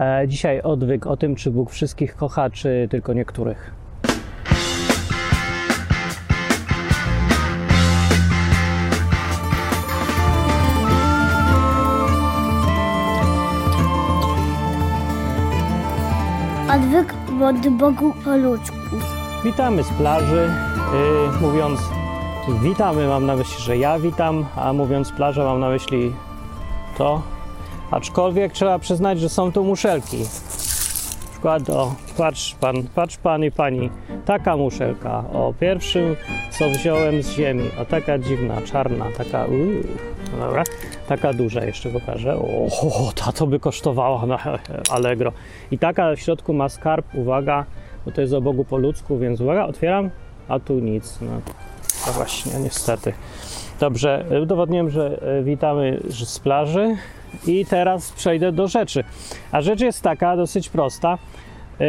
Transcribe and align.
E, 0.00 0.28
dzisiaj 0.28 0.62
odwyk 0.62 1.06
o 1.06 1.16
tym, 1.16 1.34
czy 1.34 1.50
Bóg 1.50 1.70
wszystkich 1.70 2.16
kocha, 2.16 2.50
czy 2.50 2.88
tylko 2.90 3.12
niektórych. 3.12 3.74
Odwyk 16.74 17.14
od 17.42 17.68
Bogu 17.68 18.12
po 18.24 18.36
ludzku. 18.36 18.76
Witamy 19.44 19.82
z 19.82 19.90
plaży. 19.90 20.50
Yy, 20.92 21.40
mówiąc 21.40 21.80
witamy, 22.62 23.08
mam 23.08 23.26
na 23.26 23.36
myśli, 23.36 23.62
że 23.62 23.76
ja 23.76 23.98
witam, 23.98 24.44
a 24.56 24.72
mówiąc 24.72 25.12
plaża, 25.12 25.44
mam 25.44 25.60
na 25.60 25.68
myśli 25.68 26.12
to. 26.98 27.33
Aczkolwiek 27.90 28.52
trzeba 28.52 28.78
przyznać, 28.78 29.20
że 29.20 29.28
są 29.28 29.52
tu 29.52 29.64
muszelki. 29.64 30.18
Na 30.18 31.30
przykład, 31.30 31.70
o, 31.70 31.94
patrz 32.16 32.54
pan, 32.54 32.74
patrz 32.94 33.16
pan 33.16 33.44
i 33.44 33.50
pani, 33.50 33.90
taka 34.24 34.56
muszelka. 34.56 35.24
O, 35.32 35.54
pierwszym, 35.60 36.16
co 36.50 36.70
wziąłem 36.70 37.22
z 37.22 37.30
ziemi. 37.30 37.70
O, 37.80 37.84
taka 37.84 38.18
dziwna, 38.18 38.62
czarna, 38.62 39.06
taka, 39.16 39.44
uuu, 39.44 39.82
dobra, 40.40 40.64
taka 41.08 41.32
duża 41.32 41.64
jeszcze 41.64 41.90
pokażę. 41.90 42.36
O, 42.36 43.12
ta 43.14 43.32
to 43.32 43.46
by 43.46 43.60
kosztowała 43.60 44.26
na 44.26 44.38
Allegro. 44.94 45.32
I 45.70 45.78
taka 45.78 46.16
w 46.16 46.20
środku 46.20 46.52
ma 46.52 46.68
skarb, 46.68 47.06
uwaga, 47.14 47.64
bo 48.06 48.12
to 48.12 48.20
jest 48.20 48.32
o 48.32 48.40
Bogu 48.40 48.64
po 48.64 48.76
ludzku, 48.76 49.18
więc 49.18 49.40
uwaga, 49.40 49.66
otwieram, 49.66 50.10
a 50.48 50.58
tu 50.58 50.74
nic. 50.74 51.18
No, 51.20 51.40
no 52.06 52.12
właśnie, 52.12 52.52
niestety. 52.60 53.12
Dobrze, 53.80 54.24
udowodniłem, 54.42 54.90
że 54.90 55.22
e, 55.22 55.42
witamy 55.42 56.00
z 56.08 56.38
plaży 56.38 56.96
i 57.46 57.66
teraz 57.66 58.12
przejdę 58.12 58.52
do 58.52 58.68
rzeczy. 58.68 59.04
A 59.52 59.60
rzecz 59.60 59.80
jest 59.80 60.02
taka, 60.02 60.36
dosyć 60.36 60.68
prosta. 60.68 61.18
E, 61.80 61.86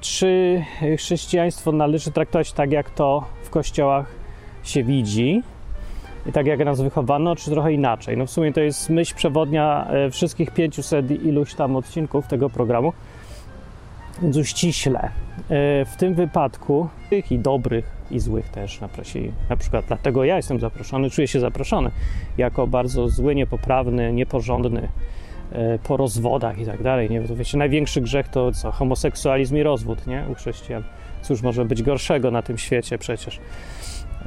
Czy 0.00 0.62
chrześcijaństwo 0.98 1.72
należy 1.72 2.10
traktować 2.10 2.52
tak, 2.52 2.72
jak 2.72 2.90
to 2.90 3.24
w 3.42 3.50
kościołach 3.50 4.06
się 4.62 4.84
widzi? 4.84 5.42
I 6.26 6.32
tak 6.32 6.46
jak 6.46 6.64
nas 6.64 6.80
wychowano, 6.80 7.36
czy 7.36 7.50
trochę 7.50 7.72
inaczej? 7.72 8.16
No 8.16 8.26
w 8.26 8.30
sumie 8.30 8.52
to 8.52 8.60
jest 8.60 8.90
myśl 8.90 9.14
przewodnia 9.14 9.86
e, 9.90 10.10
wszystkich 10.10 10.50
500 10.50 11.10
iluś 11.10 11.54
tam 11.54 11.76
odcinków 11.76 12.26
tego 12.26 12.50
programu. 12.50 12.92
Więc 14.22 14.36
uściśle. 14.36 15.00
E, 15.00 15.10
W 15.84 15.96
tym 15.98 16.14
wypadku 16.14 16.88
tych 17.10 17.32
i 17.32 17.38
dobrych 17.38 17.84
i 18.10 18.20
złych 18.20 18.48
też 18.48 18.80
naprosili. 18.80 19.32
Na 19.50 19.56
przykład 19.56 19.84
dlatego 19.88 20.24
ja 20.24 20.36
jestem 20.36 20.60
zaproszony, 20.60 21.10
czuję 21.10 21.28
się 21.28 21.40
zaproszony 21.40 21.90
jako 22.38 22.66
bardzo 22.66 23.08
zły, 23.08 23.34
niepoprawny, 23.34 24.12
nieporządny 24.12 24.88
e, 25.52 25.78
po 25.78 25.96
rozwodach 25.96 26.58
i 26.58 26.66
tak 26.66 26.82
dalej. 26.82 27.10
Nie, 27.10 27.20
wiecie, 27.20 27.58
największy 27.58 28.00
grzech 28.00 28.28
to 28.28 28.52
co? 28.52 28.72
Homoseksualizm 28.72 29.56
i 29.56 29.62
rozwód, 29.62 30.06
nie? 30.06 30.24
U 30.30 30.34
chrześcijan. 30.34 30.82
Cóż 31.22 31.42
może 31.42 31.64
być 31.64 31.82
gorszego 31.82 32.30
na 32.30 32.42
tym 32.42 32.58
świecie 32.58 32.98
przecież. 32.98 33.40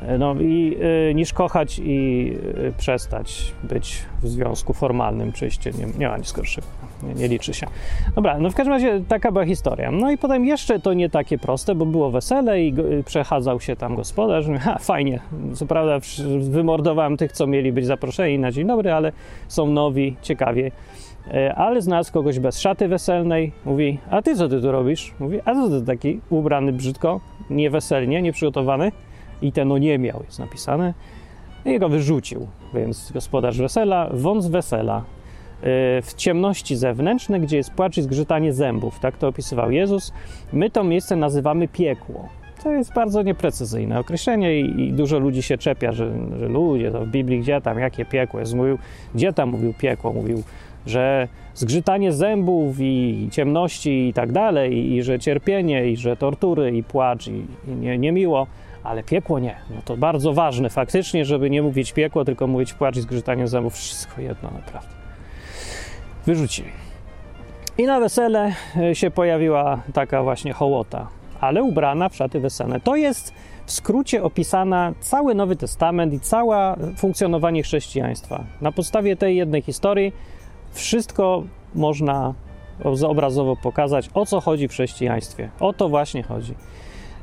E, 0.01 0.17
No 0.17 0.35
i 0.41 0.77
y, 1.09 1.15
niż 1.15 1.33
kochać 1.33 1.79
i 1.83 2.31
y, 2.57 2.73
przestać 2.77 3.53
być 3.63 4.05
w 4.21 4.27
związku 4.27 4.73
formalnym, 4.73 5.31
czyście 5.31 5.71
nie, 5.71 5.85
nie 5.99 6.07
ma 6.07 6.17
nic 6.17 6.31
gorszego, 6.31 6.67
nie, 7.03 7.13
nie 7.13 7.27
liczy 7.27 7.53
się. 7.53 7.67
Dobra, 8.15 8.39
no 8.39 8.49
w 8.49 8.55
każdym 8.55 8.73
razie 8.73 9.01
taka 9.07 9.31
była 9.31 9.45
historia. 9.45 9.91
No 9.91 10.11
i 10.11 10.17
potem 10.17 10.45
jeszcze 10.45 10.79
to 10.79 10.93
nie 10.93 11.09
takie 11.09 11.37
proste, 11.37 11.75
bo 11.75 11.85
było 11.85 12.11
wesele 12.11 12.63
i 12.63 12.73
go, 12.73 12.91
y, 12.91 13.03
przechadzał 13.03 13.59
się 13.59 13.75
tam 13.75 13.95
gospodarz. 13.95 14.45
Ha, 14.59 14.77
fajnie, 14.79 15.19
co 15.53 15.65
prawda 15.65 15.99
wymordowałem 16.39 17.17
tych, 17.17 17.31
co 17.31 17.47
mieli 17.47 17.71
być 17.71 17.85
zaproszeni 17.85 18.39
na 18.39 18.51
dzień 18.51 18.67
dobry, 18.67 18.91
ale 18.93 19.11
są 19.47 19.67
nowi, 19.67 20.15
ciekawie. 20.21 20.71
Ale 21.55 21.81
znalazł 21.81 22.13
kogoś 22.13 22.39
bez 22.39 22.59
szaty 22.59 22.87
weselnej. 22.87 23.51
Mówi, 23.65 23.99
a 24.11 24.21
ty 24.21 24.35
co 24.35 24.49
ty 24.49 24.61
tu 24.61 24.71
robisz? 24.71 25.13
Mówi, 25.19 25.39
a 25.45 25.53
co 25.53 25.69
ty 25.69 25.85
taki 25.85 26.19
ubrany 26.29 26.73
brzydko, 26.73 27.19
nieweselnie, 27.49 28.21
nieprzygotowany? 28.21 28.91
I 29.41 29.51
ten 29.51 29.67
no 29.67 29.77
nie 29.77 29.99
miał, 29.99 30.21
jest 30.25 30.39
napisane. 30.39 30.93
I 31.65 31.79
go 31.79 31.89
wyrzucił. 31.89 32.47
Więc 32.73 33.11
gospodarz 33.11 33.57
wesela, 33.57 34.09
wąs 34.13 34.47
wesela. 34.47 34.97
e, 34.97 36.01
W 36.01 36.13
ciemności 36.15 36.75
zewnętrznej, 36.75 37.41
gdzie 37.41 37.57
jest 37.57 37.71
płacz 37.71 37.97
i 37.97 38.01
zgrzytanie 38.01 38.53
zębów. 38.53 38.99
Tak 38.99 39.17
to 39.17 39.27
opisywał 39.27 39.71
Jezus. 39.71 40.13
My 40.53 40.69
to 40.69 40.83
miejsce 40.83 41.15
nazywamy 41.15 41.67
piekło. 41.67 42.29
To 42.63 42.71
jest 42.71 42.93
bardzo 42.93 43.21
nieprecyzyjne 43.21 43.99
określenie 43.99 44.59
i, 44.59 44.81
i 44.81 44.93
dużo 44.93 45.19
ludzi 45.19 45.41
się 45.41 45.57
czepia, 45.57 45.91
że, 45.91 46.11
że 46.39 46.47
ludzie, 46.47 46.91
to 46.91 47.05
w 47.05 47.07
Biblii 47.07 47.39
gdzie 47.39 47.61
tam, 47.61 47.79
jakie 47.79 48.05
piekło 48.05 48.39
jest. 48.39 48.53
Mówił, 48.53 48.77
gdzie 49.15 49.33
tam 49.33 49.49
mówił 49.49 49.73
piekło? 49.73 50.13
Mówił, 50.13 50.43
że 50.85 51.27
zgrzytanie 51.55 52.11
zębów 52.11 52.75
i 52.79 53.27
ciemności 53.31 54.07
i 54.07 54.13
tak 54.13 54.31
dalej, 54.31 54.73
i, 54.73 54.95
i 54.95 55.03
że 55.03 55.19
cierpienie, 55.19 55.87
i 55.91 55.97
że 55.97 56.15
tortury, 56.17 56.71
i 56.77 56.83
płacz, 56.83 57.27
i, 57.27 57.45
i 57.67 57.71
nie, 57.71 57.97
niemiło, 57.97 58.47
ale 58.89 59.03
piekło 59.03 59.39
nie. 59.39 59.55
No 59.69 59.81
to 59.85 59.97
bardzo 59.97 60.33
ważne 60.33 60.69
faktycznie, 60.69 61.25
żeby 61.25 61.49
nie 61.49 61.61
mówić 61.61 61.93
piekło, 61.93 62.25
tylko 62.25 62.47
mówić 62.47 62.73
płacz 62.73 62.97
i 62.97 63.01
zgrzytanie 63.01 63.47
zębów. 63.47 63.73
Wszystko 63.73 64.21
jedno 64.21 64.51
naprawdę. 64.51 64.89
Wyrzucili. 66.25 66.69
I 67.77 67.85
na 67.85 67.99
wesele 67.99 68.53
e, 68.77 68.95
się 68.95 69.11
pojawiła 69.11 69.81
taka 69.93 70.23
właśnie 70.23 70.53
hołota, 70.53 71.07
ale 71.39 71.63
ubrana 71.63 72.09
w 72.09 72.15
szaty 72.15 72.39
weselne. 72.39 72.79
To 72.79 72.95
jest 72.95 73.33
w 73.65 73.71
skrócie 73.71 74.23
opisana 74.23 74.93
cały 74.99 75.35
Nowy 75.35 75.55
Testament 75.55 76.13
i 76.13 76.19
całe 76.19 76.75
funkcjonowanie 76.97 77.63
chrześcijaństwa. 77.63 78.43
Na 78.61 78.71
podstawie 78.71 79.15
tej 79.15 79.37
jednej 79.37 79.61
historii 79.61 80.13
wszystko 80.71 81.43
można 81.75 82.33
obrazowo 83.07 83.55
pokazać, 83.55 84.09
o 84.13 84.25
co 84.25 84.41
chodzi 84.41 84.67
w 84.67 84.71
chrześcijaństwie. 84.71 85.49
O 85.59 85.73
to 85.73 85.89
właśnie 85.89 86.23
chodzi. 86.23 86.53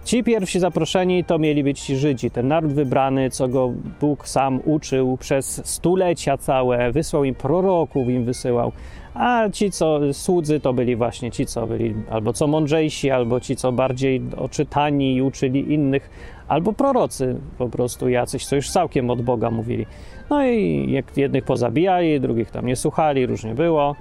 Ci 0.06 0.25
pierwsi 0.25 0.61
zaproszeni 0.61 1.25
to 1.25 1.39
mieli 1.39 1.65
być 1.65 1.81
ci 1.81 1.97
Żydzi, 1.97 2.31
ten 2.31 2.49
naród 2.49 2.72
wybrany, 2.72 3.31
co 3.31 3.49
go 3.49 3.72
Bóg 4.00 4.28
sam 4.28 4.61
uczył 4.65 5.17
przez 5.17 5.67
stulecia 5.69 6.37
całe, 6.37 6.93
wysłał 6.93 7.25
im 7.25 7.34
proroków, 7.34 8.09
im 8.09 8.25
wysyłał. 8.25 8.72
A 9.15 9.49
ci, 9.53 9.71
co 9.71 10.00
słudzy, 10.12 10.61
to 10.61 10.72
byli 10.72 10.97
właśnie 10.97 11.31
ci, 11.31 11.47
co 11.47 11.67
byli 11.67 11.94
albo 12.11 12.33
co 12.33 12.47
mądrzejsi, 12.47 13.11
albo 13.11 13.41
ci, 13.41 13.56
co 13.56 13.72
bardziej 13.72 14.22
oczytani 14.37 15.17
i 15.17 15.22
uczyli 15.22 15.72
innych, 15.75 16.11
albo 16.49 16.73
prorocy 16.73 17.37
po 17.59 17.69
prostu 17.69 18.09
jacyś, 18.09 18.47
co 18.47 18.56
już 18.56 18.71
całkiem 18.71 19.11
od 19.11 19.23
Boga 19.23 19.50
mówili. 19.50 19.87
No 20.31 20.47
i 20.47 20.87
jak 20.93 21.17
jednych 21.17 21.44
pozabijali, 21.44 22.21
drugich 22.21 22.50
tam 22.50 22.67
nie 22.67 22.77
słuchali, 22.77 23.27
różnie 23.27 23.55
było. 23.55 23.97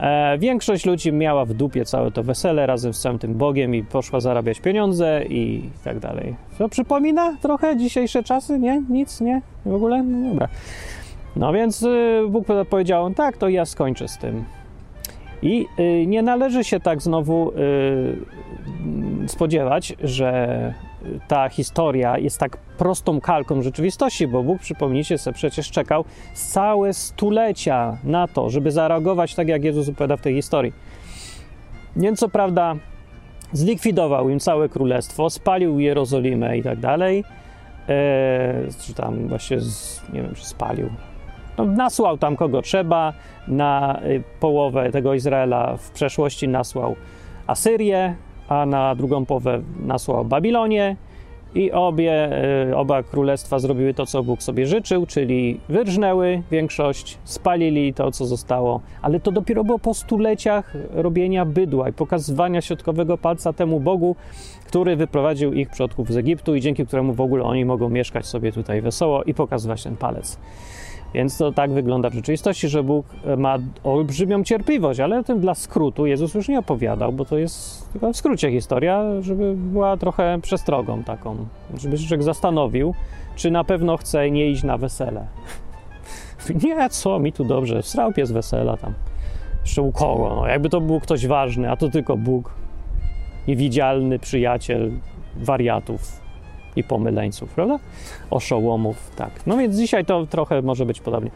E, 0.00 0.38
większość 0.38 0.86
ludzi 0.86 1.12
miała 1.12 1.44
w 1.44 1.54
dupie 1.54 1.84
całe 1.84 2.10
to 2.10 2.22
wesele 2.22 2.66
razem 2.66 2.94
z 2.94 3.00
całym 3.00 3.18
tym 3.18 3.34
Bogiem 3.34 3.74
i 3.74 3.82
poszła 3.82 4.20
zarabiać 4.20 4.60
pieniądze 4.60 5.24
i 5.28 5.62
tak 5.84 5.98
dalej. 5.98 6.36
To 6.58 6.68
przypomina 6.68 7.36
trochę 7.42 7.76
dzisiejsze 7.76 8.22
czasy? 8.22 8.58
Nie? 8.58 8.82
Nic? 8.88 9.20
Nie? 9.20 9.42
W 9.66 9.74
ogóle? 9.74 10.02
No 10.02 10.28
dobra. 10.28 10.48
No 11.36 11.52
więc 11.52 11.82
y, 11.82 12.22
Bóg 12.28 12.46
powiedział, 12.70 13.14
tak, 13.14 13.36
to 13.36 13.48
ja 13.48 13.64
skończę 13.64 14.08
z 14.08 14.18
tym. 14.18 14.44
I 15.42 15.66
y, 15.78 16.06
nie 16.06 16.22
należy 16.22 16.64
się 16.64 16.80
tak 16.80 17.02
znowu 17.02 17.50
y, 17.50 19.28
spodziewać, 19.28 19.96
że 20.04 20.74
ta 21.28 21.48
historia 21.48 22.18
jest 22.18 22.38
tak 22.38 22.56
prostą 22.56 23.20
kalką 23.20 23.62
rzeczywistości, 23.62 24.28
bo 24.28 24.42
Bóg, 24.42 24.60
przypomnijcie 24.60 25.18
sobie, 25.18 25.34
przecież 25.34 25.70
czekał 25.70 26.04
całe 26.34 26.92
stulecia 26.92 27.96
na 28.04 28.28
to, 28.28 28.50
żeby 28.50 28.70
zareagować 28.70 29.34
tak, 29.34 29.48
jak 29.48 29.64
Jezus 29.64 29.88
opowiada 29.88 30.16
w 30.16 30.20
tej 30.20 30.34
historii. 30.34 30.72
Więc 31.96 32.18
co 32.18 32.28
prawda 32.28 32.74
zlikwidował 33.52 34.28
im 34.28 34.40
całe 34.40 34.68
królestwo, 34.68 35.30
spalił 35.30 35.78
Jerozolimę 35.78 36.58
i 36.58 36.62
tak 36.62 36.80
dalej, 36.80 37.24
e, 37.88 38.54
czy 38.80 38.94
tam 38.94 39.28
właśnie, 39.28 39.60
z, 39.60 40.02
nie 40.12 40.22
wiem, 40.22 40.34
czy 40.34 40.44
spalił, 40.46 40.90
no, 41.58 41.64
nasłał 41.64 42.18
tam 42.18 42.36
kogo 42.36 42.62
trzeba, 42.62 43.12
na 43.48 44.00
y, 44.04 44.22
połowę 44.40 44.90
tego 44.90 45.14
Izraela 45.14 45.76
w 45.76 45.90
przeszłości 45.90 46.48
nasłał 46.48 46.96
Asyrię, 47.46 48.14
a 48.52 48.66
na 48.66 48.94
drugą 48.94 49.26
połowę 49.26 49.62
nasłał 49.80 50.24
Babilonię 50.24 50.96
i 51.54 51.72
obie, 51.72 52.30
y, 52.70 52.76
oba 52.76 53.02
królestwa 53.02 53.58
zrobiły 53.58 53.94
to, 53.94 54.06
co 54.06 54.22
Bóg 54.22 54.42
sobie 54.42 54.66
życzył, 54.66 55.06
czyli 55.06 55.60
wyrżnęły 55.68 56.42
większość, 56.50 57.18
spalili 57.24 57.94
to, 57.94 58.10
co 58.10 58.26
zostało, 58.26 58.80
ale 59.02 59.20
to 59.20 59.32
dopiero 59.32 59.64
było 59.64 59.78
po 59.78 59.94
stuleciach 59.94 60.74
robienia 60.90 61.44
bydła 61.44 61.88
i 61.88 61.92
pokazywania 61.92 62.60
środkowego 62.60 63.18
palca 63.18 63.52
temu 63.52 63.80
Bogu, 63.80 64.16
który 64.66 64.96
wyprowadził 64.96 65.52
ich 65.52 65.70
przodków 65.70 66.12
z 66.12 66.16
Egiptu 66.16 66.54
i 66.54 66.60
dzięki 66.60 66.86
któremu 66.86 67.12
w 67.12 67.20
ogóle 67.20 67.44
oni 67.44 67.64
mogą 67.64 67.88
mieszkać 67.88 68.26
sobie 68.26 68.52
tutaj 68.52 68.82
wesoło 68.82 69.22
i 69.22 69.34
pokazywać 69.34 69.82
ten 69.82 69.96
palec. 69.96 70.38
Więc 71.14 71.38
to 71.38 71.52
tak 71.52 71.72
wygląda 71.72 72.10
w 72.10 72.14
rzeczywistości, 72.14 72.68
że 72.68 72.82
Bóg 72.82 73.06
ma 73.36 73.58
olbrzymią 73.84 74.44
cierpliwość, 74.44 75.00
ale 75.00 75.18
o 75.18 75.22
tym 75.22 75.40
dla 75.40 75.54
skrótu 75.54 76.06
Jezus 76.06 76.34
już 76.34 76.48
nie 76.48 76.58
opowiadał, 76.58 77.12
bo 77.12 77.24
to 77.24 77.38
jest 77.38 77.92
tylko 77.92 78.12
w 78.12 78.16
skrócie 78.16 78.50
historia, 78.50 79.02
żeby 79.20 79.54
była 79.56 79.96
trochę 79.96 80.38
przestrogą 80.42 81.02
taką, 81.02 81.36
żeby 81.78 81.98
się 81.98 82.08
człowiek 82.08 82.22
zastanowił, 82.22 82.94
czy 83.36 83.50
na 83.50 83.64
pewno 83.64 83.96
chce 83.96 84.30
nie 84.30 84.50
iść 84.50 84.62
na 84.62 84.78
wesele. 84.78 85.26
Nie, 86.64 86.90
co, 86.90 87.18
mi 87.18 87.32
tu 87.32 87.44
dobrze, 87.44 87.82
srał 87.82 88.12
pies 88.12 88.32
wesela 88.32 88.76
tam. 88.76 88.94
Jeszcze 89.60 89.82
u 89.82 89.92
kogo? 89.92 90.32
No, 90.36 90.46
jakby 90.46 90.68
to 90.68 90.80
był 90.80 91.00
ktoś 91.00 91.26
ważny, 91.26 91.70
a 91.70 91.76
to 91.76 91.88
tylko 91.88 92.16
Bóg, 92.16 92.54
niewidzialny 93.48 94.18
przyjaciel 94.18 94.90
wariatów 95.36 96.21
i 96.76 96.84
pomyleńców, 96.84 97.54
prawda? 97.54 97.78
Oszołomów, 98.30 99.10
tak. 99.16 99.30
No 99.46 99.56
więc 99.56 99.76
dzisiaj 99.76 100.04
to 100.04 100.26
trochę 100.26 100.62
może 100.62 100.86
być 100.86 101.00
podobnie. 101.00 101.30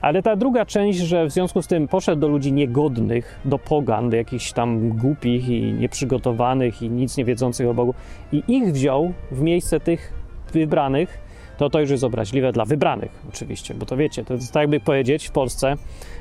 Ale 0.00 0.22
ta 0.22 0.36
druga 0.36 0.66
część, 0.66 0.98
że 0.98 1.26
w 1.26 1.30
związku 1.32 1.62
z 1.62 1.66
tym 1.66 1.88
poszedł 1.88 2.20
do 2.20 2.28
ludzi 2.28 2.52
niegodnych, 2.52 3.40
do 3.44 3.58
pogan, 3.58 4.10
do 4.10 4.16
jakichś 4.16 4.52
tam 4.52 4.88
głupich 4.88 5.48
i 5.48 5.72
nieprzygotowanych 5.72 6.82
i 6.82 6.90
nic 6.90 7.16
nie 7.16 7.24
wiedzących 7.24 7.68
o 7.68 7.74
Bogu 7.74 7.94
i 8.32 8.42
ich 8.48 8.72
wziął 8.72 9.12
w 9.30 9.40
miejsce 9.40 9.80
tych 9.80 10.12
wybranych, 10.52 11.31
to 11.62 11.70
to 11.70 11.80
już 11.80 11.90
jest 11.90 12.04
obraźliwe 12.04 12.52
dla 12.52 12.64
wybranych 12.64 13.10
oczywiście, 13.28 13.74
bo 13.74 13.86
to 13.86 13.96
wiecie, 13.96 14.24
to 14.24 14.34
jest 14.34 14.52
tak 14.52 14.60
jakby 14.60 14.80
powiedzieć 14.80 15.28
w 15.28 15.30
Polsce, 15.30 15.76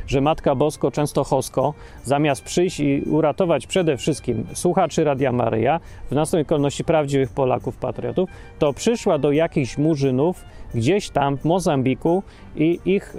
że 0.07 0.21
Matka 0.21 0.55
Bosko 0.55 0.91
Częstochowsko 0.91 1.73
zamiast 2.03 2.43
przyjść 2.43 2.79
i 2.79 3.01
uratować 3.01 3.67
przede 3.67 3.97
wszystkim 3.97 4.45
słuchaczy 4.53 5.03
Radia 5.03 5.31
Maryja, 5.31 5.79
w 6.11 6.15
następnej 6.15 6.45
kolejności 6.45 6.83
prawdziwych 6.83 7.29
Polaków, 7.29 7.77
patriotów, 7.77 8.29
to 8.59 8.73
przyszła 8.73 9.17
do 9.17 9.31
jakichś 9.31 9.77
murzynów 9.77 10.45
gdzieś 10.75 11.09
tam 11.09 11.38
w 11.38 11.45
Mozambiku 11.45 12.23
i 12.55 12.79
ich 12.85 13.15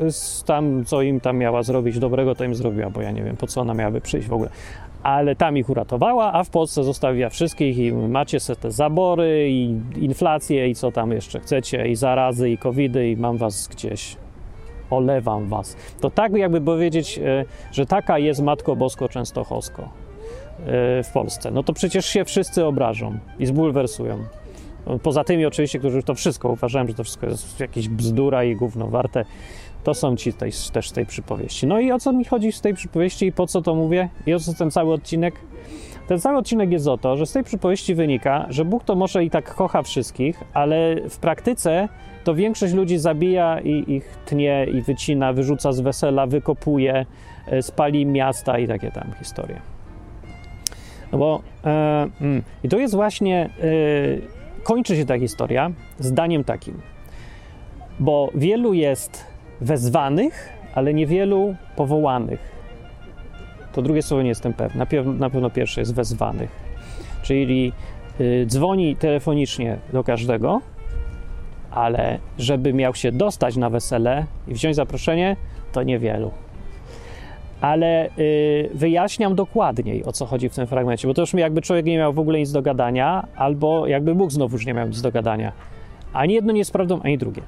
tam, 0.47 0.85
co 0.85 1.03
im 1.03 1.21
tam 1.21 1.39
miała 1.39 1.63
zrobić 1.63 1.99
dobrego, 1.99 2.35
to 2.35 2.45
im 2.45 2.55
zrobiła, 2.55 2.91
bo 2.91 3.01
ja 3.03 3.11
nie 3.11 3.23
wiem, 3.23 3.37
po 3.37 3.47
co 3.47 3.61
ona 3.61 3.75
miałaby 3.75 4.01
przyjść 4.01 4.29
w 4.29 4.33
ogóle 4.33 4.51
ale 5.03 5.37
tam 5.37 5.57
ich 5.57 5.71
uratowała, 5.71 6.33
a 6.33 6.45
w 6.45 6.51
Polsce 6.51 6.85
zostawiła 6.85 7.29
wszystkich 7.29 7.79
i 7.79 7.93
macie 7.93 8.41
sobie 8.41 8.57
te 8.57 8.71
zabory 8.71 9.51
i 9.51 9.81
inflację 9.97 10.69
i 10.69 10.75
co 10.75 10.93
tam 10.93 11.13
jeszcze 11.13 11.41
chcecie 11.41 11.89
i 11.89 11.97
zarazy 11.97 12.51
i 12.51 12.59
covidy 12.59 13.11
i 13.11 13.17
mam 13.17 13.37
was 13.37 13.69
gdzieś, 13.69 14.17
olewam 14.91 15.47
was. 15.47 15.77
To 16.01 16.11
tak 16.11 16.33
jakby 16.33 16.61
powiedzieć, 16.61 17.19
e, 17.19 17.45
że 17.73 17.87
taka 17.87 18.19
jest 18.19 18.43
Matko 18.43 18.77
Bosko 18.77 19.09
Częstochowsko 19.09 19.83
e, 19.83 19.89
w 21.03 21.11
Polsce. 21.15 21.51
No 21.51 21.63
to 21.63 21.73
przecież 21.73 22.07
się 22.07 22.25
wszyscy 22.25 22.65
obrażą 22.65 23.19
i 23.39 23.47
zbulwersują. 23.47 24.19
Poza 25.03 25.25
tymi 25.25 25.47
oczywiście, 25.47 25.79
którzy 25.79 26.03
to 26.03 26.15
wszystko 26.15 26.49
uważają, 26.49 26.87
że 26.87 26.95
to 26.95 27.05
wszystko 27.05 27.27
jest 27.27 27.61
jakieś 27.61 27.89
bzdura 27.89 28.45
i 28.45 28.57
gówno 28.57 28.89
warte, 28.89 29.25
to 29.85 29.95
są 29.95 30.17
ci 30.17 30.33
tej, 30.33 30.53
też 30.73 30.89
z 30.89 30.93
tej 30.93 31.07
przypowieści. 31.07 31.67
No 31.67 31.81
i 31.81 31.93
o 31.93 31.99
co 31.99 32.13
mi 32.13 32.25
chodzi 32.25 32.53
z 32.53 32.61
tej 32.61 32.75
przypowieści 32.75 33.27
i 33.27 33.33
po 33.33 33.47
co 33.47 33.63
to 33.63 33.75
mówię? 33.75 34.09
I 34.27 34.35
o 34.35 34.41
co 34.41 34.55
ten 34.55 34.71
cały 34.71 34.93
odcinek? 34.93 35.35
Ten 36.09 36.21
cały 36.21 36.39
odcinek 36.39 36.73
jest 36.73 36.89
o 36.89 36.99
to, 36.99 37.17
że 37.17 37.27
z 37.27 37.33
tej 37.33 37.45
przypowieści 37.45 37.95
wynika, 37.95 38.47
że 38.51 38.65
Bóg 38.65 38.85
to 38.85 38.95
może 38.95 39.25
i 39.25 39.31
tak 39.31 39.55
kocha 39.55 39.83
wszystkich, 39.83 40.45
ale 40.53 40.97
w 41.09 41.19
praktyce 41.19 41.89
to 42.25 42.35
większość 42.35 42.75
ludzi 42.75 42.99
zabija 42.99 43.61
i 43.61 43.93
ich 43.93 44.19
tnie 44.27 44.67
i 44.75 44.83
wycina, 44.83 45.33
wyrzuca 45.33 45.73
z 45.73 45.81
wesela, 45.81 46.27
wykopuje, 46.27 47.07
e, 47.47 47.63
spali 47.63 48.07
miasta 48.07 48.59
i 48.59 48.69
takie 48.69 48.91
tam 48.91 49.13
historie. 49.19 49.61
No 51.13 51.19
bo 51.19 51.43
e, 51.65 52.09
mm, 52.21 52.43
i 52.65 52.69
to 52.69 52.79
jest 52.79 52.95
właśnie, 52.95 53.45
e, 53.45 54.63
kończy 54.63 54.97
się 54.97 55.07
ta 55.07 55.19
historia 55.19 55.71
zdaniem 55.99 56.45
takim, 56.45 56.81
bo 58.01 58.31
wielu 58.35 58.75
jest 58.75 59.32
wezwanych, 59.63 60.49
ale 60.75 60.95
niewielu 60.95 61.55
powołanych. 61.77 62.53
To 63.73 63.83
drugie 63.83 64.03
słowo 64.03 64.23
nie 64.23 64.29
jestem 64.29 64.53
pewny. 64.53 64.79
Na, 64.79 65.13
na 65.13 65.31
pewno 65.31 65.51
pierwsze 65.51 65.81
jest 65.81 65.95
wezwanych. 65.95 66.51
Czyli 67.23 67.73
y, 68.21 68.47
dzwoni 68.47 68.97
telefonicznie 68.97 69.79
do 69.93 70.05
każdego, 70.05 70.61
ale 71.71 72.19
żeby 72.39 72.73
miał 72.73 72.95
się 72.95 73.13
dostać 73.13 73.57
na 73.57 73.71
wesele 73.71 74.27
i 74.49 74.55
wziąć 74.55 74.77
zaproszenie, 74.77 75.37
to 75.73 75.83
niewielu. 75.83 76.31
Ale 77.61 78.09
y, 78.19 78.71
wyjaśniam 78.75 79.35
dokładniej, 79.35 80.05
o 80.05 80.13
co 80.13 80.27
chodzi 80.27 80.49
w 80.49 80.55
tym 80.55 80.67
fragmencie, 80.67 81.09
bo 81.09 81.15
to 81.15 81.21
już 81.21 81.35
jakby 81.35 81.63
człowiek 81.63 81.87
nie 81.87 81.99
miał 81.99 82.13
w 82.13 82.19
ogóle 82.19 82.39
nic 82.39 82.53
do 82.53 82.63
gadania, 82.63 83.27
albo 83.37 83.87
jakby 83.87 84.15
Bóg 84.15 84.33
znowu 84.33 84.57
już 84.57 84.67
nie 84.67 84.75
miał 84.75 84.89
nic 84.89 85.01
do 85.01 85.13
gadania. 85.13 85.53
Ani 86.13 86.35
jedno 86.35 86.53
nie 86.53 86.59
jest 86.59 86.73
prawdą, 86.73 87.01
ani 87.03 87.19
drugie. 87.19 87.43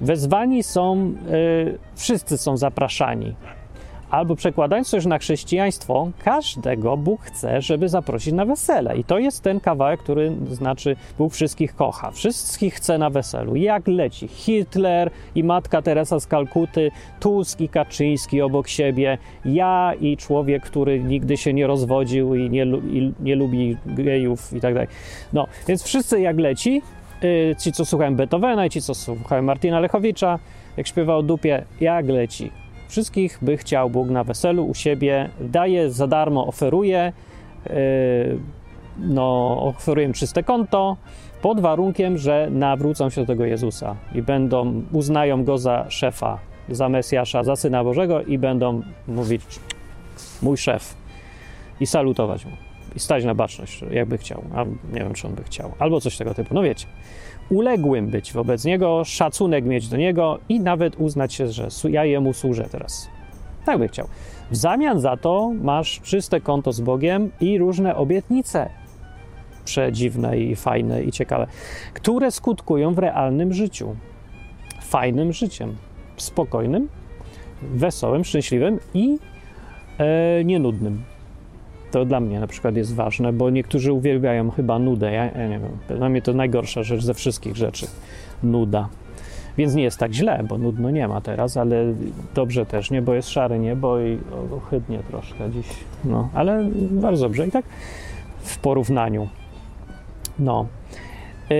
Wezwani 0.00 0.62
są, 0.62 1.14
y, 1.32 1.78
wszyscy 1.94 2.38
są 2.38 2.56
zapraszani. 2.56 3.34
Albo 4.14 4.36
przekładając 4.36 4.90
to 4.90 4.96
już 4.96 5.06
na 5.06 5.18
chrześcijaństwo, 5.18 6.10
każdego 6.24 6.96
Bóg 6.96 7.22
chce, 7.22 7.60
żeby 7.62 7.88
zaprosić 7.88 8.34
na 8.34 8.44
wesele. 8.44 8.96
I 8.96 9.04
to 9.04 9.18
jest 9.18 9.42
ten 9.42 9.60
kawałek, 9.60 10.00
który 10.00 10.32
znaczy 10.50 10.96
Bóg 11.18 11.32
wszystkich 11.32 11.74
kocha. 11.74 12.10
Wszystkich 12.10 12.74
chce 12.74 12.98
na 12.98 13.10
weselu. 13.10 13.56
Jak 13.56 13.88
leci 13.88 14.28
Hitler 14.28 15.10
i 15.34 15.44
matka 15.44 15.82
Teresa 15.82 16.20
z 16.20 16.26
Kalkuty, 16.26 16.90
Tusk 17.20 17.60
i 17.60 17.68
Kaczyński 17.68 18.42
obok 18.42 18.68
siebie, 18.68 19.18
ja 19.44 19.92
i 20.00 20.16
człowiek, 20.16 20.62
który 20.62 21.04
nigdy 21.04 21.36
się 21.36 21.52
nie 21.52 21.66
rozwodził 21.66 22.34
i 22.34 22.50
nie, 22.50 22.64
i 22.64 23.12
nie 23.20 23.36
lubi 23.36 23.76
gejów 23.86 24.52
i 24.52 24.60
tak 24.60 24.74
dalej. 24.74 24.88
No, 25.32 25.46
więc 25.68 25.82
wszyscy 25.82 26.20
jak 26.20 26.38
leci, 26.38 26.82
ci, 27.58 27.72
co 27.72 27.84
słuchają 27.84 28.16
Beethovena 28.16 28.66
i 28.66 28.70
ci, 28.70 28.82
co 28.82 28.94
słuchają 28.94 29.42
Martina 29.42 29.80
Lechowicza, 29.80 30.38
jak 30.76 30.86
śpiewał 30.86 31.22
dupie, 31.22 31.64
jak 31.80 32.08
leci. 32.08 32.50
Wszystkich 32.88 33.38
by 33.42 33.56
chciał 33.56 33.90
Bóg 33.90 34.08
na 34.08 34.24
weselu 34.24 34.66
u 34.66 34.74
siebie, 34.74 35.28
daje 35.40 35.90
za 35.90 36.06
darmo, 36.06 36.46
oferuje, 36.46 37.12
yy, 37.66 37.74
no, 38.98 39.58
oferuję 39.62 40.12
czyste 40.12 40.42
konto, 40.42 40.96
pod 41.42 41.60
warunkiem, 41.60 42.18
że 42.18 42.48
nawrócą 42.50 43.10
się 43.10 43.20
do 43.20 43.26
tego 43.26 43.44
Jezusa 43.44 43.96
i 44.14 44.22
będą, 44.22 44.82
uznają 44.92 45.44
go 45.44 45.58
za 45.58 45.86
szefa, 45.88 46.38
za 46.68 46.88
Mesjasza, 46.88 47.44
za 47.44 47.56
Syna 47.56 47.84
Bożego 47.84 48.22
i 48.22 48.38
będą 48.38 48.82
mówić 49.08 49.60
mój 50.42 50.56
szef 50.56 50.94
i 51.80 51.86
salutować 51.86 52.44
mu 52.44 52.63
i 52.96 53.00
stać 53.00 53.24
na 53.24 53.34
baczność, 53.34 53.84
jakby 53.90 54.18
chciał, 54.18 54.44
a 54.54 54.64
nie 54.64 55.00
wiem, 55.00 55.14
czy 55.14 55.26
on 55.26 55.34
by 55.34 55.42
chciał, 55.42 55.72
albo 55.78 56.00
coś 56.00 56.16
tego 56.16 56.34
typu, 56.34 56.54
no 56.54 56.62
wiecie. 56.62 56.86
Uległym 57.50 58.06
być 58.06 58.32
wobec 58.32 58.64
niego, 58.64 59.04
szacunek 59.04 59.64
mieć 59.64 59.88
do 59.88 59.96
niego 59.96 60.38
i 60.48 60.60
nawet 60.60 60.96
uznać 60.96 61.34
się, 61.34 61.48
że 61.48 61.68
ja 61.90 62.04
jemu 62.04 62.32
służę 62.32 62.68
teraz. 62.70 63.08
Tak 63.64 63.78
by 63.78 63.88
chciał. 63.88 64.08
W 64.50 64.56
zamian 64.56 65.00
za 65.00 65.16
to 65.16 65.52
masz 65.62 66.00
czyste 66.00 66.40
konto 66.40 66.72
z 66.72 66.80
Bogiem 66.80 67.30
i 67.40 67.58
różne 67.58 67.96
obietnice 67.96 68.70
przedziwne 69.64 70.38
i 70.38 70.56
fajne 70.56 71.02
i 71.02 71.12
ciekawe, 71.12 71.46
które 71.94 72.30
skutkują 72.30 72.94
w 72.94 72.98
realnym 72.98 73.52
życiu. 73.52 73.96
Fajnym 74.82 75.32
życiem, 75.32 75.76
spokojnym, 76.16 76.88
wesołym, 77.62 78.24
szczęśliwym 78.24 78.78
i 78.94 79.18
e, 79.98 80.44
nienudnym. 80.44 81.02
To 81.94 82.04
dla 82.04 82.20
mnie 82.20 82.40
na 82.40 82.46
przykład 82.46 82.76
jest 82.76 82.94
ważne, 82.94 83.32
bo 83.32 83.50
niektórzy 83.50 83.92
uwielbiają 83.92 84.50
chyba 84.50 84.78
nudę. 84.78 85.12
Ja, 85.12 85.24
ja 85.24 85.48
nie 85.48 85.58
wiem, 85.58 85.98
dla 85.98 86.08
mnie 86.08 86.22
to 86.22 86.32
najgorsza 86.32 86.82
rzecz 86.82 87.04
ze 87.04 87.14
wszystkich 87.14 87.56
rzeczy. 87.56 87.86
Nuda. 88.42 88.88
Więc 89.58 89.74
nie 89.74 89.82
jest 89.82 89.98
tak 89.98 90.12
źle, 90.12 90.44
bo 90.48 90.58
nudno 90.58 90.90
nie 90.90 91.08
ma 91.08 91.20
teraz, 91.20 91.56
ale 91.56 91.94
dobrze 92.34 92.66
też 92.66 92.90
nie, 92.90 93.02
bo 93.02 93.14
jest 93.14 93.28
szare 93.28 93.58
niebo 93.58 94.00
i 94.00 94.18
ohydnie 94.56 94.98
troszkę 94.98 95.50
dziś. 95.50 95.66
No, 96.04 96.28
ale 96.34 96.64
bardzo 96.90 97.24
dobrze 97.24 97.46
i 97.46 97.50
tak 97.50 97.64
w 98.38 98.58
porównaniu. 98.58 99.28
No. 100.38 100.66
Yy, 101.50 101.56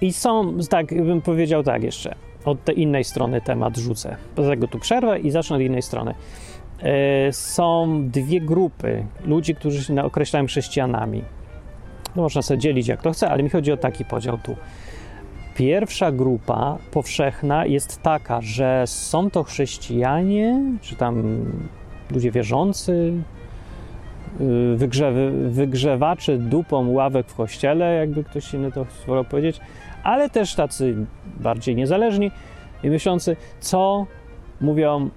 I 0.00 0.12
są, 0.12 0.58
tak 0.70 0.86
bym 1.04 1.22
powiedział 1.22 1.62
tak 1.62 1.82
jeszcze, 1.82 2.14
od 2.44 2.64
tej 2.64 2.80
innej 2.80 3.04
strony 3.04 3.40
temat 3.40 3.76
rzucę. 3.76 4.16
Poza 4.34 4.50
tego 4.50 4.68
tu 4.68 4.78
przerwę 4.78 5.18
i 5.18 5.30
zacznę 5.30 5.56
od 5.56 5.62
innej 5.62 5.82
strony. 5.82 6.14
E, 6.82 7.32
są 7.32 8.02
dwie 8.10 8.40
grupy 8.40 9.04
ludzi, 9.24 9.54
którzy 9.54 9.84
się 9.84 10.02
określają 10.04 10.46
chrześcijanami. 10.46 11.24
No 12.16 12.22
można 12.22 12.42
sobie 12.42 12.58
dzielić 12.58 12.88
jak 12.88 13.02
to 13.02 13.12
chce, 13.12 13.30
ale 13.30 13.42
mi 13.42 13.50
chodzi 13.50 13.72
o 13.72 13.76
taki 13.76 14.04
podział 14.04 14.38
tu. 14.38 14.56
Pierwsza 15.54 16.12
grupa 16.12 16.78
powszechna 16.90 17.66
jest 17.66 18.02
taka, 18.02 18.40
że 18.40 18.82
są 18.86 19.30
to 19.30 19.44
chrześcijanie, 19.44 20.62
czy 20.80 20.96
tam 20.96 21.44
ludzie 22.10 22.30
wierzący, 22.30 23.12
y, 24.40 24.76
wygrzewy, 24.76 25.50
wygrzewacze 25.50 26.38
dupą 26.38 26.90
ławek 26.90 27.26
w 27.28 27.34
kościele, 27.34 27.94
jakby 27.94 28.24
ktoś 28.24 28.54
inny 28.54 28.72
to 28.72 28.86
wolał 29.06 29.24
powiedzieć, 29.24 29.60
ale 30.02 30.30
też 30.30 30.54
tacy 30.54 31.06
bardziej 31.36 31.76
niezależni 31.76 32.30
i 32.82 32.90
myślący, 32.90 33.36
co 33.60 34.06
mówią 34.60 35.10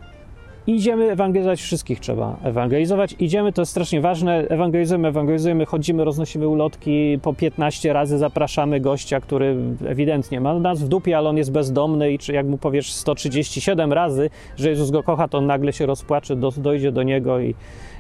Idziemy 0.68 1.12
ewangelizować 1.12 1.62
wszystkich, 1.62 2.00
trzeba 2.00 2.38
ewangelizować. 2.44 3.16
Idziemy, 3.20 3.54
to 3.54 3.62
jest 3.62 3.72
strasznie 3.72 4.02
ważne. 4.02 4.38
Ewangelizujemy, 4.50 5.08
ewangelizujemy, 5.08 5.66
chodzimy, 5.66 6.04
roznosimy 6.04 6.48
ulotki, 6.48 7.20
po 7.22 7.34
15 7.34 7.94
razy 7.94 8.18
zapraszamy 8.18 8.80
gościa, 8.80 9.20
który 9.20 9.56
ewidentnie 9.88 10.42
ma 10.42 10.60
nas 10.60 10.84
w 10.84 10.88
dupie, 10.88 11.18
ale 11.18 11.30
on 11.30 11.38
jest 11.38 11.52
bezdomny 11.52 12.12
i 12.12 12.20
czy 12.20 12.34
jak 12.34 12.46
mu 12.46 12.58
powiesz 12.58 12.94
137 12.94 13.94
razy, 13.94 14.30
że 14.58 14.70
Jezus 14.70 14.92
go 14.92 15.04
kocha, 15.04 15.28
to 15.28 15.38
on 15.38 15.46
nagle 15.46 15.74
się 15.74 15.86
rozpłacze, 15.86 16.36
do, 16.36 16.52
dojdzie 16.52 16.92
do 16.92 17.04
niego 17.04 17.40
i, 17.40 17.56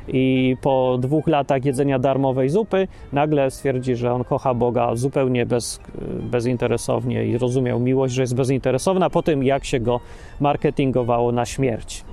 i 0.07 0.55
po 0.61 0.97
dwóch 0.99 1.27
latach 1.27 1.65
jedzenia 1.65 1.99
darmowej 1.99 2.49
zupy 2.49 2.87
nagle 3.13 3.51
stwierdzi, 3.51 3.95
że 3.95 4.13
on 4.13 4.23
kocha 4.23 4.53
Boga 4.53 4.95
zupełnie 4.95 5.45
bez, 5.45 5.79
bezinteresownie 6.31 7.25
i 7.25 7.37
rozumiał 7.37 7.79
miłość, 7.79 8.13
że 8.13 8.21
jest 8.21 8.35
bezinteresowna 8.35 9.09
po 9.09 9.23
tym, 9.23 9.43
jak 9.43 9.65
się 9.65 9.79
go 9.79 9.99
marketingowało 10.39 11.31
na 11.31 11.45
śmierć. 11.45 12.03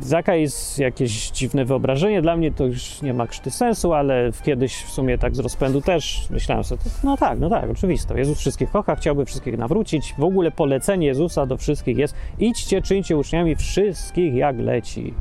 Zaka 0.00 0.34
jest 0.34 0.78
jakieś 0.78 1.30
dziwne 1.30 1.64
wyobrażenie. 1.64 2.22
Dla 2.22 2.36
mnie 2.36 2.52
to 2.52 2.64
już 2.64 3.02
nie 3.02 3.14
ma 3.14 3.26
krzty 3.26 3.50
sensu, 3.50 3.92
ale 3.92 4.30
kiedyś 4.44 4.76
w 4.76 4.90
sumie 4.90 5.18
tak 5.18 5.36
z 5.36 5.38
rozpędu 5.38 5.80
też 5.80 6.26
myślałem 6.30 6.64
sobie, 6.64 6.82
no 7.04 7.16
tak, 7.16 7.38
no 7.40 7.50
tak, 7.50 7.70
oczywiste. 7.70 8.18
Jezus 8.18 8.38
wszystkich 8.38 8.70
kocha, 8.70 8.96
chciałby 8.96 9.24
wszystkich 9.24 9.58
nawrócić. 9.58 10.14
W 10.18 10.24
ogóle 10.24 10.50
polecenie 10.50 11.06
Jezusa 11.06 11.46
do 11.46 11.56
wszystkich 11.56 11.98
jest 11.98 12.14
idźcie, 12.38 12.82
czyńcie 12.82 13.16
uczniami 13.16 13.56
wszystkich 13.56 14.34
jak 14.34 14.58
leci. 14.58 15.14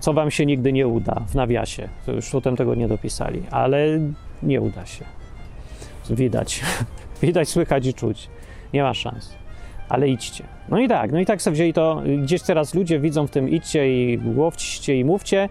Co 0.00 0.12
wam 0.12 0.30
się 0.30 0.46
nigdy 0.46 0.72
nie 0.72 0.88
uda, 0.88 1.22
w 1.28 1.34
nawiasie. 1.34 1.88
To 2.06 2.12
już 2.12 2.30
potem 2.30 2.56
tego 2.56 2.74
nie 2.74 2.88
dopisali, 2.88 3.42
ale 3.50 3.86
nie 4.42 4.60
uda 4.60 4.86
się. 4.86 5.04
Widać. 6.10 6.62
Widać, 7.22 7.48
słychać 7.48 7.86
i 7.86 7.94
czuć. 7.94 8.28
Nie 8.72 8.82
ma 8.82 8.94
szans. 8.94 9.41
Ale 9.92 10.08
idźcie. 10.08 10.44
No 10.68 10.78
i 10.78 10.88
tak, 10.88 11.12
no 11.12 11.20
i 11.20 11.26
tak 11.26 11.42
sobie 11.42 11.54
wzięli 11.54 11.72
to. 11.72 12.02
Gdzieś 12.22 12.42
teraz 12.42 12.74
ludzie 12.74 13.00
widzą 13.00 13.26
w 13.26 13.30
tym 13.30 13.48
idźcie 13.48 14.12
i 14.12 14.20
łowcie 14.36 14.96
i 14.96 15.04
mówcie. 15.04 15.48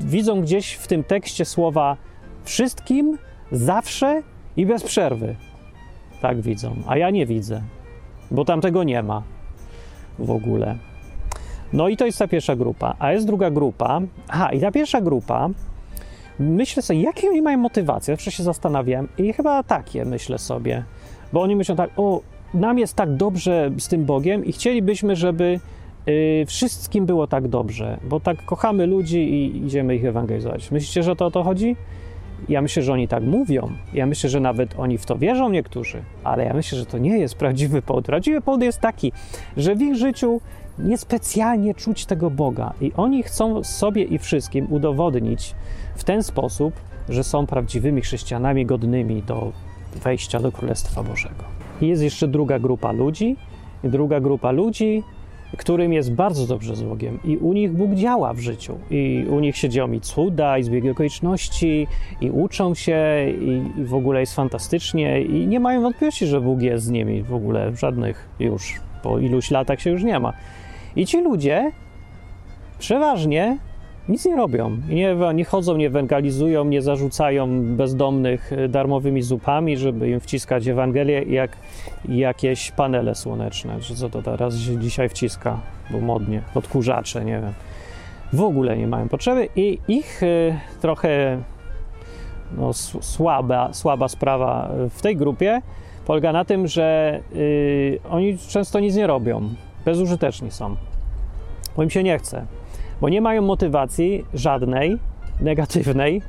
Widzą 0.00 0.40
gdzieś 0.40 0.72
w 0.74 0.86
tym 0.86 1.04
tekście 1.04 1.44
słowa 1.44 1.96
wszystkim, 2.44 3.18
zawsze 3.52 4.22
i 4.56 4.66
bez 4.66 4.82
przerwy. 4.82 5.36
Tak 6.22 6.40
widzą. 6.40 6.76
A 6.86 6.96
ja 6.96 7.10
nie 7.10 7.26
widzę, 7.26 7.62
bo 8.30 8.44
tam 8.44 8.60
tego 8.60 8.84
nie 8.84 9.02
ma 9.02 9.22
w 10.18 10.30
ogóle. 10.30 10.76
No 11.72 11.88
i 11.88 11.96
to 11.96 12.06
jest 12.06 12.18
ta 12.18 12.28
pierwsza 12.28 12.56
grupa. 12.56 12.96
A 12.98 13.12
jest 13.12 13.26
druga 13.26 13.50
grupa. 13.50 14.00
Aha, 14.28 14.52
i 14.52 14.60
ta 14.60 14.70
pierwsza 14.70 15.00
grupa 15.00 15.48
myślę 16.38 16.82
sobie, 16.82 17.02
jakie 17.02 17.28
oni 17.28 17.42
mają 17.42 17.58
motywacje? 17.58 18.14
Zawsze 18.14 18.30
się 18.30 18.42
zastanawiam 18.42 19.08
i 19.18 19.32
chyba 19.32 19.62
takie 19.62 20.04
myślę 20.04 20.38
sobie, 20.38 20.84
bo 21.32 21.42
oni 21.42 21.56
myślą 21.56 21.76
tak, 21.76 21.90
o, 21.96 22.20
nam 22.54 22.78
jest 22.78 22.94
tak 22.94 23.16
dobrze 23.16 23.70
z 23.78 23.88
tym 23.88 24.04
Bogiem 24.04 24.44
i 24.44 24.52
chcielibyśmy, 24.52 25.16
żeby 25.16 25.60
y, 26.08 26.44
wszystkim 26.46 27.06
było 27.06 27.26
tak 27.26 27.48
dobrze, 27.48 27.98
bo 28.04 28.20
tak 28.20 28.44
kochamy 28.44 28.86
ludzi 28.86 29.18
i 29.18 29.64
idziemy 29.66 29.96
ich 29.96 30.04
ewangelizować. 30.04 30.70
Myślicie, 30.70 31.02
że 31.02 31.16
to 31.16 31.26
o 31.26 31.30
to 31.30 31.42
chodzi? 31.42 31.76
Ja 32.48 32.62
myślę, 32.62 32.82
że 32.82 32.92
oni 32.92 33.08
tak 33.08 33.22
mówią. 33.22 33.70
Ja 33.94 34.06
myślę, 34.06 34.30
że 34.30 34.40
nawet 34.40 34.74
oni 34.78 34.98
w 34.98 35.06
to 35.06 35.18
wierzą 35.18 35.48
niektórzy, 35.48 36.02
ale 36.24 36.44
ja 36.44 36.54
myślę, 36.54 36.78
że 36.78 36.86
to 36.86 36.98
nie 36.98 37.18
jest 37.18 37.34
prawdziwy 37.34 37.82
powód. 37.82 38.04
Prawdziwy 38.04 38.40
powód 38.40 38.62
jest 38.62 38.80
taki, 38.80 39.12
że 39.56 39.74
w 39.74 39.82
ich 39.82 39.96
życiu 39.96 40.40
niespecjalnie 40.78 41.74
czuć 41.74 42.06
tego 42.06 42.30
Boga 42.30 42.72
i 42.80 42.92
oni 42.96 43.22
chcą 43.22 43.64
sobie 43.64 44.04
i 44.04 44.18
wszystkim 44.18 44.66
udowodnić 44.72 45.54
w 45.96 46.04
ten 46.04 46.22
sposób, 46.22 46.74
że 47.08 47.24
są 47.24 47.46
prawdziwymi 47.46 48.02
chrześcijanami 48.02 48.66
godnymi 48.66 49.22
do 49.22 49.52
wejścia 50.04 50.40
do 50.40 50.52
Królestwa 50.52 51.02
Bożego. 51.02 51.57
I 51.82 51.88
jest 51.88 52.02
jeszcze 52.02 52.28
druga 52.28 52.58
grupa 52.58 52.92
ludzi, 52.92 53.36
druga 53.84 54.20
grupa 54.20 54.50
ludzi, 54.50 55.02
którym 55.56 55.92
jest 55.92 56.12
bardzo 56.12 56.46
dobrze 56.46 56.76
z 56.76 56.82
Bogiem. 56.82 57.18
I 57.24 57.36
u 57.36 57.52
nich 57.52 57.72
Bóg 57.72 57.94
działa 57.94 58.34
w 58.34 58.38
życiu. 58.38 58.78
I 58.90 59.26
u 59.30 59.40
nich 59.40 59.56
się 59.56 59.68
dzieją 59.68 59.92
i 59.92 60.00
cuda, 60.00 60.58
i 60.58 60.62
zbiegi 60.62 60.90
okoliczności, 60.90 61.86
i 62.20 62.30
uczą 62.30 62.74
się 62.74 62.98
i, 63.40 63.80
i 63.80 63.84
w 63.84 63.94
ogóle 63.94 64.20
jest 64.20 64.34
fantastycznie. 64.34 65.22
I 65.22 65.46
nie 65.46 65.60
mają 65.60 65.82
wątpliwości, 65.82 66.26
że 66.26 66.40
Bóg 66.40 66.62
jest 66.62 66.84
z 66.84 66.90
nimi 66.90 67.22
w 67.22 67.34
ogóle, 67.34 67.76
żadnych 67.76 68.28
już, 68.40 68.74
po 69.02 69.18
iluś 69.18 69.50
latach 69.50 69.80
się 69.80 69.90
już 69.90 70.04
nie 70.04 70.20
ma. 70.20 70.32
I 70.96 71.06
ci 71.06 71.20
ludzie 71.22 71.72
przeważnie 72.78 73.58
nic 74.08 74.24
nie 74.24 74.36
robią. 74.36 74.76
Nie, 74.88 75.16
nie 75.34 75.44
chodzą, 75.44 75.76
nie 75.76 75.86
ewangelizują, 75.86 76.64
nie 76.64 76.82
zarzucają 76.82 77.64
bezdomnych 77.76 78.50
darmowymi 78.68 79.22
zupami, 79.22 79.76
żeby 79.76 80.10
im 80.10 80.20
wciskać 80.20 80.68
Ewangelię 80.68 81.22
jak 81.22 81.56
jakieś 82.08 82.70
panele 82.70 83.14
słoneczne, 83.14 83.80
czy 83.80 83.94
co 83.94 84.10
to 84.10 84.22
teraz 84.22 84.58
się 84.58 84.78
dzisiaj 84.78 85.08
wciska, 85.08 85.58
bo 85.90 86.00
modnie, 86.00 86.42
odkurzacze, 86.54 87.24
nie 87.24 87.40
wiem. 87.40 87.52
W 88.32 88.42
ogóle 88.42 88.76
nie 88.76 88.86
mają 88.86 89.08
potrzeby 89.08 89.48
i 89.56 89.78
ich 89.88 90.22
y, 90.22 90.54
trochę 90.80 91.38
no, 92.56 92.72
słaba, 93.00 93.72
słaba 93.72 94.08
sprawa 94.08 94.70
w 94.90 95.02
tej 95.02 95.16
grupie 95.16 95.62
polega 96.06 96.32
na 96.32 96.44
tym, 96.44 96.66
że 96.66 97.20
y, 97.36 97.98
oni 98.10 98.38
często 98.38 98.80
nic 98.80 98.96
nie 98.96 99.06
robią, 99.06 99.48
bezużyteczni 99.84 100.50
są, 100.50 100.76
bo 101.76 101.82
im 101.82 101.90
się 101.90 102.02
nie 102.02 102.18
chce 102.18 102.57
bo 103.00 103.08
nie 103.08 103.20
mają 103.20 103.42
motywacji 103.42 104.24
żadnej 104.34 104.98
negatywnej, 105.40 106.22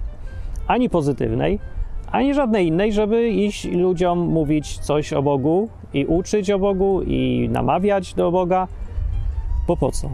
ani 0.67 0.89
pozytywnej, 0.89 1.59
ani 2.11 2.33
żadnej 2.33 2.67
innej, 2.67 2.93
żeby 2.93 3.29
iść 3.29 3.65
ludziom 3.65 4.19
mówić 4.19 4.77
coś 4.77 5.13
o 5.13 5.21
Bogu 5.21 5.69
i 5.93 6.05
uczyć 6.05 6.51
o 6.51 6.59
Bogu 6.59 7.01
i 7.01 7.49
namawiać 7.51 8.13
do 8.13 8.31
Boga. 8.31 8.67
Bo 9.67 9.77
po 9.77 9.91
co? 9.91 10.09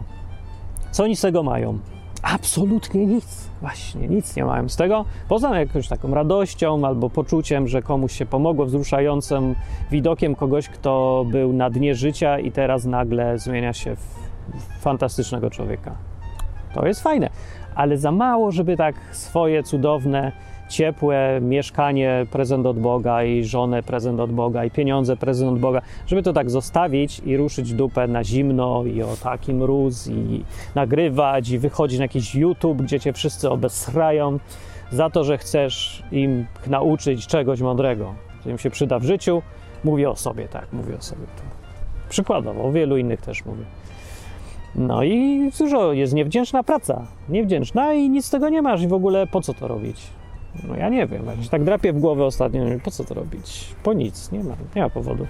Co 0.90 1.04
oni 1.04 1.16
z 1.16 1.20
tego 1.20 1.42
mają? 1.42 1.78
Absolutnie 2.22 3.06
nic. 3.06 3.50
Właśnie, 3.60 4.08
nic 4.08 4.36
nie 4.36 4.44
mają 4.44 4.68
z 4.68 4.76
tego. 4.76 5.04
Poza 5.28 5.58
jakąś 5.58 5.88
taką 5.88 6.14
radością 6.14 6.86
albo 6.86 7.10
poczuciem, 7.10 7.68
że 7.68 7.82
komuś 7.82 8.12
się 8.12 8.26
pomogło, 8.26 8.66
wzruszającym 8.66 9.54
widokiem 9.90 10.34
kogoś, 10.34 10.68
kto 10.68 11.24
był 11.30 11.52
na 11.52 11.70
dnie 11.70 11.94
życia 11.94 12.38
i 12.38 12.52
teraz 12.52 12.84
nagle 12.84 13.38
zmienia 13.38 13.72
się 13.72 13.96
w 13.96 14.80
fantastycznego 14.80 15.50
człowieka. 15.50 15.96
To 16.76 16.86
jest 16.86 17.02
fajne, 17.02 17.30
ale 17.74 17.98
za 17.98 18.12
mało, 18.12 18.52
żeby 18.52 18.76
tak 18.76 18.94
swoje 19.12 19.62
cudowne, 19.62 20.32
ciepłe 20.68 21.38
mieszkanie 21.40 22.26
prezent 22.30 22.66
od 22.66 22.78
Boga 22.78 23.24
i 23.24 23.44
żonę 23.44 23.82
prezent 23.82 24.20
od 24.20 24.32
Boga 24.32 24.64
i 24.64 24.70
pieniądze 24.70 25.16
prezent 25.16 25.52
od 25.52 25.58
Boga, 25.58 25.82
żeby 26.06 26.22
to 26.22 26.32
tak 26.32 26.50
zostawić 26.50 27.20
i 27.26 27.36
ruszyć 27.36 27.74
dupę 27.74 28.08
na 28.08 28.24
zimno 28.24 28.84
i 28.84 29.02
o 29.02 29.16
taki 29.22 29.54
mróz 29.54 30.06
i 30.06 30.44
nagrywać 30.74 31.50
i 31.50 31.58
wychodzić 31.58 31.98
na 31.98 32.04
jakiś 32.04 32.34
YouTube, 32.34 32.82
gdzie 32.82 33.00
cię 33.00 33.12
wszyscy 33.12 33.50
obesrają 33.50 34.38
za 34.90 35.10
to, 35.10 35.24
że 35.24 35.38
chcesz 35.38 36.02
im 36.12 36.46
nauczyć 36.66 37.26
czegoś 37.26 37.60
mądrego, 37.60 38.14
co 38.44 38.50
im 38.50 38.58
się 38.58 38.70
przyda 38.70 38.98
w 38.98 39.04
życiu. 39.04 39.42
Mówię 39.84 40.10
o 40.10 40.16
sobie, 40.16 40.48
tak, 40.48 40.72
mówię 40.72 40.96
o 40.96 41.02
sobie. 41.02 41.22
Przykładowo, 42.08 42.64
o 42.64 42.72
wielu 42.72 42.96
innych 42.96 43.20
też 43.20 43.44
mówię. 43.44 43.64
No 44.74 45.02
i 45.02 45.50
dużo 45.58 45.92
jest 45.92 46.14
niewdzięczna 46.14 46.62
praca. 46.62 47.06
Niewdzięczna 47.28 47.92
i 47.92 48.10
nic 48.10 48.26
z 48.26 48.30
tego 48.30 48.48
nie 48.48 48.62
masz 48.62 48.82
i 48.82 48.88
w 48.88 48.92
ogóle 48.92 49.26
po 49.26 49.40
co 49.40 49.54
to 49.54 49.68
robić? 49.68 50.02
No 50.68 50.76
ja 50.76 50.88
nie 50.88 51.06
wiem, 51.06 51.26
jak 51.26 51.48
tak 51.50 51.64
drapie 51.64 51.92
w 51.92 52.00
głowę 52.00 52.24
ostatnio, 52.24 52.60
po 52.84 52.90
co 52.90 53.04
to 53.04 53.14
robić? 53.14 53.74
Po 53.82 53.92
nic, 53.92 54.32
nie 54.32 54.44
ma, 54.44 54.54
nie 54.76 54.82
ma 54.82 54.90
powodu. 54.90 55.26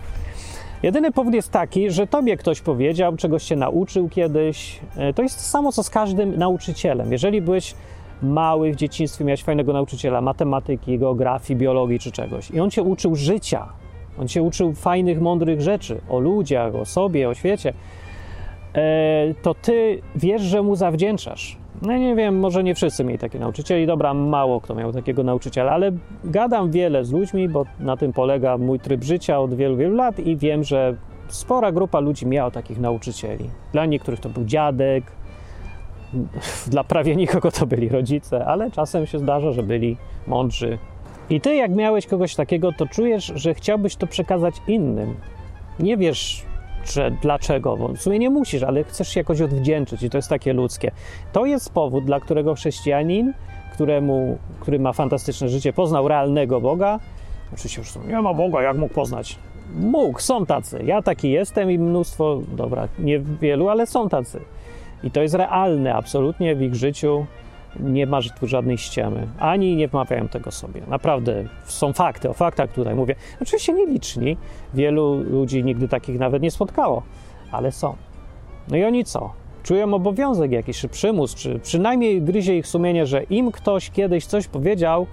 Jedyny 0.82 1.12
powód 1.12 1.34
jest 1.34 1.50
taki, 1.50 1.90
że 1.90 2.06
tobie 2.06 2.36
ktoś 2.36 2.60
powiedział, 2.60 3.16
czegoś 3.16 3.42
się 3.42 3.56
nauczył 3.56 4.08
kiedyś. 4.08 4.80
E, 4.96 5.12
to 5.12 5.22
jest 5.22 5.36
to 5.36 5.42
samo, 5.42 5.72
co 5.72 5.82
z 5.82 5.90
każdym 5.90 6.36
nauczycielem. 6.38 7.12
Jeżeli 7.12 7.42
byłeś 7.42 7.74
mały 8.22 8.72
w 8.72 8.76
dzieciństwie, 8.76 9.24
miałeś 9.24 9.42
fajnego 9.42 9.72
nauczyciela 9.72 10.20
matematyki, 10.20 10.98
geografii, 10.98 11.58
biologii 11.58 11.98
czy 11.98 12.12
czegoś 12.12 12.50
i 12.50 12.60
on 12.60 12.70
cię 12.70 12.82
uczył 12.82 13.16
życia, 13.16 13.66
on 14.18 14.28
cię 14.28 14.42
uczył 14.42 14.72
fajnych, 14.72 15.20
mądrych 15.20 15.60
rzeczy 15.60 16.00
o 16.08 16.18
ludziach, 16.18 16.74
o 16.74 16.84
sobie, 16.84 17.28
o 17.28 17.34
świecie, 17.34 17.72
to 19.42 19.54
ty 19.54 20.02
wiesz, 20.16 20.42
że 20.42 20.62
mu 20.62 20.76
zawdzięczasz. 20.76 21.56
No 21.82 21.96
nie 21.96 22.14
wiem, 22.14 22.38
może 22.38 22.64
nie 22.64 22.74
wszyscy 22.74 23.04
mieli 23.04 23.18
takie 23.18 23.38
nauczycieli, 23.38 23.86
dobra, 23.86 24.14
mało 24.14 24.60
kto 24.60 24.74
miał 24.74 24.92
takiego 24.92 25.22
nauczyciela, 25.22 25.72
ale 25.72 25.92
gadam 26.24 26.70
wiele 26.70 27.04
z 27.04 27.12
ludźmi, 27.12 27.48
bo 27.48 27.64
na 27.80 27.96
tym 27.96 28.12
polega 28.12 28.58
mój 28.58 28.80
tryb 28.80 29.04
życia 29.04 29.40
od 29.40 29.54
wielu, 29.54 29.76
wielu 29.76 29.96
lat 29.96 30.18
i 30.18 30.36
wiem, 30.36 30.64
że 30.64 30.96
spora 31.28 31.72
grupa 31.72 32.00
ludzi 32.00 32.26
miała 32.26 32.50
takich 32.50 32.80
nauczycieli. 32.80 33.50
Dla 33.72 33.86
niektórych 33.86 34.20
to 34.20 34.28
był 34.28 34.44
dziadek, 34.44 35.04
dla 36.72 36.84
prawie 36.84 37.16
nikogo 37.16 37.50
to 37.50 37.66
byli 37.66 37.88
rodzice, 37.88 38.44
ale 38.44 38.70
czasem 38.70 39.06
się 39.06 39.18
zdarza, 39.18 39.52
że 39.52 39.62
byli 39.62 39.96
mądrzy. 40.26 40.78
I 41.30 41.40
ty, 41.40 41.54
jak 41.54 41.70
miałeś 41.70 42.06
kogoś 42.06 42.34
takiego, 42.34 42.72
to 42.72 42.86
czujesz, 42.86 43.32
że 43.34 43.54
chciałbyś 43.54 43.96
to 43.96 44.06
przekazać 44.06 44.54
innym. 44.68 45.14
Nie 45.80 45.96
wiesz, 45.96 46.44
że 46.92 47.10
dlaczego, 47.10 47.76
bo 47.76 47.88
w 47.88 47.98
sumie 47.98 48.18
nie 48.18 48.30
musisz, 48.30 48.62
ale 48.62 48.84
chcesz 48.84 49.08
się 49.08 49.20
jakoś 49.20 49.40
odwdzięczyć 49.40 50.02
i 50.02 50.10
to 50.10 50.18
jest 50.18 50.28
takie 50.28 50.52
ludzkie. 50.52 50.90
To 51.32 51.46
jest 51.46 51.72
powód, 51.72 52.04
dla 52.04 52.20
którego 52.20 52.54
chrześcijanin, 52.54 53.32
któremu, 53.72 54.38
który 54.60 54.78
ma 54.78 54.92
fantastyczne 54.92 55.48
życie, 55.48 55.72
poznał 55.72 56.08
realnego 56.08 56.60
Boga. 56.60 57.00
Oczywiście 57.54 57.80
już 57.80 58.06
nie 58.08 58.22
ma 58.22 58.34
Boga, 58.34 58.62
jak 58.62 58.76
mógł 58.76 58.94
poznać? 58.94 59.38
Mógł, 59.74 60.20
są 60.20 60.46
tacy. 60.46 60.82
Ja 60.84 61.02
taki 61.02 61.30
jestem 61.30 61.70
i 61.70 61.78
mnóstwo, 61.78 62.40
dobra, 62.56 62.88
nie 62.98 63.18
wielu, 63.18 63.68
ale 63.68 63.86
są 63.86 64.08
tacy. 64.08 64.40
I 65.04 65.10
to 65.10 65.22
jest 65.22 65.34
realne 65.34 65.94
absolutnie 65.94 66.56
w 66.56 66.62
ich 66.62 66.74
życiu 66.74 67.26
nie 67.80 68.06
ma 68.06 68.20
tu 68.40 68.46
żadnej 68.46 68.78
ściemy, 68.78 69.26
ani 69.38 69.76
nie 69.76 69.88
wmawiają 69.88 70.28
tego 70.28 70.50
sobie. 70.50 70.82
Naprawdę 70.88 71.44
są 71.64 71.92
fakty, 71.92 72.30
o 72.30 72.32
faktach 72.32 72.72
tutaj 72.72 72.94
mówię. 72.94 73.14
Oczywiście 73.42 73.72
nieliczni, 73.72 74.36
wielu 74.74 75.14
ludzi 75.14 75.64
nigdy 75.64 75.88
takich 75.88 76.18
nawet 76.18 76.42
nie 76.42 76.50
spotkało, 76.50 77.02
ale 77.52 77.72
są. 77.72 77.96
No 78.68 78.76
i 78.76 78.84
oni 78.84 79.04
co? 79.04 79.30
Czują 79.62 79.94
obowiązek 79.94 80.52
jakiś, 80.52 80.80
czy 80.80 80.88
przymus, 80.88 81.34
czy 81.34 81.58
przynajmniej 81.58 82.22
gryzie 82.22 82.58
ich 82.58 82.66
sumienie, 82.66 83.06
że 83.06 83.22
im 83.22 83.52
ktoś 83.52 83.90
kiedyś 83.90 84.26
coś 84.26 84.48
powiedział, 84.48 85.06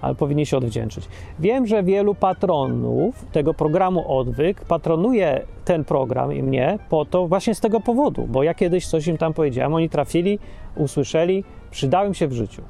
ale 0.00 0.14
powinni 0.14 0.46
się 0.46 0.56
odwdzięczyć. 0.56 1.04
Wiem, 1.38 1.66
że 1.66 1.82
wielu 1.82 2.14
patronów 2.14 3.24
tego 3.32 3.54
programu 3.54 4.18
Odwyk 4.18 4.64
patronuje 4.64 5.42
ten 5.64 5.84
program 5.84 6.32
i 6.32 6.42
mnie 6.42 6.78
po 6.88 7.04
to 7.04 7.28
właśnie 7.28 7.54
z 7.54 7.60
tego 7.60 7.80
powodu, 7.80 8.26
bo 8.26 8.42
ja 8.42 8.54
kiedyś 8.54 8.86
coś 8.86 9.06
im 9.06 9.18
tam 9.18 9.34
powiedziałem, 9.34 9.74
oni 9.74 9.88
trafili, 9.88 10.38
usłyszeli, 10.76 11.44
przydałem 11.70 12.14
się 12.14 12.26
w 12.28 12.32
życiu. 12.32 12.62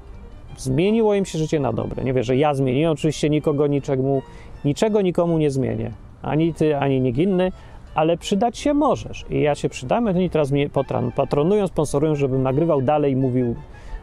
Zmieniło 0.57 1.15
im 1.15 1.25
się 1.25 1.39
życie 1.39 1.61
na 1.61 1.73
dobre. 1.73 2.05
Nie 2.05 2.13
wiem, 2.13 2.23
że 2.23 2.37
ja 2.37 2.55
zmieniłem, 2.55 2.93
oczywiście 2.93 3.31
nikogo 3.31 3.67
niczemu, 3.67 4.23
niczego 4.65 5.01
nikomu 5.01 5.39
nie 5.39 5.51
zmienię. 5.51 5.93
Ani 6.23 6.55
ty, 6.55 6.77
ani 6.77 7.01
nikt 7.01 7.19
inny, 7.19 7.53
ale 7.95 8.17
przydać 8.17 8.59
się 8.59 8.75
możesz. 8.75 9.25
I 9.31 9.41
ja 9.41 9.55
się 9.55 9.69
przydam, 9.69 10.07
oni 10.07 10.31
teraz 10.31 10.51
mnie 10.51 10.69
patron, 10.69 11.13
patronują, 11.13 11.67
sponsorują, 11.67 12.15
żebym 12.15 12.43
nagrywał 12.43 12.83
dalej, 12.83 13.17
mówił 13.17 13.55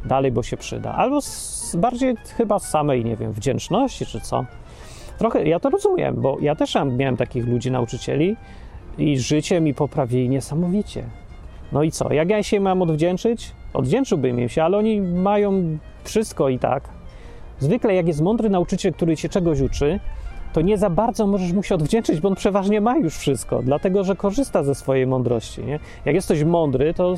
dalej, 0.06 0.32
bo 0.32 0.44
się 0.44 0.58
przyda. 0.58 0.94
Albo 0.94 1.22
z, 1.22 1.76
bardziej 1.76 2.16
chyba 2.38 2.60
z 2.60 2.70
samej, 2.70 3.06
nie 3.06 3.16
wiem, 3.16 3.32
wdzięczności 3.32 4.06
czy 4.06 4.22
co. 4.22 4.46
Trochę, 5.18 5.48
ja 5.48 5.60
to 5.60 5.70
rozumiem, 5.70 6.16
bo 6.22 6.38
ja 6.42 6.56
też 6.56 6.76
miałem 6.98 7.18
takich 7.18 7.48
ludzi, 7.48 7.72
nauczycieli 7.72 8.36
i 8.98 9.20
życie 9.20 9.62
mi 9.62 9.74
poprawili 9.74 10.30
niesamowicie. 10.30 11.04
No 11.72 11.84
i 11.84 11.92
co? 11.92 12.14
Jak 12.14 12.30
ja 12.30 12.44
się 12.44 12.60
mam 12.60 12.82
odwdzięczyć? 12.82 13.52
Odwdzięczyłbym 13.74 14.40
im 14.40 14.50
się, 14.50 14.64
ale 14.64 14.78
oni 14.78 15.02
mają 15.02 15.78
wszystko 16.04 16.50
i 16.50 16.60
tak. 16.60 16.90
Zwykle, 17.60 17.96
jak 17.96 18.08
jest 18.08 18.22
mądry 18.22 18.50
nauczyciel, 18.50 18.94
który 18.94 19.18
cię 19.18 19.30
czegoś 19.30 19.62
uczy, 19.62 20.00
to 20.54 20.62
nie 20.62 20.78
za 20.78 20.90
bardzo 20.90 21.28
możesz 21.28 21.54
mu 21.54 21.64
się 21.64 21.76
odwdzięczyć, 21.76 22.20
bo 22.22 22.30
on 22.30 22.36
przeważnie 22.36 22.82
ma 22.82 22.98
już 22.98 23.18
wszystko, 23.18 23.62
dlatego 23.64 24.04
że 24.04 24.16
korzysta 24.16 24.64
ze 24.64 24.76
swojej 24.76 25.08
mądrości. 25.08 25.64
Nie? 25.64 25.80
Jak 26.06 26.16
jesteś 26.16 26.44
mądry, 26.44 26.94
to 26.94 27.16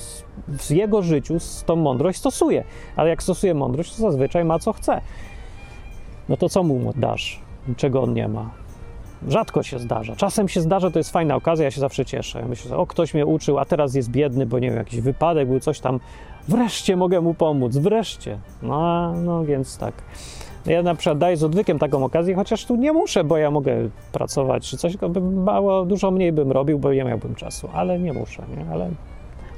w 0.47 0.71
jego 0.71 1.01
życiu 1.01 1.39
z 1.39 1.63
tą 1.63 1.75
mądrość 1.75 2.19
stosuje, 2.19 2.63
ale 2.95 3.09
jak 3.09 3.23
stosuje 3.23 3.53
mądrość, 3.53 3.95
to 3.95 4.01
zazwyczaj 4.01 4.45
ma 4.45 4.59
co 4.59 4.73
chce. 4.73 5.01
No 6.29 6.37
to 6.37 6.49
co 6.49 6.63
mu 6.63 6.93
dasz, 6.95 7.41
czego 7.77 8.03
on 8.03 8.13
nie 8.13 8.27
ma? 8.27 8.49
Rzadko 9.27 9.63
się 9.63 9.79
zdarza. 9.79 10.15
Czasem 10.15 10.49
się 10.49 10.61
zdarza, 10.61 10.91
to 10.91 10.99
jest 10.99 11.11
fajna 11.11 11.35
okazja, 11.35 11.65
ja 11.65 11.71
się 11.71 11.81
zawsze 11.81 12.05
cieszę. 12.05 12.45
Myślę, 12.49 12.77
o 12.77 12.87
ktoś 12.87 13.13
mnie 13.13 13.25
uczył, 13.25 13.59
a 13.59 13.65
teraz 13.65 13.95
jest 13.95 14.09
biedny, 14.11 14.45
bo 14.45 14.59
nie 14.59 14.69
wiem, 14.69 14.77
jakiś 14.77 15.01
wypadek 15.01 15.47
był, 15.47 15.59
coś 15.59 15.79
tam. 15.79 15.99
Wreszcie 16.49 16.95
mogę 16.95 17.21
mu 17.21 17.33
pomóc, 17.33 17.77
wreszcie. 17.77 18.37
No, 18.61 19.13
no 19.13 19.45
więc 19.45 19.77
tak. 19.77 19.93
Ja 20.65 20.83
na 20.83 20.95
przykład 20.95 21.17
daję 21.17 21.37
z 21.37 21.43
odwykiem 21.43 21.79
taką 21.79 22.05
okazję, 22.05 22.35
chociaż 22.35 22.65
tu 22.65 22.75
nie 22.75 22.93
muszę, 22.93 23.23
bo 23.23 23.37
ja 23.37 23.51
mogę 23.51 23.89
pracować 24.11 24.69
czy 24.69 24.77
coś, 24.77 24.97
bym 24.97 25.43
mało, 25.43 25.85
dużo 25.85 26.11
mniej 26.11 26.31
bym 26.31 26.51
robił, 26.51 26.79
bo 26.79 26.93
nie 26.93 27.03
miałbym 27.03 27.35
czasu, 27.35 27.69
ale 27.73 27.99
nie 27.99 28.13
muszę, 28.13 28.43
nie? 28.57 28.73
Ale, 28.73 28.89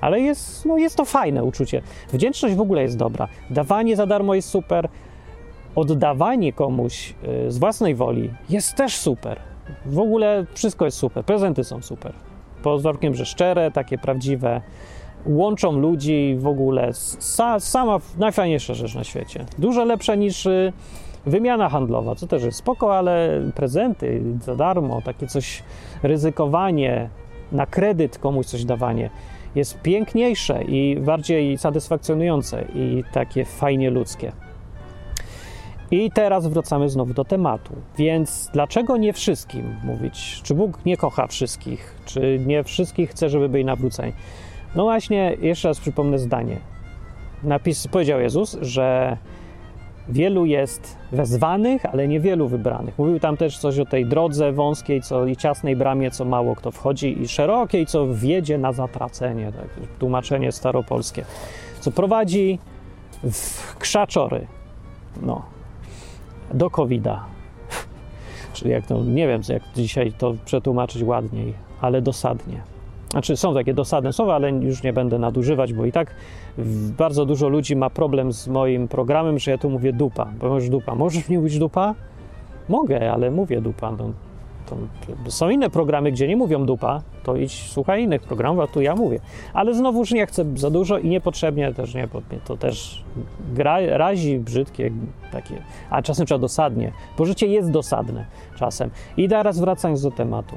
ale 0.02 0.20
jest, 0.20 0.66
no 0.66 0.78
jest 0.78 0.98
to 0.98 1.06
fajne 1.06 1.44
uczucie. 1.44 1.82
Wdzięczność 2.14 2.56
w 2.56 2.62
ogóle 2.62 2.82
jest 2.82 2.98
dobra. 2.98 3.28
Dawanie 3.50 3.96
za 3.96 4.06
darmo 4.06 4.34
jest 4.34 4.50
super. 4.50 4.90
Oddawanie 5.76 6.54
komuś 6.54 7.14
y, 7.48 7.52
z 7.52 7.58
własnej 7.58 7.96
woli 7.96 8.30
jest 8.50 8.76
też 8.76 8.98
super. 8.98 9.40
W 9.86 10.00
ogóle 10.00 10.46
wszystko 10.54 10.86
jest 10.86 10.98
super. 10.98 11.26
Prezenty 11.26 11.64
są 11.64 11.82
super. 11.82 12.14
Pod 12.64 12.82
warunkiem, 12.82 13.16
że 13.16 13.26
szczere, 13.26 13.72
takie 13.72 13.98
prawdziwe, 13.98 14.62
łączą 15.26 15.72
ludzi 15.72 16.36
w 16.40 16.48
ogóle. 16.48 16.94
Sa, 16.94 17.60
sama 17.60 18.00
najfajniejsza 18.18 18.74
rzecz 18.74 18.96
na 18.96 19.04
świecie. 19.04 19.46
Dużo 19.58 19.86
lepsza 19.86 20.16
niż 20.16 20.46
y, 20.46 20.74
wymiana 21.26 21.70
handlowa, 21.70 22.16
co 22.16 22.28
też 22.28 22.44
jest 22.44 22.58
spoko, 22.58 22.98
ale 22.98 23.42
prezenty 23.56 24.22
za 24.42 24.56
darmo, 24.56 25.02
takie 25.02 25.28
coś, 25.28 25.64
ryzykowanie, 26.04 27.10
na 27.52 27.66
kredyt 27.66 28.18
komuś 28.18 28.46
coś 28.46 28.66
dawanie 28.66 29.10
jest 29.56 29.82
piękniejsze 29.82 30.64
i 30.64 31.00
bardziej 31.00 31.58
satysfakcjonujące 31.58 32.66
i 32.76 33.04
takie 33.14 33.46
fajnie 33.46 33.90
ludzkie. 33.90 34.32
I 35.92 36.12
teraz 36.12 36.48
wracamy 36.48 36.90
znowu 36.90 37.14
do 37.14 37.26
tematu. 37.26 37.74
Więc 37.98 38.50
dlaczego 38.54 38.98
nie 38.98 39.14
wszystkim 39.14 39.76
mówić? 39.84 40.42
Czy 40.44 40.56
Bóg 40.56 40.86
nie 40.86 40.98
kocha 40.98 41.28
wszystkich? 41.28 41.96
Czy 42.06 42.40
nie 42.46 42.64
wszystkich 42.64 43.10
chce, 43.10 43.30
żeby 43.30 43.50
byli 43.50 43.66
nawróceni? 43.66 44.14
No 44.76 44.84
właśnie, 44.84 45.38
jeszcze 45.42 45.68
raz 45.68 45.80
przypomnę 45.80 46.20
zdanie. 46.20 46.58
Napis, 47.44 47.88
powiedział 47.88 48.20
Jezus, 48.20 48.58
że 48.62 49.18
wielu 50.10 50.46
jest 50.46 50.98
wezwanych, 51.12 51.86
ale 51.86 52.08
niewielu 52.08 52.48
wybranych. 52.48 52.98
Mówił 52.98 53.20
tam 53.20 53.38
też 53.38 53.58
coś 53.58 53.80
o 53.80 53.86
tej 53.86 54.06
drodze 54.06 54.52
wąskiej 54.52 55.02
co, 55.02 55.26
i 55.26 55.38
ciasnej 55.38 55.76
bramie, 55.76 56.12
co 56.12 56.26
mało 56.26 56.56
kto 56.56 56.72
wchodzi, 56.72 57.22
i 57.22 57.28
szerokiej, 57.28 57.86
co 57.86 58.14
wiedzie 58.14 58.58
na 58.58 58.74
zatracenie. 58.74 59.52
Tak, 59.52 59.88
tłumaczenie 60.00 60.52
staropolskie. 60.52 61.26
Co 61.80 61.92
prowadzi 61.92 62.60
w 63.32 63.76
krzaczory. 63.78 64.48
No, 65.22 65.42
do 66.54 66.70
COVID-a. 66.70 67.26
Czyli 68.54 68.72
jak 68.72 68.86
to, 68.86 69.04
nie 69.04 69.28
wiem, 69.28 69.42
jak 69.50 69.64
dzisiaj 69.76 70.14
to 70.14 70.34
przetłumaczyć 70.46 71.04
ładniej, 71.04 71.54
ale 71.82 72.02
dosadnie. 72.02 72.71
Znaczy, 73.12 73.38
są 73.38 73.54
takie 73.54 73.74
dosadne 73.74 74.14
słowa, 74.14 74.36
ale 74.36 74.52
już 74.52 74.84
nie 74.84 74.94
będę 74.94 75.20
nadużywać, 75.20 75.74
bo 75.74 75.86
i 75.86 75.92
tak 75.92 76.16
bardzo 76.98 77.26
dużo 77.26 77.50
ludzi 77.50 77.76
ma 77.76 77.90
problem 77.90 78.34
z 78.34 78.48
moim 78.48 78.88
programem, 78.88 79.40
że 79.40 79.52
ja 79.52 79.58
tu 79.58 79.70
mówię 79.70 79.94
dupa. 79.94 80.28
Bo 80.40 80.50
możesz 80.50 80.70
dupa. 80.70 80.96
Możesz 80.96 81.30
nie 81.30 81.38
mówić 81.38 81.60
dupa? 81.60 81.96
Mogę, 82.70 83.12
ale 83.12 83.32
mówię 83.32 83.62
dupa. 83.62 83.92
No, 83.92 84.10
są 85.28 85.50
inne 85.50 85.70
programy, 85.70 86.12
gdzie 86.12 86.28
nie 86.28 86.38
mówią 86.38 86.66
dupa, 86.66 87.02
to 87.24 87.36
idź 87.36 87.70
słuchaj 87.72 88.04
innych 88.04 88.22
programów, 88.22 88.64
a 88.64 88.68
tu 88.68 88.82
ja 88.82 88.96
mówię. 88.96 89.20
Ale 89.54 89.74
znowuż 89.74 90.12
nie 90.12 90.26
chcę 90.26 90.46
za 90.56 90.70
dużo 90.70 90.98
i 90.98 91.10
niepotrzebnie 91.10 91.74
też 91.74 91.96
nie, 91.96 92.08
bo 92.08 92.22
to 92.46 92.58
też 92.58 93.04
gra, 93.54 93.78
razi 93.98 94.40
brzydkie 94.40 94.92
takie, 95.32 95.56
a 95.90 96.02
czasem 96.02 96.26
trzeba 96.26 96.40
dosadnie, 96.40 96.92
bo 97.18 97.26
życie 97.26 97.48
jest 97.48 97.72
dosadne 97.72 98.26
czasem. 98.56 98.90
I 99.18 99.30
teraz 99.30 99.60
wracając 99.60 100.02
do 100.02 100.12
tematu. 100.12 100.56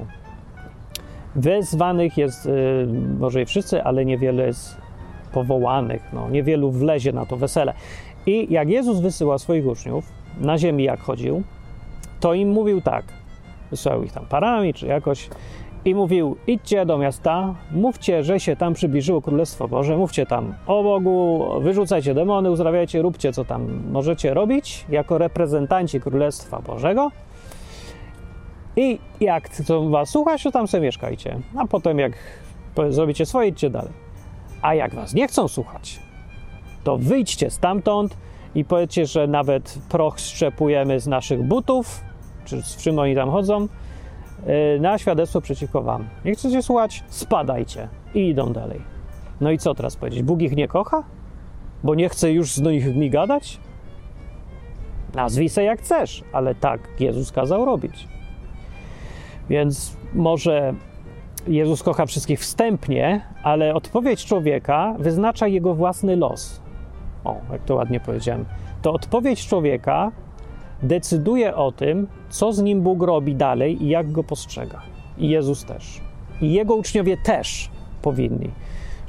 Wezwanych 1.35 2.17
jest 2.17 2.45
y, 2.45 2.87
może 3.19 3.41
i 3.41 3.45
wszyscy, 3.45 3.83
ale 3.83 4.05
niewiele 4.05 4.47
jest 4.47 4.77
powołanych, 5.33 6.03
no, 6.13 6.29
niewielu 6.29 6.71
wlezie 6.71 7.13
na 7.13 7.25
to 7.25 7.37
wesele. 7.37 7.73
I 8.25 8.53
jak 8.53 8.69
Jezus 8.69 8.99
wysyła 8.99 9.37
swoich 9.37 9.67
uczniów 9.67 10.05
na 10.41 10.57
ziemi, 10.57 10.83
jak 10.83 10.99
chodził, 10.99 11.43
to 12.19 12.33
im 12.33 12.49
mówił 12.49 12.81
tak, 12.81 13.05
wysyłał 13.71 14.03
ich 14.03 14.11
tam 14.11 14.25
parami 14.25 14.73
czy 14.73 14.87
jakoś 14.87 15.29
i 15.85 15.95
mówił, 15.95 16.35
idźcie 16.47 16.85
do 16.85 16.97
miasta, 16.97 17.55
mówcie, 17.71 18.23
że 18.23 18.39
się 18.39 18.55
tam 18.55 18.73
przybliżyło 18.73 19.21
Królestwo 19.21 19.67
Boże, 19.67 19.97
mówcie 19.97 20.25
tam 20.25 20.53
o 20.67 20.83
Bogu, 20.83 21.45
wyrzucajcie 21.61 22.13
demony, 22.13 22.51
uzdrawiajcie, 22.51 23.01
róbcie 23.01 23.33
co 23.33 23.45
tam 23.45 23.81
możecie 23.91 24.33
robić 24.33 24.85
jako 24.89 25.17
reprezentanci 25.17 26.01
Królestwa 26.01 26.59
Bożego 26.59 27.11
i 28.75 28.99
jak 29.19 29.49
to 29.49 29.89
was 29.89 30.09
słuchać, 30.09 30.43
to 30.43 30.51
tam 30.51 30.67
sobie 30.67 30.83
mieszkajcie, 30.83 31.39
a 31.57 31.67
potem 31.67 31.99
jak 31.99 32.13
zrobicie 32.89 33.25
swoje, 33.25 33.49
idźcie 33.49 33.69
dalej. 33.69 33.93
A 34.61 34.73
jak 34.73 34.95
was 34.95 35.13
nie 35.13 35.27
chcą 35.27 35.47
słuchać, 35.47 35.99
to 36.83 36.97
wyjdźcie 36.97 37.49
stamtąd 37.49 38.17
i 38.55 38.65
powiedzcie, 38.65 39.05
że 39.05 39.27
nawet 39.27 39.79
proch 39.89 40.19
szczepujemy 40.19 40.99
z 40.99 41.07
naszych 41.07 41.43
butów, 41.43 42.01
czy 42.45 42.61
z 42.61 42.77
czym 42.77 42.99
oni 42.99 43.15
tam 43.15 43.31
chodzą, 43.31 43.61
yy, 43.61 44.79
na 44.79 44.97
świadectwo 44.97 45.41
przeciwko 45.41 45.81
wam. 45.81 46.07
Nie 46.25 46.33
chcecie 46.35 46.63
słuchać? 46.63 47.03
Spadajcie 47.07 47.87
i 48.13 48.27
idą 48.29 48.53
dalej. 48.53 48.81
No 49.41 49.51
i 49.51 49.57
co 49.57 49.75
teraz 49.75 49.95
powiedzieć? 49.95 50.23
Bóg 50.23 50.41
ich 50.41 50.55
nie 50.55 50.67
kocha? 50.67 51.03
Bo 51.83 51.95
nie 51.95 52.09
chce 52.09 52.31
już 52.31 52.53
z 52.53 52.61
nimi 52.61 53.09
gadać? 53.09 53.59
Nazwij 55.15 55.49
se 55.49 55.63
jak 55.63 55.79
chcesz, 55.79 56.23
ale 56.33 56.55
tak 56.55 56.89
Jezus 56.99 57.31
kazał 57.31 57.65
robić. 57.65 58.07
Więc 59.49 59.97
może 60.13 60.73
Jezus 61.47 61.83
kocha 61.83 62.05
wszystkich 62.05 62.39
wstępnie, 62.39 63.21
ale 63.43 63.73
odpowiedź 63.73 64.25
człowieka 64.25 64.95
wyznacza 64.99 65.47
jego 65.47 65.75
własny 65.75 66.15
los. 66.15 66.61
O, 67.23 67.35
jak 67.51 67.63
to 67.63 67.75
ładnie 67.75 67.99
powiedziałem. 67.99 68.45
To 68.81 68.93
odpowiedź 68.93 69.47
człowieka 69.47 70.11
decyduje 70.83 71.55
o 71.55 71.71
tym, 71.71 72.07
co 72.29 72.53
z 72.53 72.61
nim 72.61 72.81
Bóg 72.81 73.03
robi 73.03 73.35
dalej 73.35 73.83
i 73.83 73.89
jak 73.89 74.11
go 74.11 74.23
postrzega. 74.23 74.81
I 75.17 75.29
Jezus 75.29 75.65
też. 75.65 76.01
I 76.41 76.53
jego 76.53 76.75
uczniowie 76.75 77.17
też 77.17 77.69
powinni. 78.01 78.51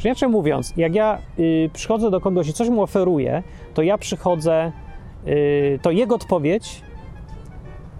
Inaczej 0.05 0.29
mówiąc, 0.29 0.73
jak 0.77 0.95
ja 0.95 1.19
y, 1.39 1.71
przychodzę 1.73 2.11
do 2.11 2.21
kogoś 2.21 2.49
i 2.49 2.53
coś 2.53 2.69
mu 2.69 2.83
oferuję, 2.83 3.43
to 3.75 3.83
ja 3.83 3.99
przychodzę, 3.99 4.73
y, 5.27 5.79
to 5.83 5.91
jego 5.91 6.15
odpowiedź 6.15 6.83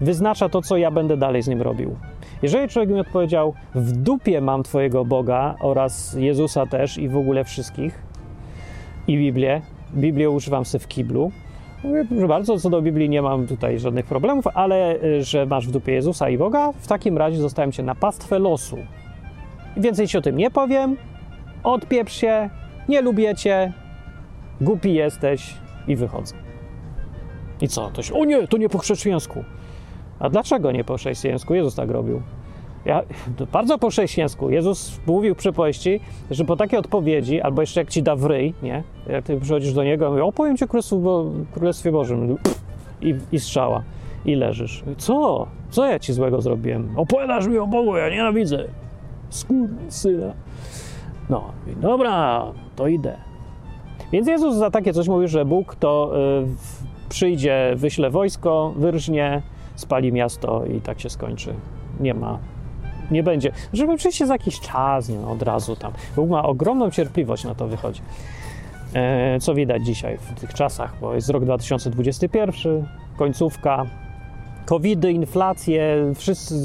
wyznacza 0.01 0.49
to, 0.49 0.61
co 0.61 0.77
ja 0.77 0.91
będę 0.91 1.17
dalej 1.17 1.41
z 1.41 1.47
nim 1.47 1.61
robił. 1.61 1.95
Jeżeli 2.41 2.67
człowiek 2.67 2.89
mi 2.89 2.99
odpowiedział, 2.99 3.53
w 3.75 3.91
dupie 3.91 4.41
mam 4.41 4.63
Twojego 4.63 5.05
Boga 5.05 5.55
oraz 5.59 6.13
Jezusa 6.19 6.65
też 6.65 6.97
i 6.97 7.09
w 7.09 7.17
ogóle 7.17 7.43
wszystkich, 7.43 8.01
i 9.07 9.17
Biblię, 9.17 9.61
Biblię 9.95 10.29
używam 10.29 10.65
sobie 10.65 10.83
w 10.83 10.87
kiblu, 10.87 11.31
mówię, 11.83 12.05
proszę 12.09 12.27
bardzo, 12.27 12.59
co 12.59 12.69
do 12.69 12.81
Biblii 12.81 13.09
nie 13.09 13.21
mam 13.21 13.47
tutaj 13.47 13.79
żadnych 13.79 14.05
problemów, 14.05 14.47
ale 14.53 15.03
y, 15.03 15.23
że 15.23 15.45
masz 15.45 15.67
w 15.67 15.71
dupie 15.71 15.93
Jezusa 15.93 16.29
i 16.29 16.37
Boga, 16.37 16.71
w 16.71 16.87
takim 16.87 17.17
razie 17.17 17.37
zostałem 17.37 17.71
Cię 17.71 17.83
na 17.83 17.95
pastwę 17.95 18.39
losu. 18.39 18.77
Więcej 19.77 20.07
Ci 20.07 20.17
o 20.17 20.21
tym 20.21 20.37
nie 20.37 20.51
powiem, 20.51 20.97
odpieprz 21.63 22.13
się, 22.13 22.49
nie 22.89 23.01
lubię 23.01 23.35
Cię, 23.35 23.73
głupi 24.61 24.93
jesteś 24.93 25.53
i 25.87 25.95
wychodzę. 25.95 26.35
I 27.61 27.67
co? 27.67 27.89
To 27.89 28.03
się, 28.03 28.13
o 28.13 28.25
nie, 28.25 28.47
to 28.47 28.57
nie 28.57 28.69
po 28.69 28.77
chrześcijańsku. 28.77 29.43
A 30.19 30.29
dlaczego 30.29 30.71
nie 30.71 30.83
po 30.83 30.97
chrześcijańsku? 30.97 31.53
Jezus 31.53 31.75
tak 31.75 31.89
robił. 31.89 32.21
Ja, 32.85 33.03
bardzo 33.51 33.77
po 33.77 33.89
chrześcijańsku. 33.89 34.49
Jezus 34.49 34.99
mówił 35.07 35.35
przypowieści, 35.35 35.99
że 36.31 36.45
po 36.45 36.55
takiej 36.55 36.79
odpowiedzi, 36.79 37.41
albo 37.41 37.61
jeszcze 37.61 37.81
jak 37.81 37.89
ci 37.89 38.03
da 38.03 38.15
w 38.15 38.25
ryj, 38.25 38.53
nie? 38.63 38.83
Jak 39.07 39.25
ty 39.25 39.39
przychodzisz 39.39 39.73
do 39.73 39.83
niego, 39.83 40.09
mówi, 40.09 40.21
opowiem 40.21 40.57
ci 40.57 40.65
o 40.65 40.67
Królestwie, 40.67 40.97
Bo 40.97 41.25
Królestwie 41.53 41.91
Bożym. 41.91 42.37
I, 43.01 43.15
I 43.31 43.39
strzała. 43.39 43.83
I 44.25 44.35
leżysz. 44.35 44.83
Co? 44.97 45.47
Co 45.69 45.85
ja 45.85 45.99
ci 45.99 46.13
złego 46.13 46.41
zrobiłem? 46.41 46.89
Opowiadasz 46.95 47.47
mi 47.47 47.57
o 47.57 47.67
Bogu, 47.67 47.97
ja 47.97 48.09
nienawidzę. 48.09 48.65
syna. 49.89 50.33
No, 51.29 51.43
dobra, 51.81 52.45
to 52.75 52.87
idę. 52.87 53.17
Więc 54.11 54.27
Jezus 54.27 54.55
za 54.55 54.71
takie 54.71 54.93
coś 54.93 55.07
mówi, 55.07 55.27
że 55.27 55.45
Bóg 55.45 55.75
to 55.75 56.11
y, 56.43 57.09
przyjdzie, 57.09 57.73
wyśle 57.75 58.09
wojsko, 58.09 58.73
wyrżnie, 58.77 59.41
spali 59.77 60.13
miasto 60.13 60.65
i 60.65 60.81
tak 60.81 60.99
się 60.99 61.09
skończy. 61.09 61.53
Nie 61.99 62.13
ma, 62.13 62.39
nie 63.11 63.23
będzie. 63.23 63.51
Żeby 63.73 63.93
oczywiście 63.93 64.27
za 64.27 64.33
jakiś 64.33 64.59
czas, 64.59 65.09
nie 65.09 65.17
no, 65.17 65.31
od 65.31 65.41
razu 65.41 65.75
tam. 65.75 65.91
Bóg 66.15 66.29
ma 66.29 66.43
ogromną 66.43 66.91
cierpliwość, 66.91 67.43
na 67.43 67.55
to 67.55 67.67
wychodzi. 67.67 68.01
E, 68.93 69.39
co 69.39 69.53
widać 69.53 69.85
dzisiaj 69.85 70.17
w 70.17 70.39
tych 70.39 70.53
czasach, 70.53 70.93
bo 71.01 71.15
jest 71.15 71.29
rok 71.29 71.43
2021, 71.43 72.85
końcówka, 73.17 73.85
covidy, 74.65 75.11
inflacje, 75.11 76.13
wszyscy 76.15 76.55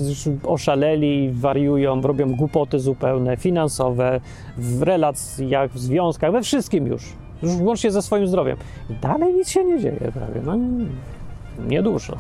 oszaleli, 0.45 1.31
wariują, 1.33 2.01
robią 2.01 2.37
głupoty 2.37 2.79
zupełne, 2.79 3.37
finansowe, 3.37 4.21
w 4.59 4.83
relacjach, 4.83 5.71
w 5.71 5.79
związkach, 5.79 6.33
we 6.33 6.43
wszystkim 6.43 6.87
już. 6.87 7.13
Już 7.43 7.53
łącznie 7.57 7.91
ze 7.91 8.03
swoim 8.03 8.27
zdrowiem. 8.27 8.57
I 8.91 8.95
dalej 8.95 9.35
nic 9.35 9.49
się 9.49 9.65
nie 9.65 9.81
dzieje 9.81 10.13
prawie. 10.15 10.41
No, 10.45 10.57
niedużo. 11.69 12.19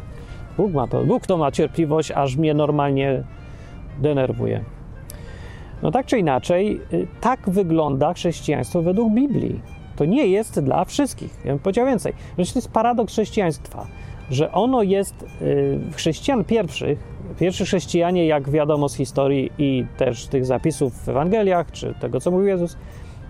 Bóg 0.56 0.72
ma 0.72 0.86
to. 0.86 1.04
Bóg 1.04 1.26
to 1.26 1.36
ma 1.36 1.50
cierpliwość, 1.50 2.10
aż 2.10 2.36
mnie 2.36 2.54
normalnie 2.54 3.22
denerwuje. 3.98 4.64
No 5.82 5.90
tak 5.90 6.06
czy 6.06 6.18
inaczej, 6.18 6.80
y, 6.92 7.06
tak 7.20 7.50
wygląda 7.50 8.14
chrześcijaństwo 8.14 8.82
według 8.82 9.14
Biblii. 9.14 9.60
To 9.96 10.04
nie 10.04 10.26
jest 10.26 10.60
dla 10.60 10.84
wszystkich. 10.84 11.40
Ja 11.44 11.50
bym 11.50 11.58
powiedział 11.58 11.86
więcej. 11.86 12.12
Zresztą 12.36 12.52
to 12.52 12.58
jest 12.58 12.70
paradoks 12.70 13.12
chrześcijaństwa, 13.12 13.86
że 14.30 14.52
ono 14.52 14.82
jest 14.82 15.26
y, 15.42 15.80
chrześcijan 15.92 16.44
pierwszych, 16.44 16.98
pierwszy 17.38 17.64
chrześcijanie, 17.64 18.26
jak 18.26 18.50
wiadomo 18.50 18.88
z 18.88 18.94
historii 18.94 19.50
i 19.58 19.84
też 19.96 20.26
tych 20.26 20.46
zapisów 20.46 21.04
w 21.04 21.08
Ewangeliach, 21.08 21.72
czy 21.72 21.94
tego, 22.00 22.20
co 22.20 22.30
mówił 22.30 22.46
Jezus, 22.46 22.76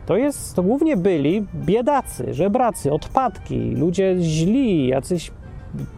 to 0.07 0.17
jest, 0.17 0.57
to 0.57 0.63
głównie 0.63 0.97
byli 0.97 1.47
biedacy, 1.55 2.35
żebracy, 2.35 2.93
odpadki, 2.93 3.59
ludzie 3.59 4.17
źli, 4.21 4.87
jacyś 4.87 5.31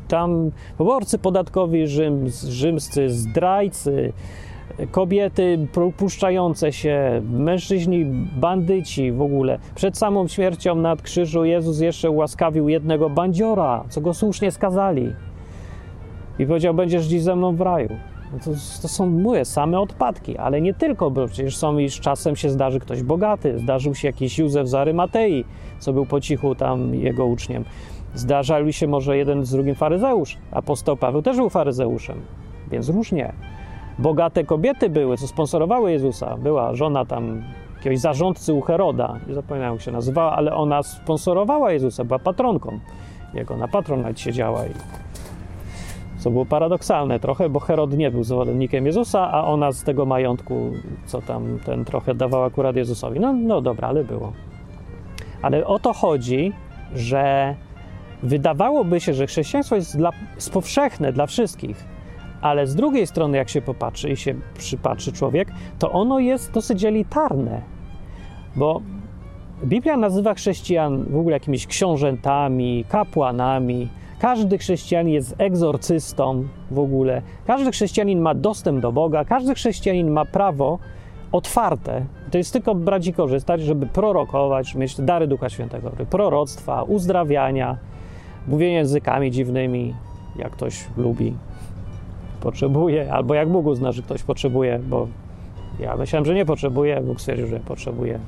tam 0.08 0.50
poborcy 0.78 1.18
podatkowi 1.18 1.86
rzym, 1.86 2.28
rzymscy, 2.48 3.10
zdrajcy, 3.10 4.12
kobiety 4.90 5.68
puszczające 5.96 6.72
się, 6.72 7.22
mężczyźni, 7.30 8.04
bandyci 8.36 9.12
w 9.12 9.22
ogóle. 9.22 9.58
Przed 9.74 9.98
samą 9.98 10.28
śmiercią 10.28 10.74
nad 10.74 11.02
krzyżu 11.02 11.44
Jezus 11.44 11.80
jeszcze 11.80 12.10
ułaskawił 12.10 12.68
jednego 12.68 13.10
bandziora, 13.10 13.84
co 13.88 14.00
go 14.00 14.14
słusznie 14.14 14.50
skazali. 14.50 15.12
I 16.38 16.46
powiedział, 16.46 16.74
będziesz 16.74 17.04
dziś 17.04 17.22
ze 17.22 17.36
mną 17.36 17.56
w 17.56 17.60
raju. 17.60 17.88
No 18.32 18.38
to, 18.38 18.50
to 18.82 18.88
są, 18.88 19.06
mówię, 19.06 19.44
same 19.44 19.80
odpadki, 19.80 20.38
ale 20.38 20.60
nie 20.60 20.74
tylko, 20.74 21.10
bo 21.10 21.26
przecież 21.26 21.56
są 21.56 21.78
i 21.78 21.88
z 21.90 22.00
czasem 22.00 22.36
się 22.36 22.50
zdarzy 22.50 22.80
ktoś 22.80 23.02
bogaty. 23.02 23.58
Zdarzył 23.58 23.94
się 23.94 24.08
jakiś 24.08 24.38
Józef 24.38 24.68
z 24.68 24.74
Arymatei, 24.74 25.44
co 25.78 25.92
był 25.92 26.06
po 26.06 26.20
cichu 26.20 26.54
tam 26.54 26.94
jego 26.94 27.26
uczniem. 27.26 27.64
Zdarzali 28.14 28.72
się 28.72 28.86
może 28.86 29.16
jeden 29.16 29.44
z 29.44 29.50
drugim 29.50 29.74
faryzeusz. 29.74 30.36
Apostoł 30.52 30.96
Paweł 30.96 31.22
też 31.22 31.36
był 31.36 31.50
faryzeuszem, 31.50 32.20
więc 32.70 32.88
różnie. 32.88 33.32
Bogate 33.98 34.44
kobiety 34.44 34.90
były, 34.90 35.16
co 35.16 35.28
sponsorowały 35.28 35.92
Jezusa. 35.92 36.36
Była 36.36 36.74
żona 36.74 37.04
tam 37.04 37.42
jakiegoś 37.76 37.98
zarządcy 37.98 38.52
u 38.52 38.60
Heroda, 38.60 39.18
nie 39.28 39.34
zapomniałem 39.34 39.74
jak 39.74 39.82
się 39.82 39.92
nazywała, 39.92 40.36
ale 40.36 40.54
ona 40.54 40.82
sponsorowała 40.82 41.72
Jezusa, 41.72 42.04
była 42.04 42.18
patronką 42.18 42.78
jego, 43.34 43.56
na 43.56 43.68
patronat 43.68 44.20
siedziała 44.20 44.66
i 44.66 44.70
co 46.18 46.30
było 46.30 46.46
paradoksalne 46.46 47.20
trochę, 47.20 47.48
bo 47.48 47.60
Herod 47.60 47.92
nie 47.92 48.10
był 48.10 48.24
zwolennikiem 48.24 48.86
Jezusa, 48.86 49.32
a 49.32 49.44
ona 49.44 49.72
z 49.72 49.82
tego 49.82 50.06
majątku, 50.06 50.72
co 51.06 51.22
tam 51.22 51.58
ten 51.64 51.84
trochę 51.84 52.14
dawała 52.14 52.46
akurat 52.46 52.76
Jezusowi. 52.76 53.20
No, 53.20 53.32
no 53.32 53.60
dobra, 53.60 53.88
ale 53.88 54.04
było. 54.04 54.32
Ale 55.42 55.66
o 55.66 55.78
to 55.78 55.92
chodzi, 55.92 56.52
że 56.94 57.54
wydawałoby 58.24 59.00
się, 59.00 59.14
że 59.14 59.26
chrześcijaństwo 59.26 59.76
jest, 59.76 59.96
dla, 59.96 60.10
powszechne 60.52 61.12
dla 61.12 61.26
wszystkich, 61.26 61.84
ale 62.40 62.66
z 62.66 62.74
drugiej 62.74 63.06
strony, 63.06 63.36
jak 63.36 63.48
się 63.48 63.62
popatrzy 63.62 64.10
i 64.10 64.16
się 64.16 64.34
przypatrzy 64.58 65.12
człowiek, 65.12 65.48
to 65.78 65.92
ono 65.92 66.18
jest 66.18 66.52
dosyć 66.52 66.84
elitarne, 66.84 67.62
bo 68.56 68.80
Biblia 69.64 69.96
nazywa 69.96 70.34
chrześcijan 70.34 71.04
w 71.04 71.16
ogóle 71.16 71.32
jakimiś 71.36 71.66
książętami, 71.66 72.84
kapłanami. 72.88 73.88
Każdy 74.18 74.58
chrześcijanin 74.58 75.14
jest 75.14 75.34
egzorcystą 75.38 76.44
w 76.70 76.78
ogóle. 76.78 77.22
Każdy 77.46 77.70
chrześcijanin 77.70 78.20
ma 78.20 78.34
dostęp 78.34 78.80
do 78.80 78.92
Boga. 78.92 79.24
Każdy 79.24 79.54
chrześcijanin 79.54 80.10
ma 80.10 80.24
prawo 80.24 80.78
otwarte. 81.32 82.04
To 82.30 82.38
jest 82.38 82.52
tylko 82.52 82.74
brać 82.74 83.06
i 83.06 83.12
korzystać, 83.12 83.62
żeby 83.62 83.86
prorokować, 83.86 84.68
żeby 84.68 84.80
mieć 84.80 85.00
dary 85.00 85.26
Ducha 85.26 85.48
Świętego, 85.48 85.90
proroctwa, 86.10 86.82
uzdrawiania, 86.82 87.76
mówienie 88.48 88.72
językami 88.72 89.30
dziwnymi, 89.30 89.94
jak 90.36 90.52
ktoś 90.52 90.84
lubi, 90.96 91.34
potrzebuje, 92.40 93.12
albo 93.12 93.34
jak 93.34 93.48
Bóg 93.48 93.66
uzna, 93.66 93.92
że 93.92 94.02
ktoś 94.02 94.22
potrzebuje, 94.22 94.80
bo 94.88 95.06
ja 95.80 95.96
myślałem, 95.96 96.26
że 96.26 96.34
nie 96.34 96.44
potrzebuje, 96.44 97.00
Bóg 97.00 97.20
stwierdził, 97.20 97.46
że 97.46 97.60
potrzebuje. 97.60 98.18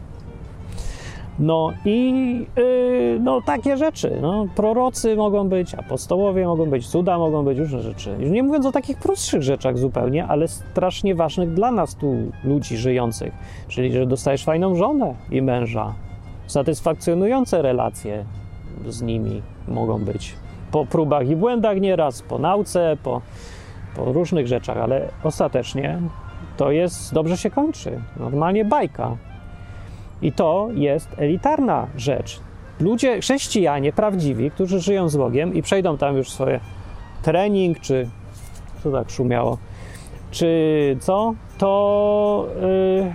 No 1.38 1.72
i 1.84 2.12
yy, 2.56 3.20
no, 3.20 3.42
takie 3.42 3.76
rzeczy. 3.76 4.18
No, 4.22 4.46
prorocy 4.54 5.16
mogą 5.16 5.48
być, 5.48 5.74
apostołowie 5.74 6.46
mogą 6.46 6.70
być, 6.70 6.88
cuda 6.88 7.18
mogą 7.18 7.44
być, 7.44 7.58
różne 7.58 7.82
rzeczy. 7.82 8.16
Już 8.20 8.30
nie 8.30 8.42
mówiąc 8.42 8.66
o 8.66 8.72
takich 8.72 8.98
prostszych 8.98 9.42
rzeczach 9.42 9.78
zupełnie, 9.78 10.26
ale 10.26 10.48
strasznie 10.48 11.14
ważnych 11.14 11.54
dla 11.54 11.70
nas 11.70 11.94
tu 11.94 12.14
ludzi 12.44 12.76
żyjących. 12.76 13.32
Czyli, 13.68 13.92
że 13.92 14.06
dostajesz 14.06 14.44
fajną 14.44 14.74
żonę 14.74 15.14
i 15.30 15.42
męża. 15.42 15.94
Satysfakcjonujące 16.46 17.62
relacje 17.62 18.24
z 18.88 19.02
nimi 19.02 19.42
mogą 19.68 19.98
być. 19.98 20.34
Po 20.70 20.86
próbach 20.86 21.28
i 21.28 21.36
błędach 21.36 21.80
nieraz, 21.80 22.22
po 22.22 22.38
nauce, 22.38 22.96
po, 23.02 23.22
po 23.96 24.12
różnych 24.12 24.46
rzeczach, 24.46 24.76
ale 24.76 25.08
ostatecznie 25.24 25.98
to 26.56 26.70
jest, 26.70 27.14
dobrze 27.14 27.36
się 27.36 27.50
kończy. 27.50 28.00
Normalnie 28.16 28.64
bajka. 28.64 29.16
I 30.22 30.32
to 30.32 30.68
jest 30.74 31.08
elitarna 31.18 31.86
rzecz. 31.96 32.40
Ludzie, 32.80 33.20
chrześcijanie 33.20 33.92
prawdziwi, 33.92 34.50
którzy 34.50 34.80
żyją 34.80 35.08
z 35.08 35.16
Bogiem 35.16 35.54
i 35.54 35.62
przejdą 35.62 35.98
tam 35.98 36.16
już 36.16 36.30
swoje 36.30 36.60
trening, 37.22 37.80
czy 37.80 38.08
co 38.82 38.92
tak 38.92 39.10
szumiało, 39.10 39.58
czy 40.30 40.96
co, 41.00 41.34
to 41.58 42.46
yy, 42.60 43.12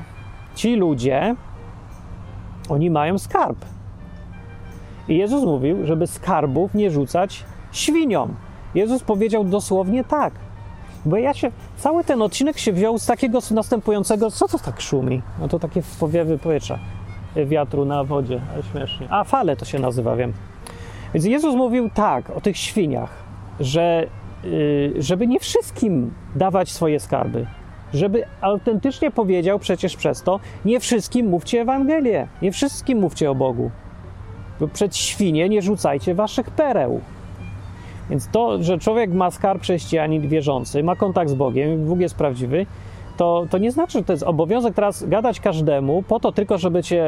ci 0.56 0.76
ludzie, 0.76 1.36
oni 2.70 2.90
mają 2.90 3.18
skarb. 3.18 3.66
I 5.08 5.18
Jezus 5.18 5.44
mówił, 5.44 5.86
żeby 5.86 6.08
skarbów 6.08 6.74
nie 6.74 6.92
rzucać 6.92 7.46
świniom. 7.72 8.36
Jezus 8.76 9.04
powiedział 9.04 9.44
dosłownie 9.44 10.04
tak. 10.04 10.34
Bo 11.06 11.18
ja 11.18 11.34
się, 11.34 11.52
cały 11.78 12.04
ten 12.04 12.22
odcinek 12.22 12.58
się 12.58 12.74
wziął 12.74 12.98
z 12.98 13.06
takiego 13.06 13.40
następującego, 13.52 14.32
co 14.32 14.48
to 14.48 14.60
tak 14.60 14.82
szumi? 14.82 15.22
No 15.40 15.48
to 15.48 15.60
takie 15.60 15.82
powiewy 16.00 16.38
powietrza, 16.38 16.80
wiatru 17.36 17.86
na 17.86 18.04
wodzie, 18.04 18.42
ale 18.54 18.64
śmiesznie. 18.64 19.08
A, 19.10 19.24
fale 19.24 19.56
to 19.56 19.66
się 19.66 19.80
nazywa, 19.80 20.16
wiem. 20.16 20.34
Więc 21.14 21.26
Jezus 21.26 21.56
mówił 21.56 21.90
tak 21.90 22.30
o 22.30 22.42
tych 22.42 22.58
świniach, 22.58 23.10
że 23.60 24.08
yy, 24.44 24.94
żeby 24.98 25.28
nie 25.28 25.40
wszystkim 25.40 26.14
dawać 26.36 26.72
swoje 26.72 27.00
skarby, 27.00 27.48
żeby 27.94 28.24
autentycznie 28.42 29.12
powiedział 29.12 29.60
przecież 29.60 29.96
przez 29.96 30.24
to, 30.24 30.40
nie 30.66 30.80
wszystkim 30.80 31.26
mówcie 31.28 31.62
Ewangelię, 31.62 32.28
nie 32.42 32.52
wszystkim 32.52 33.00
mówcie 33.00 33.32
o 33.32 33.36
Bogu. 33.36 33.72
Przed 34.67 34.95
świnie 34.95 35.50
nie 35.50 35.62
rzucajcie 35.62 36.15
waszych 36.15 36.52
pereł. 36.52 37.02
Więc 38.10 38.28
to, 38.28 38.63
że 38.63 38.78
człowiek 38.78 39.13
ma 39.13 39.32
skarb 39.32 39.62
chrześcijanin 39.62 40.28
wierzący, 40.28 40.84
ma 40.84 40.95
kontakt 40.95 41.30
z 41.30 41.34
Bogiem, 41.34 41.86
Bóg 41.86 42.00
jest 42.00 42.15
prawdziwy, 42.15 42.65
to, 43.17 43.45
to 43.50 43.58
nie 43.58 43.71
znaczy, 43.71 44.00
że 44.00 44.06
to 44.06 44.13
jest 44.13 44.24
obowiązek 44.24 44.74
teraz 44.74 45.04
gadać 45.04 45.39
każdemu 45.39 46.04
po 46.04 46.19
to 46.19 46.32
tylko, 46.32 46.58
żeby 46.58 46.84
cię 46.84 47.06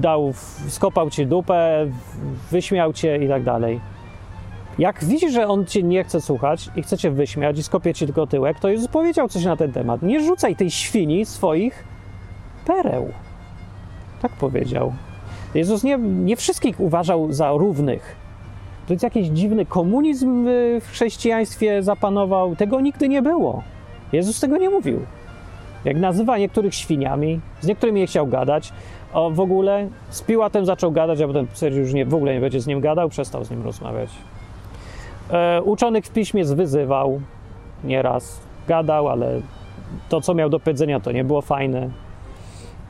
dał, 0.00 0.32
skopał 0.68 1.10
ci 1.10 1.26
dupę, 1.26 1.86
wyśmiał 2.50 2.92
cię 2.92 3.24
i 3.24 3.28
tak 3.28 3.42
dalej. 3.42 3.80
Jak 4.78 5.04
widzisz, 5.04 5.32
że 5.32 5.48
on 5.48 5.66
cię 5.66 5.82
nie 5.82 6.04
chce 6.04 6.20
słuchać 6.20 6.70
i 6.76 6.82
chce 6.82 6.98
cię 6.98 7.10
wyśmiać 7.10 7.58
i 7.58 7.62
skopie 7.62 7.94
ci 7.94 8.06
tylko 8.06 8.26
tyłek, 8.26 8.60
to 8.60 8.68
Jezus 8.68 8.88
powiedział 8.88 9.28
coś 9.28 9.44
na 9.44 9.56
ten 9.56 9.72
temat. 9.72 10.02
Nie 10.02 10.20
rzucaj 10.20 10.56
tej 10.56 10.70
świni 10.70 11.26
swoich 11.26 11.84
pereł. 12.66 13.12
Tak 14.22 14.32
powiedział. 14.32 14.92
Jezus 15.54 15.84
nie, 15.84 15.98
nie 15.98 16.36
wszystkich 16.36 16.80
uważał 16.80 17.32
za 17.32 17.52
równych. 17.52 18.16
To 18.86 18.92
jest 18.92 19.02
jakiś 19.02 19.28
dziwny 19.28 19.66
komunizm 19.66 20.46
w 20.80 20.88
chrześcijaństwie 20.90 21.82
zapanował. 21.82 22.56
Tego 22.56 22.80
nigdy 22.80 23.08
nie 23.08 23.22
było. 23.22 23.62
Jezus 24.12 24.40
tego 24.40 24.56
nie 24.56 24.70
mówił. 24.70 25.00
Jak 25.84 25.96
nazywa 25.96 26.38
niektórych 26.38 26.74
świniami, 26.74 27.40
z 27.60 27.66
niektórymi 27.66 28.00
nie 28.00 28.06
chciał 28.06 28.26
gadać, 28.26 28.72
o 29.12 29.30
w 29.30 29.40
ogóle 29.40 29.88
z 30.10 30.22
Piłatem 30.22 30.66
zaczął 30.66 30.92
gadać, 30.92 31.20
a 31.20 31.26
potem 31.26 31.46
stwierdził, 31.52 31.86
że 31.86 31.92
nie, 31.92 32.06
w 32.06 32.14
ogóle 32.14 32.34
nie 32.34 32.40
będzie 32.40 32.60
z 32.60 32.66
nim 32.66 32.80
gadał, 32.80 33.08
przestał 33.08 33.44
z 33.44 33.50
nim 33.50 33.62
rozmawiać. 33.62 34.10
E, 35.30 35.62
uczonych 35.62 36.04
w 36.04 36.10
piśmie 36.10 36.44
zwyzywał 36.44 37.20
nieraz, 37.84 38.40
gadał, 38.68 39.08
ale 39.08 39.40
to, 40.08 40.20
co 40.20 40.34
miał 40.34 40.50
do 40.50 40.60
powiedzenia, 40.60 41.00
to 41.00 41.12
nie 41.12 41.24
było 41.24 41.40
fajne. 41.40 41.90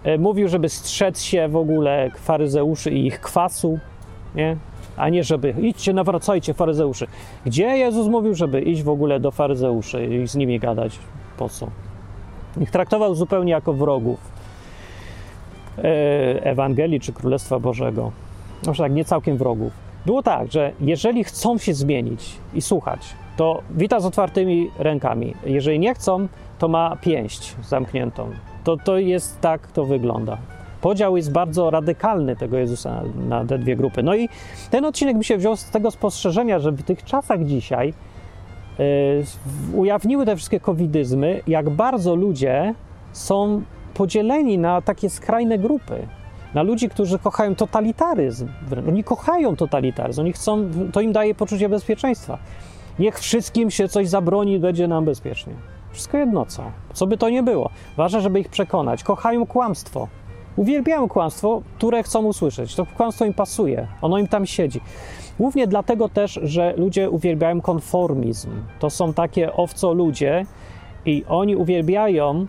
E, 0.05 0.19
mówił, 0.19 0.49
żeby 0.49 0.69
strzec 0.69 1.23
się 1.23 1.49
w 1.49 1.57
ogóle 1.57 2.11
faryzeuszy 2.11 2.91
i 2.91 3.07
ich 3.07 3.21
kwasu, 3.21 3.79
nie? 4.35 4.57
a 4.97 5.09
nie 5.09 5.25
żeby 5.25 5.55
idźcie, 5.61 5.93
nawracajcie 5.93 6.55
faryzeuszy. 6.55 7.07
Gdzie 7.47 7.65
Jezus 7.65 8.09
mówił, 8.09 8.35
żeby 8.35 8.61
iść 8.61 8.83
w 8.83 8.89
ogóle 8.89 9.21
do 9.21 9.31
faryzeuszy 9.31 10.07
i 10.07 10.29
z 10.29 10.35
nimi 10.35 10.59
gadać? 10.59 10.99
Po 11.37 11.49
co? 11.49 11.67
Ich 12.61 12.71
traktował 12.71 13.15
zupełnie 13.15 13.53
jako 13.53 13.73
wrogów 13.73 14.21
e, 15.79 15.83
Ewangelii 16.45 17.01
czy 17.01 17.13
Królestwa 17.13 17.59
Bożego. 17.59 18.13
Może 18.67 18.83
tak, 18.83 18.93
nie 18.93 19.05
całkiem 19.05 19.37
wrogów. 19.37 19.73
Było 20.07 20.23
tak, 20.23 20.53
że 20.53 20.73
jeżeli 20.81 21.25
chcą 21.25 21.59
się 21.59 21.75
zmienić 21.75 22.37
i 22.55 22.63
słuchać, 22.63 23.01
to 23.37 23.63
wita 23.71 24.01
z 24.01 24.07
otwartymi 24.07 24.71
rękami. 24.79 25.35
Jeżeli 25.47 25.79
nie 25.79 25.95
chcą, 25.95 26.29
to 26.59 26.69
ma 26.69 26.97
pięść 26.97 27.57
zamkniętą. 27.63 28.31
To, 28.65 28.77
to 28.77 28.99
jest 28.99 29.41
tak, 29.41 29.73
to 29.73 29.85
wygląda. 29.85 30.39
Podział 30.81 31.17
jest 31.17 31.33
bardzo 31.33 31.71
radykalny 31.71 32.37
tego 32.37 32.59
Jezusa 32.59 33.03
na, 33.29 33.45
te 33.45 33.59
dwie 33.59 33.77
grupy. 33.77 34.03
No 34.03 34.15
i 34.15 34.29
ten 34.71 34.85
odcinek 34.85 35.17
mi 35.17 35.25
się 35.25 35.37
wziął 35.37 35.57
z 35.57 35.71
tego 35.71 35.91
spostrzeżenia, 35.91 36.59
że 36.59 36.73
w 36.73 36.83
tych 36.83 37.05
czasach 37.05 37.45
dzisiaj 37.45 37.95
yy, 38.79 38.85
ujawniły 39.75 40.27
te 40.27 40.37
wszystkie 40.37 40.61
covidyzmy, 40.61 41.41
jak 41.47 41.71
bardzo 41.71 42.15
ludzie 42.15 42.75
są 43.13 43.63
podzieleni 43.95 44.59
na 44.59 44.81
takie 44.81 45.11
skrajne 45.11 45.59
grupy. 45.59 46.07
Na 46.55 46.63
ludzi, 46.63 46.89
którzy 46.89 47.19
kochają 47.19 47.55
totalitaryzm. 47.55 48.49
Oni 48.89 49.05
kochają 49.05 49.57
totalitaryzm, 49.57 50.21
oni 50.21 50.33
chcą, 50.33 50.71
to 50.93 51.01
im 51.01 51.13
daje 51.13 51.35
poczucie 51.35 51.69
bezpieczeństwa. 51.69 52.39
Niech 52.99 53.19
wszystkim 53.19 53.71
się 53.71 53.89
coś 53.89 54.09
zabroni, 54.09 54.59
będzie 54.59 54.89
nam 54.89 55.05
bezpiecznie. 55.05 55.53
Wszystko 55.93 56.19
jedno 56.19 56.47
co. 56.47 56.63
Co 56.93 57.07
by 57.07 57.17
to 57.17 57.29
nie 57.29 57.43
było. 57.43 57.71
Ważne, 57.97 58.21
żeby 58.21 58.41
ich 58.41 58.49
przekonać. 58.49 59.05
Kochają 59.05 59.47
kłamstwo. 59.47 60.09
Uwielbiają 60.57 61.09
kłamstwo, 61.09 61.63
które 61.77 62.03
chcą 62.03 62.25
usłyszeć. 62.25 62.75
To 62.75 62.87
kłamstwo 62.97 63.25
im 63.25 63.35
pasuje. 63.35 63.89
Ono 64.03 64.19
im 64.19 64.29
tam 64.29 64.47
siedzi. 64.47 64.81
Głównie 65.39 65.67
dlatego 65.67 66.09
też, 66.09 66.41
że 66.43 66.75
ludzie 66.77 67.11
uwielbiają 67.11 67.61
konformizm. 67.61 68.51
To 68.79 68.91
są 68.91 69.15
takie 69.15 69.53
owco 69.53 69.93
ludzie 69.93 70.47
i 71.07 71.25
oni 71.29 71.57
uwielbiają 71.57 72.47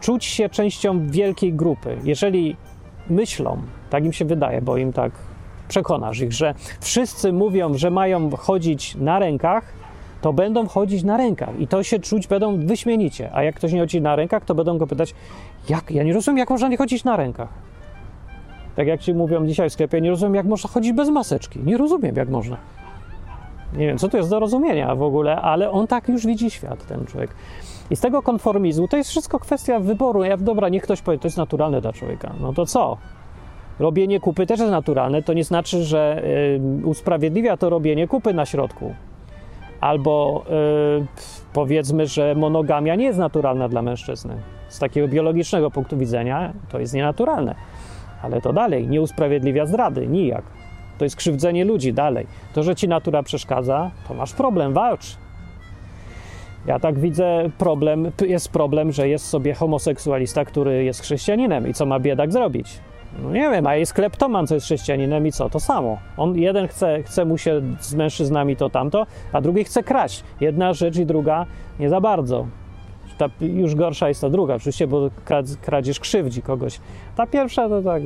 czuć 0.00 0.24
się 0.24 0.48
częścią 0.48 1.08
wielkiej 1.08 1.54
grupy. 1.54 1.98
Jeżeli 2.04 2.56
myślą, 3.10 3.58
tak 3.90 4.04
im 4.04 4.12
się 4.12 4.24
wydaje, 4.24 4.62
bo 4.62 4.76
im 4.76 4.92
tak 4.92 5.12
przekonasz 5.68 6.20
ich, 6.20 6.32
że 6.32 6.54
wszyscy 6.80 7.32
mówią, 7.32 7.74
że 7.74 7.90
mają 7.90 8.30
chodzić 8.30 8.94
na 8.94 9.18
rękach, 9.18 9.81
to 10.22 10.32
będą 10.32 10.66
chodzić 10.66 11.04
na 11.04 11.16
rękach 11.16 11.60
i 11.60 11.66
to 11.66 11.82
się 11.82 11.98
czuć 11.98 12.26
będą 12.26 12.66
wyśmienicie. 12.66 13.30
A 13.32 13.42
jak 13.42 13.54
ktoś 13.54 13.72
nie 13.72 13.80
chodzi 13.80 14.00
na 14.00 14.16
rękach, 14.16 14.44
to 14.44 14.54
będą 14.54 14.78
go 14.78 14.86
pytać, 14.86 15.14
jak? 15.68 15.90
Ja 15.90 16.02
nie 16.02 16.12
rozumiem, 16.12 16.38
jak 16.38 16.50
można 16.50 16.68
nie 16.68 16.76
chodzić 16.76 17.04
na 17.04 17.16
rękach. 17.16 17.48
Tak 18.76 18.86
jak 18.86 19.00
ci 19.00 19.14
mówią 19.14 19.46
dzisiaj 19.46 19.70
w 19.70 19.72
sklepie, 19.72 20.00
nie 20.00 20.10
rozumiem, 20.10 20.34
jak 20.34 20.46
można 20.46 20.70
chodzić 20.70 20.92
bez 20.92 21.08
maseczki. 21.08 21.60
Nie 21.64 21.76
rozumiem, 21.76 22.16
jak 22.16 22.28
można. 22.28 22.56
Nie 23.76 23.86
wiem, 23.86 23.98
co 23.98 24.08
to 24.08 24.16
jest 24.16 24.30
do 24.30 24.40
rozumienia 24.40 24.94
w 24.94 25.02
ogóle, 25.02 25.36
ale 25.36 25.70
on 25.70 25.86
tak 25.86 26.08
już 26.08 26.26
widzi 26.26 26.50
świat, 26.50 26.86
ten 26.86 27.06
człowiek. 27.06 27.34
I 27.90 27.96
z 27.96 28.00
tego 28.00 28.22
konformizmu 28.22 28.88
to 28.88 28.96
jest 28.96 29.10
wszystko 29.10 29.38
kwestia 29.38 29.80
wyboru. 29.80 30.24
Ja, 30.24 30.36
dobra, 30.36 30.68
niech 30.68 30.82
ktoś 30.82 31.02
powie, 31.02 31.18
to 31.18 31.26
jest 31.26 31.36
naturalne 31.36 31.80
dla 31.80 31.92
człowieka. 31.92 32.32
No 32.40 32.52
to 32.52 32.66
co? 32.66 32.96
Robienie 33.78 34.20
kupy 34.20 34.46
też 34.46 34.60
jest 34.60 34.72
naturalne. 34.72 35.22
To 35.22 35.32
nie 35.32 35.44
znaczy, 35.44 35.84
że 35.84 36.22
y, 36.82 36.86
usprawiedliwia 36.86 37.56
to 37.56 37.70
robienie 37.70 38.08
kupy 38.08 38.34
na 38.34 38.46
środku. 38.46 38.94
Albo 39.82 40.44
y, 41.00 41.06
powiedzmy, 41.52 42.06
że 42.06 42.34
monogamia 42.34 42.94
nie 42.94 43.04
jest 43.04 43.18
naturalna 43.18 43.68
dla 43.68 43.82
mężczyzny. 43.82 44.36
Z 44.68 44.78
takiego 44.78 45.08
biologicznego 45.08 45.70
punktu 45.70 45.96
widzenia 45.96 46.52
to 46.68 46.78
jest 46.78 46.94
nienaturalne. 46.94 47.54
Ale 48.22 48.40
to 48.40 48.52
dalej 48.52 48.88
nie 48.88 49.00
usprawiedliwia 49.00 49.66
zdrady, 49.66 50.06
nijak. 50.06 50.44
To 50.98 51.04
jest 51.04 51.16
krzywdzenie 51.16 51.64
ludzi 51.64 51.92
dalej. 51.92 52.26
To, 52.54 52.62
że 52.62 52.74
ci 52.74 52.88
natura 52.88 53.22
przeszkadza, 53.22 53.90
to 54.08 54.14
masz 54.14 54.32
problem, 54.32 54.72
walcz. 54.72 55.16
Ja 56.66 56.78
tak 56.78 56.98
widzę 56.98 57.50
problem, 57.58 58.10
jest 58.26 58.48
problem, 58.48 58.92
że 58.92 59.08
jest 59.08 59.28
sobie 59.28 59.54
homoseksualista, 59.54 60.44
który 60.44 60.84
jest 60.84 61.00
chrześcijaninem 61.00 61.68
i 61.68 61.74
co 61.74 61.86
ma 61.86 62.00
biedak 62.00 62.32
zrobić? 62.32 62.80
No 63.18 63.30
nie 63.30 63.50
wiem, 63.50 63.66
a 63.66 63.74
jest 63.74 63.92
kleptoman, 63.92 64.46
co 64.46 64.54
jest 64.54 64.66
chrześcijaninem 64.66 65.26
i 65.26 65.32
co? 65.32 65.50
To 65.50 65.60
samo. 65.60 65.98
On 66.16 66.36
jeden 66.36 66.68
chce, 66.68 67.02
chce 67.02 67.24
mu 67.24 67.38
się 67.38 67.62
z 67.80 67.94
mężczyznami 67.94 68.56
to 68.56 68.70
tamto, 68.70 69.06
a 69.32 69.40
drugi 69.40 69.64
chce 69.64 69.82
kraść. 69.82 70.24
Jedna 70.40 70.72
rzecz 70.72 70.96
i 70.96 71.06
druga 71.06 71.46
nie 71.80 71.88
za 71.88 72.00
bardzo. 72.00 72.46
Ta 73.18 73.28
już 73.40 73.74
gorsza 73.74 74.08
jest 74.08 74.20
ta 74.20 74.30
druga, 74.30 74.54
oczywiście, 74.54 74.86
bo 74.86 75.10
kradzież 75.62 76.00
krzywdzi 76.00 76.42
kogoś. 76.42 76.80
Ta 77.16 77.26
pierwsza 77.26 77.68
to 77.68 77.82
tak, 77.82 78.02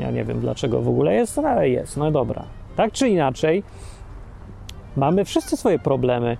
ja 0.00 0.10
nie 0.10 0.24
wiem 0.24 0.40
dlaczego 0.40 0.82
w 0.82 0.88
ogóle 0.88 1.14
jest, 1.14 1.38
ale 1.38 1.68
jest, 1.68 1.96
no 1.96 2.10
dobra. 2.10 2.42
Tak 2.76 2.92
czy 2.92 3.08
inaczej, 3.08 3.62
mamy 4.96 5.24
wszyscy 5.24 5.56
swoje 5.56 5.78
problemy. 5.78 6.36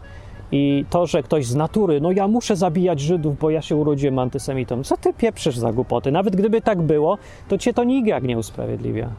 I 0.52 0.84
to, 0.90 1.06
że 1.06 1.22
ktoś 1.22 1.46
z 1.46 1.54
natury, 1.54 2.00
no 2.00 2.12
ja 2.12 2.28
muszę 2.28 2.56
zabijać 2.56 3.00
Żydów, 3.00 3.38
bo 3.38 3.50
ja 3.50 3.62
się 3.62 3.76
urodziłem 3.76 4.18
antysemitą. 4.18 4.84
Co 4.84 4.96
ty 4.96 5.12
pieprzysz 5.12 5.58
za 5.58 5.72
głupoty? 5.72 6.12
Nawet 6.12 6.36
gdyby 6.36 6.60
tak 6.60 6.82
było, 6.82 7.18
to 7.48 7.58
cię 7.58 7.74
to 7.74 7.84
nijak 7.84 8.24
nie 8.24 8.38
usprawiedliwia. 8.38 9.10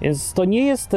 Więc 0.00 0.32
to 0.32 0.44
nie 0.44 0.66
jest, 0.66 0.96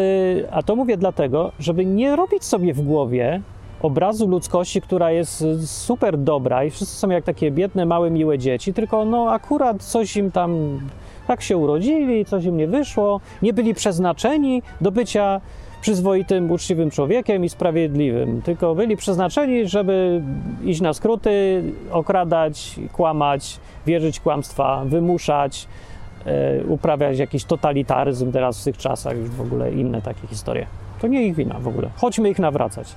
a 0.52 0.64
to 0.64 0.76
mówię 0.76 0.98
dlatego, 0.98 1.52
żeby 1.60 1.86
nie 1.86 2.16
robić 2.16 2.44
sobie 2.44 2.74
w 2.74 2.82
głowie 2.82 3.42
obrazu 3.82 4.28
ludzkości, 4.28 4.82
która 4.82 5.12
jest 5.12 5.44
super 5.66 6.18
dobra 6.18 6.64
i 6.64 6.70
wszyscy 6.70 6.96
są 6.96 7.10
jak 7.10 7.24
takie 7.24 7.52
biedne, 7.52 7.86
małe, 7.86 8.12
miłe 8.12 8.38
dzieci, 8.38 8.74
tylko 8.74 9.06
no 9.06 9.32
akurat 9.32 9.84
coś 9.84 10.18
im 10.18 10.32
tam 10.32 10.80
tak 11.28 11.42
się 11.42 11.58
urodzili, 11.58 12.26
coś 12.26 12.46
im 12.46 12.58
nie 12.58 12.68
wyszło, 12.68 13.22
nie 13.42 13.54
byli 13.54 13.74
przeznaczeni 13.74 14.62
do 14.82 14.92
bycia 14.92 15.42
przyzwoitym, 15.86 16.52
uczciwym 16.52 16.92
człowiekiem 16.92 17.46
i 17.46 17.50
sprawiedliwym, 17.50 18.42
tylko 18.42 18.76
byli 18.76 18.98
przeznaczeni, 18.98 19.68
żeby 19.68 20.22
iść 20.64 20.82
na 20.82 20.94
skróty, 20.94 21.64
okradać, 21.92 22.76
kłamać, 22.94 23.60
wierzyć 23.86 24.20
kłamstwa, 24.20 24.86
wymuszać, 24.86 25.68
e, 26.26 26.64
uprawiać 26.64 27.20
jakiś 27.20 27.46
totalitaryzm 27.46 28.32
teraz 28.32 28.62
w 28.62 28.64
tych 28.64 28.78
czasach, 28.78 29.18
już 29.18 29.30
w 29.30 29.42
ogóle 29.42 29.72
inne 29.72 30.02
takie 30.02 30.28
historie. 30.28 30.68
To 31.02 31.08
nie 31.08 31.28
ich 31.28 31.36
wina 31.36 31.60
w 31.60 31.68
ogóle. 31.68 31.90
Chodźmy 31.96 32.30
ich 32.30 32.40
nawracać. 32.40 32.96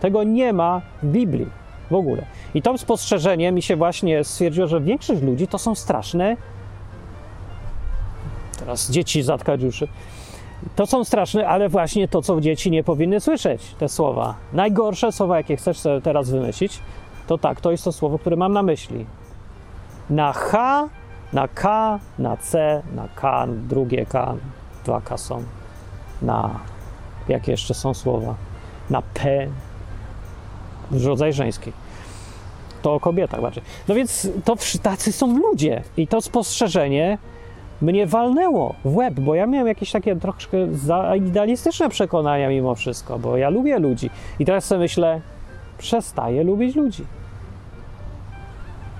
Tego 0.00 0.24
nie 0.24 0.52
ma 0.52 0.80
w 1.02 1.06
Biblii 1.06 1.46
w 1.90 1.94
ogóle. 1.94 2.24
I 2.54 2.62
to 2.62 2.78
spostrzeżenie 2.78 3.52
mi 3.52 3.62
się 3.62 3.76
właśnie 3.76 4.24
stwierdziło, 4.24 4.66
że 4.66 4.80
większość 4.80 5.22
ludzi 5.22 5.48
to 5.48 5.58
są 5.58 5.74
straszne. 5.74 6.36
Teraz 8.58 8.90
dzieci 8.90 9.22
zatkać 9.22 9.64
uszy. 9.64 9.88
To 10.76 10.86
są 10.86 11.04
straszne, 11.04 11.48
ale 11.48 11.68
właśnie 11.68 12.08
to, 12.08 12.22
co 12.22 12.40
dzieci 12.40 12.70
nie 12.70 12.84
powinny 12.84 13.20
słyszeć, 13.20 13.74
te 13.78 13.88
słowa. 13.88 14.34
Najgorsze 14.52 15.12
słowa, 15.12 15.36
jakie 15.36 15.56
chcesz 15.56 15.78
sobie 15.78 16.00
teraz 16.00 16.30
wymyślić, 16.30 16.80
to 17.26 17.38
tak, 17.38 17.60
to 17.60 17.70
jest 17.70 17.84
to 17.84 17.92
słowo, 17.92 18.18
które 18.18 18.36
mam 18.36 18.52
na 18.52 18.62
myśli. 18.62 19.06
Na 20.10 20.32
H, 20.32 20.88
na 21.32 21.48
K, 21.48 21.98
na 22.18 22.36
C, 22.36 22.82
na 22.94 23.08
K, 23.14 23.46
drugie 23.68 24.06
K, 24.06 24.34
dwa 24.84 25.00
K 25.00 25.16
są. 25.16 25.42
Na, 26.22 26.50
jakie 27.28 27.50
jeszcze 27.50 27.74
są 27.74 27.94
słowa? 27.94 28.34
Na 28.90 29.02
P, 29.02 29.48
rodzaj 31.04 31.32
żeński. 31.32 31.72
To 32.82 32.94
o 32.94 33.00
kobietach 33.00 33.40
bardziej. 33.40 33.62
No 33.88 33.94
więc 33.94 34.28
to 34.44 34.56
tacy 34.82 35.12
są 35.12 35.38
ludzie. 35.38 35.82
I 35.96 36.06
to 36.06 36.20
spostrzeżenie 36.20 37.18
mnie 37.82 38.06
walnęło 38.06 38.74
w 38.84 38.96
łeb, 38.96 39.14
bo 39.20 39.34
ja 39.34 39.46
miałem 39.46 39.68
jakieś 39.68 39.90
takie 39.92 40.16
troszkę 40.16 40.56
idealistyczne 41.16 41.88
przekonania 41.88 42.48
mimo 42.48 42.74
wszystko, 42.74 43.18
bo 43.18 43.36
ja 43.36 43.50
lubię 43.50 43.78
ludzi. 43.78 44.10
I 44.38 44.44
teraz 44.44 44.64
sobie 44.64 44.78
myślę, 44.78 45.20
przestaję 45.78 46.44
lubić 46.44 46.76
ludzi. 46.76 47.04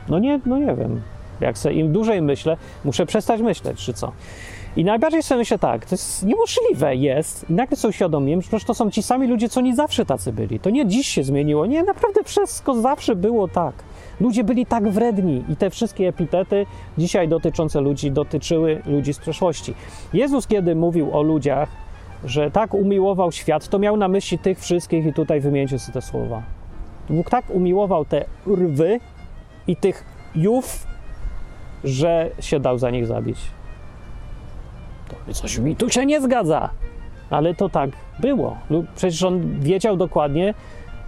No 0.09 0.19
nie, 0.19 0.41
no 0.47 0.59
nie 0.59 0.75
wiem. 0.75 1.01
Jak 1.41 1.59
sobie 1.59 1.75
im 1.75 1.93
dłużej 1.93 2.23
myślę, 2.23 2.57
muszę 2.85 3.07
przestać 3.07 3.41
myśleć, 3.41 3.79
czy 3.79 3.93
co. 3.93 4.13
I 4.77 4.85
najbardziej 4.85 5.23
sobie 5.23 5.39
myślę 5.39 5.59
tak, 5.59 5.87
to 5.87 5.95
jest 5.95 6.27
niemożliwe 6.27 6.97
jest. 6.97 7.51
I 7.51 7.53
nagle 7.53 7.77
sobie 7.77 7.91
uświadomiłem, 7.91 8.43
że 8.43 8.61
to 8.67 8.75
są 8.75 8.91
ci 8.91 9.03
sami 9.03 9.27
ludzie, 9.27 9.49
co 9.49 9.61
nie 9.61 9.75
zawsze 9.75 10.07
tacy 10.07 10.33
byli. 10.33 10.61
To 10.61 10.71
nie 10.71 10.87
dziś 10.87 11.07
się 11.09 11.25
zmieniło. 11.25 11.67
Nie, 11.67 11.83
naprawdę 11.83 12.25
wszystko 12.25 12.75
zawsze 12.75 13.17
było 13.17 13.49
tak. 13.49 13.75
Ludzie 14.21 14.45
byli 14.45 14.67
tak 14.67 14.89
wredni 14.89 15.45
i 15.49 15.57
te 15.57 15.71
wszystkie 15.71 16.09
epitety 16.09 16.67
dzisiaj 16.99 17.29
dotyczące 17.29 17.81
ludzi 17.81 18.11
dotyczyły 18.11 18.83
ludzi 18.87 19.15
z 19.15 19.19
przeszłości. 19.19 19.75
Jezus, 20.13 20.47
kiedy 20.47 20.75
mówił 20.75 21.17
o 21.17 21.23
ludziach, 21.23 21.69
że 22.25 22.51
tak 22.51 22.75
umiłował 22.75 23.33
świat, 23.33 23.69
to 23.69 23.79
miał 23.79 23.97
na 23.97 24.09
myśli 24.09 24.39
tych 24.39 24.61
wszystkich 24.61 25.07
i 25.07 25.13
tutaj 25.13 25.41
wymieńcie 25.41 25.79
sobie 25.79 25.93
te 25.93 26.03
słowa. 26.03 26.43
Bóg 27.11 27.31
tak 27.31 27.51
umiłował 27.51 28.05
te 28.05 28.25
rwy 28.47 29.01
i 29.67 29.77
tych 29.77 30.05
jów, 30.35 30.87
że 31.85 32.31
się 32.41 32.61
dał 32.61 32.79
za 32.79 32.91
nich 32.91 33.07
zabić. 33.07 33.39
To 35.27 35.35
coś 35.35 35.59
mi 35.59 35.77
tu 35.77 35.91
się 35.91 36.07
nie 36.07 36.21
zgadza. 36.21 36.71
Ale 37.31 37.55
to 37.55 37.69
tak 37.69 37.91
było. 38.21 38.57
Przecież 38.97 39.23
on 39.23 39.61
wiedział 39.61 39.97
dokładnie, 39.97 40.55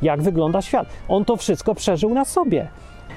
jak 0.03 0.23
wygląda 0.23 0.63
świat. 0.63 0.89
On 1.09 1.25
to 1.25 1.37
wszystko 1.37 1.75
przeżył 1.75 2.15
na 2.15 2.25
sobie. 2.25 2.69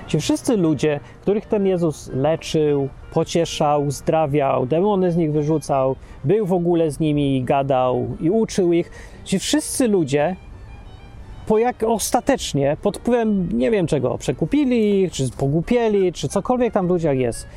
Ci 0.08 0.20
wszyscy 0.20 0.58
ludzie, 0.58 1.00
których 1.22 1.46
ten 1.46 1.66
Jezus 1.66 2.12
leczył, 2.14 2.90
pocieszał, 3.14 3.86
uzdrawiał, 3.86 4.66
demony 4.66 5.12
z 5.12 5.18
nich 5.18 5.32
wyrzucał, 5.32 5.96
był 6.24 6.46
w 6.46 6.54
ogóle 6.54 6.92
z 6.92 7.00
nimi 7.00 7.38
i 7.38 7.44
gadał 7.44 8.08
i 8.22 8.30
uczył 8.30 8.74
ich, 8.74 8.92
ci 9.24 9.40
wszyscy 9.40 9.88
ludzie 9.88 10.36
po 11.48 11.58
jak 11.58 11.84
ostatecznie, 11.84 12.78
pod 12.82 12.98
wpływem 12.98 13.50
nie 13.58 13.72
wiem 13.72 13.88
czego, 13.88 14.18
przekupili 14.18 15.02
ich, 15.02 15.12
czy 15.12 15.32
pogłupieli, 15.38 16.14
czy 16.14 16.28
cokolwiek 16.28 16.74
tam 16.74 16.88
w 16.88 16.90
ludziach 16.90 17.18
jest, 17.18 17.48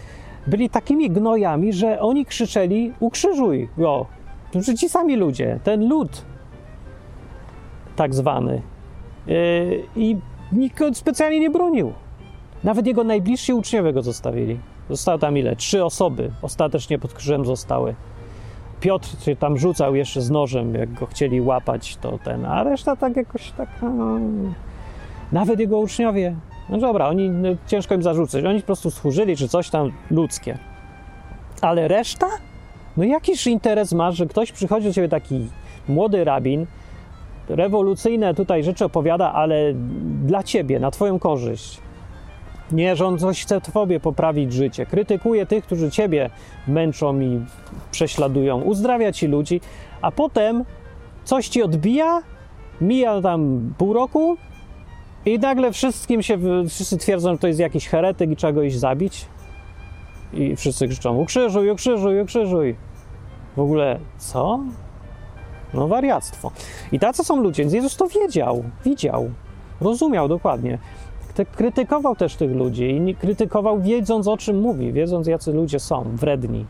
byli 0.46 0.70
takimi 0.70 1.10
gnojami, 1.10 1.72
że 1.72 2.00
oni 2.00 2.26
krzyczeli 2.26 2.92
ukrzyżuj 3.00 3.68
go. 3.78 4.06
Znaczy 4.52 4.74
ci 4.74 4.88
sami 4.88 5.16
ludzie, 5.16 5.60
ten 5.64 5.88
lud 5.88 6.24
tak 7.96 8.14
zwany. 8.14 8.62
Yy, 9.26 9.82
I 9.96 10.16
nikt 10.52 10.82
specjalnie 10.92 11.40
nie 11.40 11.50
bronił. 11.50 11.92
Nawet 12.64 12.86
jego 12.86 13.04
najbliżsi 13.04 13.52
uczniowie 13.52 13.92
go 13.92 14.02
zostawili. 14.02 14.58
Zostało 14.90 15.18
tam 15.18 15.38
ile? 15.38 15.56
Trzy 15.56 15.84
osoby 15.84 16.30
ostatecznie 16.42 16.98
pod 16.98 17.14
krzyżem 17.14 17.44
zostały. 17.44 17.94
Piotr 18.80 19.08
się 19.24 19.36
tam 19.36 19.58
rzucał 19.58 19.94
jeszcze 19.94 20.20
z 20.20 20.30
nożem, 20.30 20.74
jak 20.74 20.92
go 20.92 21.06
chcieli 21.06 21.40
łapać, 21.40 21.96
to 21.96 22.18
ten, 22.24 22.44
a 22.44 22.62
reszta 22.64 22.96
tak 22.96 23.16
jakoś 23.16 23.50
tak. 23.50 23.68
No, 23.82 24.18
nawet 25.32 25.60
jego 25.60 25.78
uczniowie. 25.78 26.36
No 26.68 26.78
dobra, 26.78 27.08
oni 27.08 27.30
no, 27.30 27.48
ciężko 27.66 27.94
im 27.94 28.02
zarzucać. 28.02 28.44
Oni 28.44 28.60
po 28.60 28.66
prostu 28.66 28.90
służyli, 28.90 29.36
czy 29.36 29.48
coś 29.48 29.70
tam 29.70 29.92
ludzkie. 30.10 30.58
Ale 31.60 31.88
reszta? 31.88 32.26
No 32.96 33.04
jakiż 33.04 33.46
interes 33.46 33.92
masz, 33.92 34.16
że 34.16 34.26
ktoś 34.26 34.52
przychodzi 34.52 34.86
do 34.86 34.92
ciebie 34.92 35.08
taki 35.08 35.46
młody 35.88 36.24
rabin, 36.24 36.66
rewolucyjne 37.48 38.34
tutaj 38.34 38.64
rzeczy 38.64 38.84
opowiada, 38.84 39.32
ale 39.32 39.74
dla 40.24 40.42
ciebie, 40.42 40.80
na 40.80 40.90
twoją 40.90 41.18
korzyść. 41.18 41.80
Nie, 42.72 42.96
że 42.96 43.06
on 43.06 43.18
coś 43.18 43.42
chce 43.42 43.60
tobie 43.60 44.00
poprawić 44.00 44.52
życie. 44.52 44.86
Krytykuje 44.86 45.46
tych, 45.46 45.64
którzy 45.64 45.90
ciebie 45.90 46.30
męczą 46.68 47.20
i 47.20 47.40
prześladują. 47.90 48.60
Uzdrawia 48.60 49.12
ci 49.12 49.26
ludzi, 49.26 49.60
a 50.02 50.10
potem 50.10 50.64
coś 51.24 51.48
ci 51.48 51.62
odbija, 51.62 52.22
mija 52.80 53.20
tam 53.20 53.72
pół 53.78 53.92
roku 53.92 54.36
i 55.26 55.38
nagle 55.38 55.72
wszystkim 55.72 56.22
się, 56.22 56.38
wszyscy 56.68 56.98
twierdzą, 56.98 57.32
że 57.32 57.38
to 57.38 57.46
jest 57.46 57.60
jakiś 57.60 57.88
heretyk 57.88 58.30
i 58.30 58.36
trzeba 58.36 58.52
go 58.52 58.62
iść 58.62 58.78
zabić. 58.78 59.26
I 60.32 60.56
wszyscy 60.56 60.88
krzyczą, 60.88 61.16
ukrzyżuj, 61.16 61.70
ukrzyżuj, 61.70 62.20
ukrzyżuj. 62.20 62.76
W 63.56 63.60
ogóle, 63.60 63.98
co? 64.18 64.60
No 65.74 65.88
wariactwo. 65.88 66.50
I 66.92 66.98
tacy 66.98 67.24
są 67.24 67.42
ludzie, 67.42 67.62
więc 67.62 67.72
Jezus 67.72 67.96
to 67.96 68.08
wiedział, 68.08 68.64
widział, 68.84 69.30
rozumiał 69.80 70.28
dokładnie. 70.28 70.78
Krytykował 71.56 72.16
też 72.16 72.36
tych 72.36 72.50
ludzi 72.50 73.00
i 73.06 73.14
krytykował 73.14 73.80
wiedząc 73.80 74.28
o 74.28 74.36
czym 74.36 74.60
mówi, 74.60 74.92
wiedząc 74.92 75.26
jacy 75.26 75.52
ludzie 75.52 75.80
są, 75.80 76.04
wredni. 76.14 76.66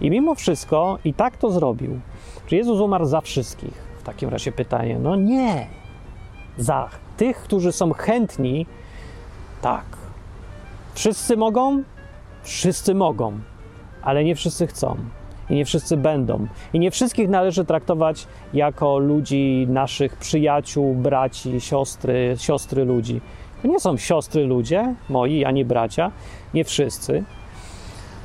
I 0.00 0.10
mimo 0.10 0.34
wszystko 0.34 0.98
i 1.04 1.14
tak 1.14 1.36
to 1.36 1.50
zrobił. 1.50 2.00
Czy 2.46 2.56
Jezus 2.56 2.80
umarł 2.80 3.04
za 3.04 3.20
wszystkich? 3.20 3.74
W 3.98 4.02
takim 4.02 4.28
razie 4.28 4.52
pytanie, 4.52 4.98
no 4.98 5.16
nie. 5.16 5.66
Za 6.58 6.88
tych, 7.16 7.36
którzy 7.36 7.72
są 7.72 7.92
chętni, 7.92 8.66
tak. 9.62 9.84
Wszyscy 10.94 11.36
mogą? 11.36 11.82
Wszyscy 12.42 12.94
mogą, 12.94 13.32
ale 14.02 14.24
nie 14.24 14.34
wszyscy 14.34 14.66
chcą. 14.66 14.96
I 15.50 15.54
nie 15.54 15.64
wszyscy 15.64 15.96
będą. 15.96 16.46
I 16.72 16.78
nie 16.78 16.90
wszystkich 16.90 17.28
należy 17.28 17.64
traktować 17.64 18.26
jako 18.54 18.98
ludzi, 18.98 19.66
naszych 19.70 20.16
przyjaciół, 20.16 20.94
braci, 20.94 21.60
siostry, 21.60 22.34
siostry 22.38 22.84
ludzi. 22.84 23.20
To 23.62 23.68
nie 23.68 23.80
są 23.80 23.96
siostry 23.96 24.46
ludzie, 24.46 24.94
moi, 25.08 25.44
ani 25.44 25.64
bracia, 25.64 26.10
nie 26.54 26.64
wszyscy. 26.64 27.24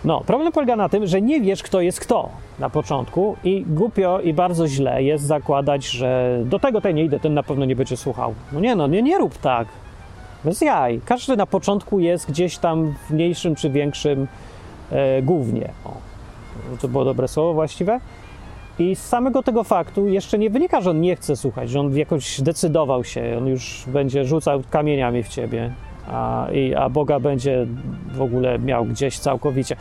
No, 0.05 0.21
problem 0.21 0.51
polega 0.51 0.75
na 0.75 0.89
tym, 0.89 1.07
że 1.07 1.21
nie 1.21 1.41
wiesz, 1.41 1.63
kto 1.63 1.81
jest 1.81 1.99
kto 1.99 2.29
na 2.59 2.69
początku 2.69 3.35
i 3.43 3.65
głupio 3.67 4.19
i 4.19 4.33
bardzo 4.33 4.67
źle 4.67 5.03
jest 5.03 5.25
zakładać, 5.25 5.87
że 5.87 6.39
do 6.45 6.59
tego 6.59 6.81
ten 6.81 6.95
nie 6.95 7.03
idę, 7.03 7.19
ten 7.19 7.33
na 7.33 7.43
pewno 7.43 7.65
nie 7.65 7.75
będzie 7.75 7.97
słuchał. 7.97 8.33
No 8.51 8.59
nie, 8.59 8.75
no 8.75 8.87
nie, 8.87 9.01
nie 9.01 9.17
rób 9.17 9.37
tak. 9.37 9.67
Bez 10.43 10.61
jaj. 10.61 11.01
Każdy 11.05 11.37
na 11.37 11.45
początku 11.45 11.99
jest 11.99 12.29
gdzieś 12.29 12.57
tam 12.57 12.93
w 13.07 13.11
mniejszym 13.11 13.55
czy 13.55 13.69
większym 13.69 14.27
e, 14.91 15.21
głównie. 15.21 15.69
O, 15.85 15.91
to 16.81 16.87
było 16.87 17.05
dobre 17.05 17.27
słowo 17.27 17.53
właściwe. 17.53 17.99
I 18.79 18.95
z 18.95 19.03
samego 19.03 19.43
tego 19.43 19.63
faktu 19.63 20.07
jeszcze 20.07 20.37
nie 20.37 20.49
wynika, 20.49 20.81
że 20.81 20.89
on 20.89 21.01
nie 21.01 21.15
chce 21.15 21.35
słuchać, 21.35 21.69
że 21.69 21.79
on 21.79 21.97
jakoś 21.97 22.41
decydował 22.41 23.03
się, 23.03 23.35
on 23.37 23.47
już 23.47 23.85
będzie 23.87 24.25
rzucał 24.25 24.61
kamieniami 24.69 25.23
w 25.23 25.27
ciebie, 25.27 25.73
a, 26.07 26.47
i, 26.53 26.75
a 26.75 26.89
Boga 26.89 27.19
będzie 27.19 27.67
w 28.13 28.21
ogóle 28.21 28.59
miał 28.59 28.85
gdzieś 28.85 29.19
całkowicie. 29.19 29.75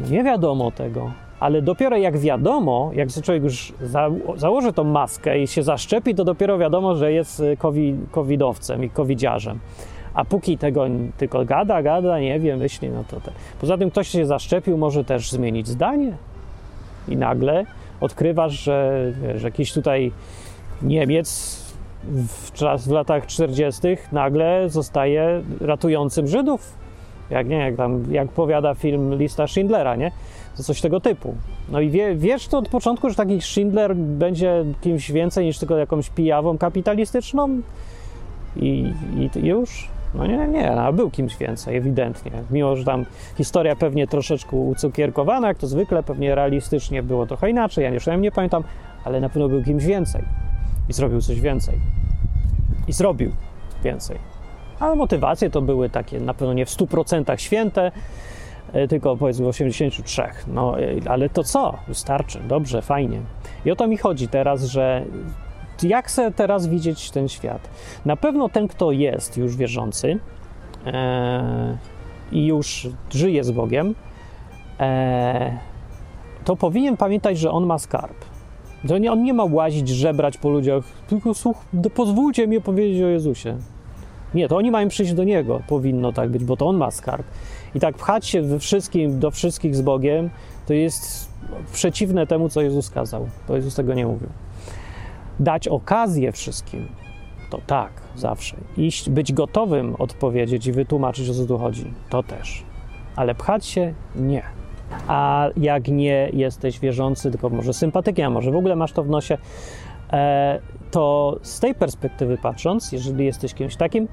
No 0.00 0.08
nie 0.08 0.24
wiadomo 0.24 0.70
tego, 0.70 1.10
ale 1.40 1.62
dopiero 1.62 1.96
jak 1.96 2.18
wiadomo, 2.18 2.90
jak 2.94 3.08
człowiek 3.22 3.42
już 3.42 3.72
za, 3.80 4.10
założy 4.36 4.72
tą 4.72 4.84
maskę 4.84 5.42
i 5.42 5.46
się 5.46 5.62
zaszczepi, 5.62 6.14
to 6.14 6.24
dopiero 6.24 6.58
wiadomo, 6.58 6.96
że 6.96 7.12
jest 7.12 7.40
y, 7.40 7.56
covi, 7.56 7.96
covidowcem 8.10 8.84
i 8.84 8.90
covidziarzem. 8.90 9.58
A 10.14 10.24
póki 10.24 10.58
tego 10.58 10.86
tylko 11.16 11.44
gada, 11.44 11.82
gada, 11.82 12.20
nie 12.20 12.40
wiem, 12.40 12.58
myśli, 12.58 12.88
no 12.88 13.04
to 13.08 13.20
te. 13.20 13.32
Poza 13.60 13.78
tym 13.78 13.90
ktoś 13.90 14.08
się 14.08 14.26
zaszczepił, 14.26 14.78
może 14.78 15.04
też 15.04 15.30
zmienić 15.30 15.68
zdanie 15.68 16.12
i 17.08 17.16
nagle 17.16 17.66
odkrywasz, 18.02 18.52
że 18.52 19.12
jakiś 19.44 19.72
tutaj 19.72 20.12
Niemiec 20.82 21.58
w, 22.04 22.52
czas, 22.52 22.88
w 22.88 22.90
latach 22.90 23.26
40. 23.26 23.80
nagle 24.12 24.68
zostaje 24.68 25.42
ratującym 25.60 26.28
Żydów. 26.28 26.74
Jak 27.30 27.48
nie, 27.48 27.56
jak 27.56 27.76
tam, 27.76 28.04
jak 28.10 28.28
powiada 28.28 28.74
film 28.74 29.14
Lista 29.14 29.46
Schindlera, 29.46 29.96
nie? 29.96 30.12
To 30.56 30.62
coś 30.62 30.80
tego 30.80 31.00
typu. 31.00 31.34
No 31.68 31.80
i 31.80 31.90
wie, 31.90 32.14
wiesz 32.16 32.48
to 32.48 32.58
od 32.58 32.68
początku, 32.68 33.08
że 33.08 33.14
taki 33.14 33.40
Schindler 33.40 33.96
będzie 33.96 34.64
kimś 34.80 35.12
więcej 35.12 35.44
niż 35.44 35.58
tylko 35.58 35.76
jakąś 35.76 36.10
pijawą 36.10 36.58
kapitalistyczną 36.58 37.60
i, 38.56 38.92
i 39.16 39.46
już? 39.46 39.88
No 40.14 40.26
nie, 40.26 40.48
nie, 40.48 40.72
no, 40.76 40.92
był 40.92 41.10
kimś 41.10 41.36
więcej, 41.36 41.76
ewidentnie. 41.76 42.30
Mimo, 42.50 42.76
że 42.76 42.84
tam 42.84 43.06
historia 43.36 43.76
pewnie 43.76 44.06
troszeczkę 44.06 44.56
ucukierkowana, 44.56 45.48
jak 45.48 45.58
to 45.58 45.66
zwykle, 45.66 46.02
pewnie 46.02 46.34
realistycznie 46.34 47.02
było 47.02 47.26
trochę 47.26 47.50
inaczej, 47.50 47.84
ja 47.84 47.90
nie, 47.90 48.20
nie 48.20 48.32
pamiętam, 48.32 48.64
ale 49.04 49.20
na 49.20 49.28
pewno 49.28 49.48
był 49.48 49.62
kimś 49.62 49.84
więcej 49.84 50.22
i 50.88 50.92
zrobił 50.92 51.20
coś 51.20 51.40
więcej. 51.40 51.74
I 52.88 52.92
zrobił 52.92 53.30
więcej. 53.84 54.18
Ale 54.80 54.96
motywacje 54.96 55.50
to 55.50 55.62
były 55.62 55.90
takie 55.90 56.20
na 56.20 56.34
pewno 56.34 56.54
nie 56.54 56.66
w 56.66 56.70
100% 56.70 57.38
święte, 57.38 57.92
e, 58.72 58.88
tylko 58.88 59.16
powiedzmy 59.16 59.44
w 59.44 59.48
83. 59.48 60.22
No, 60.46 60.80
e, 60.80 60.84
ale 61.08 61.28
to 61.28 61.44
co? 61.44 61.78
Wystarczy, 61.88 62.40
dobrze, 62.48 62.82
fajnie. 62.82 63.20
I 63.64 63.70
o 63.70 63.76
to 63.76 63.88
mi 63.88 63.96
chodzi 63.96 64.28
teraz, 64.28 64.64
że 64.64 65.04
jak 65.84 66.06
chcę 66.06 66.32
teraz 66.32 66.66
widzieć 66.66 67.10
ten 67.10 67.28
świat? 67.28 67.68
Na 68.04 68.16
pewno 68.16 68.48
ten, 68.48 68.68
kto 68.68 68.92
jest 68.92 69.36
już 69.36 69.56
wierzący 69.56 70.18
e, 70.86 71.78
i 72.32 72.46
już 72.46 72.88
żyje 73.10 73.44
z 73.44 73.50
Bogiem, 73.50 73.94
e, 74.80 75.58
to 76.44 76.56
powinien 76.56 76.96
pamiętać, 76.96 77.38
że 77.38 77.50
on 77.50 77.66
ma 77.66 77.78
skarb. 77.78 78.24
To 78.88 78.98
nie, 78.98 79.12
on 79.12 79.22
nie 79.22 79.34
ma 79.34 79.44
łazić, 79.44 79.88
żebrać 79.88 80.38
po 80.38 80.50
ludziach, 80.50 80.84
tylko 81.08 81.34
słuch, 81.34 81.56
pozwólcie 81.94 82.46
mi 82.46 82.56
opowiedzieć 82.56 83.02
o 83.02 83.08
Jezusie. 83.08 83.56
Nie, 84.34 84.48
to 84.48 84.56
oni 84.56 84.70
mają 84.70 84.88
przyjść 84.88 85.12
do 85.12 85.24
Niego, 85.24 85.60
powinno 85.68 86.12
tak 86.12 86.30
być, 86.30 86.44
bo 86.44 86.56
to 86.56 86.66
On 86.66 86.76
ma 86.76 86.90
skarb. 86.90 87.26
I 87.74 87.80
tak 87.80 87.96
pchać 87.96 88.26
się 88.26 88.42
we 88.42 88.58
wszystkim, 88.58 89.18
do 89.18 89.30
wszystkich 89.30 89.76
z 89.76 89.82
Bogiem, 89.82 90.30
to 90.66 90.74
jest 90.74 91.30
przeciwne 91.72 92.26
temu, 92.26 92.48
co 92.48 92.60
Jezus 92.60 92.90
kazał, 92.90 93.28
bo 93.48 93.56
Jezus 93.56 93.74
tego 93.74 93.94
nie 93.94 94.06
mówił. 94.06 94.28
Dać 95.40 95.68
okazję 95.68 96.32
wszystkim, 96.32 96.88
to 97.50 97.60
tak, 97.66 97.92
zawsze. 98.16 98.56
Iść, 98.76 99.10
być 99.10 99.32
gotowym 99.32 99.96
odpowiedzieć 99.98 100.66
i 100.66 100.72
wytłumaczyć, 100.72 101.30
o 101.30 101.34
co 101.34 101.46
tu 101.46 101.58
chodzi, 101.58 101.92
to 102.10 102.22
też. 102.22 102.64
Ale 103.16 103.34
pchać 103.34 103.66
się, 103.66 103.94
nie. 104.16 104.42
A 105.08 105.48
jak 105.56 105.88
nie 105.88 106.30
jesteś 106.32 106.80
wierzący, 106.80 107.30
tylko 107.30 107.48
może 107.48 107.72
sympatykiem, 107.72 108.26
a 108.26 108.30
może 108.30 108.50
w 108.50 108.56
ogóle 108.56 108.76
masz 108.76 108.92
to 108.92 109.02
w 109.02 109.08
nosie, 109.08 109.38
e, 110.12 110.60
to 110.90 111.36
z 111.42 111.60
tej 111.60 111.74
perspektywy 111.74 112.38
patrząc, 112.38 112.92
jeżeli 112.92 113.24
jesteś 113.24 113.54
kimś 113.54 113.76
takim, 113.76 114.08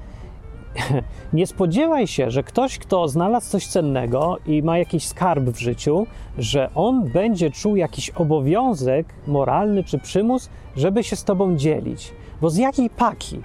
nie 1.32 1.46
spodziewaj 1.46 2.06
się, 2.06 2.30
że 2.30 2.42
ktoś, 2.42 2.78
kto 2.78 3.08
znalazł 3.08 3.50
coś 3.50 3.66
cennego 3.66 4.36
i 4.46 4.62
ma 4.62 4.78
jakiś 4.78 5.06
skarb 5.06 5.44
w 5.44 5.58
życiu, 5.58 6.06
że 6.38 6.70
on 6.74 7.08
będzie 7.08 7.50
czuł 7.50 7.76
jakiś 7.76 8.10
obowiązek 8.10 9.06
moralny 9.26 9.84
czy 9.84 9.98
przymus, 9.98 10.50
żeby 10.76 11.04
się 11.04 11.16
z 11.16 11.24
tobą 11.24 11.56
dzielić. 11.56 12.12
Bo 12.40 12.50
z 12.50 12.56
jakiej 12.56 12.90
paki? 12.90 13.40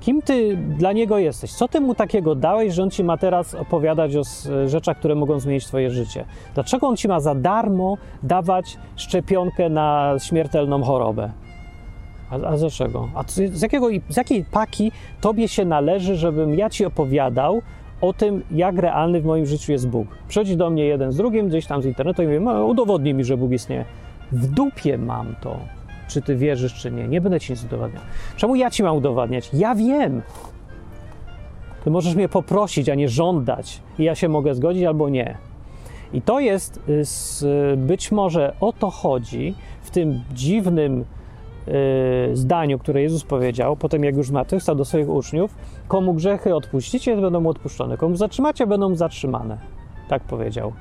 Kim 0.00 0.22
ty 0.22 0.56
dla 0.56 0.92
niego 0.92 1.18
jesteś? 1.18 1.52
Co 1.52 1.68
ty 1.68 1.80
mu 1.80 1.94
takiego 1.94 2.34
dałeś, 2.34 2.74
że 2.74 2.82
on 2.82 2.90
ci 2.90 3.04
ma 3.04 3.16
teraz 3.16 3.54
opowiadać 3.54 4.16
o 4.16 4.22
rzeczach, 4.66 4.98
które 4.98 5.14
mogą 5.14 5.40
zmienić 5.40 5.66
twoje 5.66 5.90
życie? 5.90 6.24
Dlaczego 6.54 6.88
on 6.88 6.96
ci 6.96 7.08
ma 7.08 7.20
za 7.20 7.34
darmo 7.34 7.96
dawać 8.22 8.78
szczepionkę 8.96 9.68
na 9.68 10.14
śmiertelną 10.18 10.82
chorobę? 10.82 11.30
A, 12.30 12.34
a 12.34 12.56
dlaczego? 12.56 13.08
A 13.14 13.24
z, 13.26 13.62
jakiego, 13.62 13.88
z 14.08 14.16
jakiej 14.16 14.44
paki 14.44 14.92
tobie 15.20 15.48
się 15.48 15.64
należy, 15.64 16.16
żebym 16.16 16.54
ja 16.54 16.70
ci 16.70 16.84
opowiadał 16.84 17.62
o 18.00 18.12
tym, 18.12 18.42
jak 18.50 18.78
realny 18.78 19.20
w 19.20 19.24
moim 19.24 19.46
życiu 19.46 19.72
jest 19.72 19.88
Bóg? 19.88 20.08
Przychodzi 20.28 20.56
do 20.56 20.70
mnie 20.70 20.84
jeden 20.84 21.12
z 21.12 21.16
drugim, 21.16 21.48
gdzieś 21.48 21.66
tam 21.66 21.82
z 21.82 21.86
internetu 21.86 22.22
i 22.22 22.26
mówi, 22.26 22.40
"No, 22.40 22.66
udowodnij 22.66 23.14
mi, 23.14 23.24
że 23.24 23.36
Bóg 23.36 23.52
istnieje. 23.52 23.84
W 24.32 24.46
dupie 24.46 24.98
mam 24.98 25.34
to, 25.40 25.56
czy 26.08 26.22
ty 26.22 26.36
wierzysz, 26.36 26.74
czy 26.74 26.90
nie. 26.90 27.08
Nie 27.08 27.20
będę 27.20 27.40
ci 27.40 27.52
nic 27.52 27.64
udowadniał. 27.64 28.02
Czemu 28.36 28.56
ja 28.56 28.70
ci 28.70 28.82
mam 28.82 28.96
udowadniać? 28.96 29.50
Ja 29.52 29.74
wiem. 29.74 30.22
Ty 31.84 31.90
możesz 31.90 32.14
mnie 32.14 32.28
poprosić, 32.28 32.88
a 32.88 32.94
nie 32.94 33.08
żądać. 33.08 33.80
I 33.98 34.04
ja 34.04 34.14
się 34.14 34.28
mogę 34.28 34.54
zgodzić 34.54 34.84
albo 34.84 35.08
nie. 35.08 35.38
I 36.12 36.22
to 36.22 36.40
jest, 36.40 36.80
y, 37.72 37.76
być 37.76 38.12
może 38.12 38.54
o 38.60 38.72
to 38.72 38.90
chodzi 38.90 39.54
w 39.82 39.90
tym 39.90 40.22
dziwnym 40.32 41.04
zdaniu, 42.32 42.78
które 42.78 43.02
Jezus 43.02 43.24
powiedział, 43.24 43.76
potem 43.76 44.04
jak 44.04 44.16
już 44.16 44.26
zmartwychwstał 44.26 44.74
do 44.74 44.84
swoich 44.84 45.08
uczniów, 45.08 45.54
komu 45.88 46.14
grzechy 46.14 46.54
odpuścicie, 46.54 47.16
będą 47.16 47.40
mu 47.40 47.48
odpuszczone, 47.48 47.96
komu 47.96 48.16
zatrzymacie, 48.16 48.66
będą 48.66 48.94
zatrzymane. 48.94 49.58
Tak 50.08 50.22
powiedział. 50.22 50.72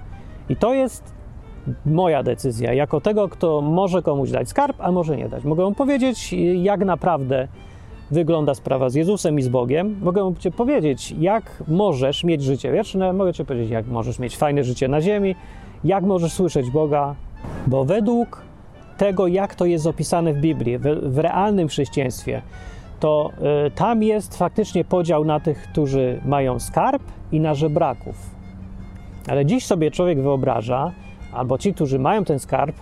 I 0.49 0.55
to 0.55 0.73
jest 0.73 1.15
moja 1.85 2.23
decyzja, 2.23 2.73
jako 2.73 3.01
tego, 3.01 3.29
kto 3.29 3.61
może 3.61 4.01
komuś 4.01 4.31
dać 4.31 4.49
skarb, 4.49 4.77
a 4.79 4.91
może 4.91 5.17
nie 5.17 5.29
dać. 5.29 5.43
Mogę 5.43 5.63
mu 5.63 5.73
powiedzieć, 5.73 6.33
jak 6.55 6.85
naprawdę 6.85 7.47
wygląda 8.11 8.53
sprawa 8.53 8.89
z 8.89 8.95
Jezusem 8.95 9.39
i 9.39 9.41
z 9.41 9.49
Bogiem. 9.49 9.95
Mogę 10.01 10.33
ci 10.39 10.51
powiedzieć, 10.51 11.15
jak 11.19 11.63
możesz 11.67 12.23
mieć 12.23 12.43
życie 12.43 12.71
wieczne, 12.71 13.13
mogę 13.13 13.33
ci 13.33 13.45
powiedzieć, 13.45 13.69
jak 13.69 13.87
możesz 13.87 14.19
mieć 14.19 14.37
fajne 14.37 14.63
życie 14.63 14.87
na 14.87 15.01
ziemi, 15.01 15.35
jak 15.83 16.03
możesz 16.03 16.33
słyszeć 16.33 16.71
Boga, 16.71 17.15
bo 17.67 17.85
według 17.85 18.41
tego, 18.97 19.27
jak 19.27 19.55
to 19.55 19.65
jest 19.65 19.87
opisane 19.87 20.33
w 20.33 20.37
Biblii, 20.37 20.77
w, 20.77 20.83
w 21.13 21.17
realnym 21.17 21.67
chrześcijaństwie, 21.67 22.41
to 22.99 23.31
y, 23.67 23.71
tam 23.71 24.03
jest 24.03 24.37
faktycznie 24.37 24.83
podział 24.83 25.25
na 25.25 25.39
tych, 25.39 25.67
którzy 25.71 26.21
mają 26.25 26.59
skarb 26.59 27.03
i 27.31 27.39
na 27.39 27.53
żebraków. 27.53 28.15
Ale 29.27 29.45
dziś 29.45 29.65
sobie 29.65 29.91
człowiek 29.91 30.21
wyobraża, 30.21 30.91
albo 31.33 31.57
ci, 31.57 31.73
którzy 31.73 31.99
mają 31.99 32.23
ten 32.23 32.39
skarb, 32.39 32.75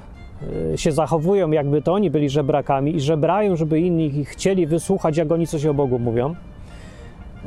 y, 0.74 0.78
się 0.78 0.92
zachowują, 0.92 1.52
jakby 1.52 1.82
to 1.82 1.94
oni 1.94 2.12
byli 2.12 2.30
żebrakami 2.30 2.96
i 2.96 3.02
żebrają, 3.02 3.56
żeby 3.56 3.80
inni 3.80 4.06
ich 4.06 4.30
chcieli 4.30 4.68
wysłuchać, 4.68 5.18
jak 5.18 5.32
oni 5.32 5.48
coś 5.48 5.66
o 5.66 5.74
Bogu 5.74 6.00
mówią. 6.00 6.36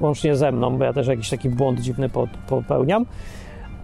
Łącznie 0.00 0.36
ze 0.36 0.52
mną, 0.52 0.78
bo 0.78 0.84
ja 0.84 0.92
też 0.92 1.06
jakiś 1.06 1.30
taki 1.30 1.50
błąd 1.50 1.80
dziwny 1.80 2.08
po- 2.08 2.28
popełniam. 2.48 3.06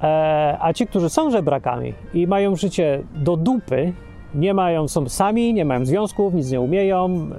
E, 0.03 0.57
a 0.61 0.73
ci, 0.73 0.87
którzy 0.87 1.11
są 1.11 1.31
żebrakami 1.31 1.95
i 2.15 2.27
mają 2.27 2.57
życie 2.57 3.03
do 3.15 3.37
dupy, 3.37 3.93
nie 4.35 4.55
mają, 4.55 4.89
są 4.89 5.09
sami, 5.09 5.55
nie 5.55 5.65
mają 5.65 5.85
związków, 5.87 6.35
nic 6.35 6.51
nie 6.51 6.61
umieją, 6.61 7.07
e, 7.07 7.33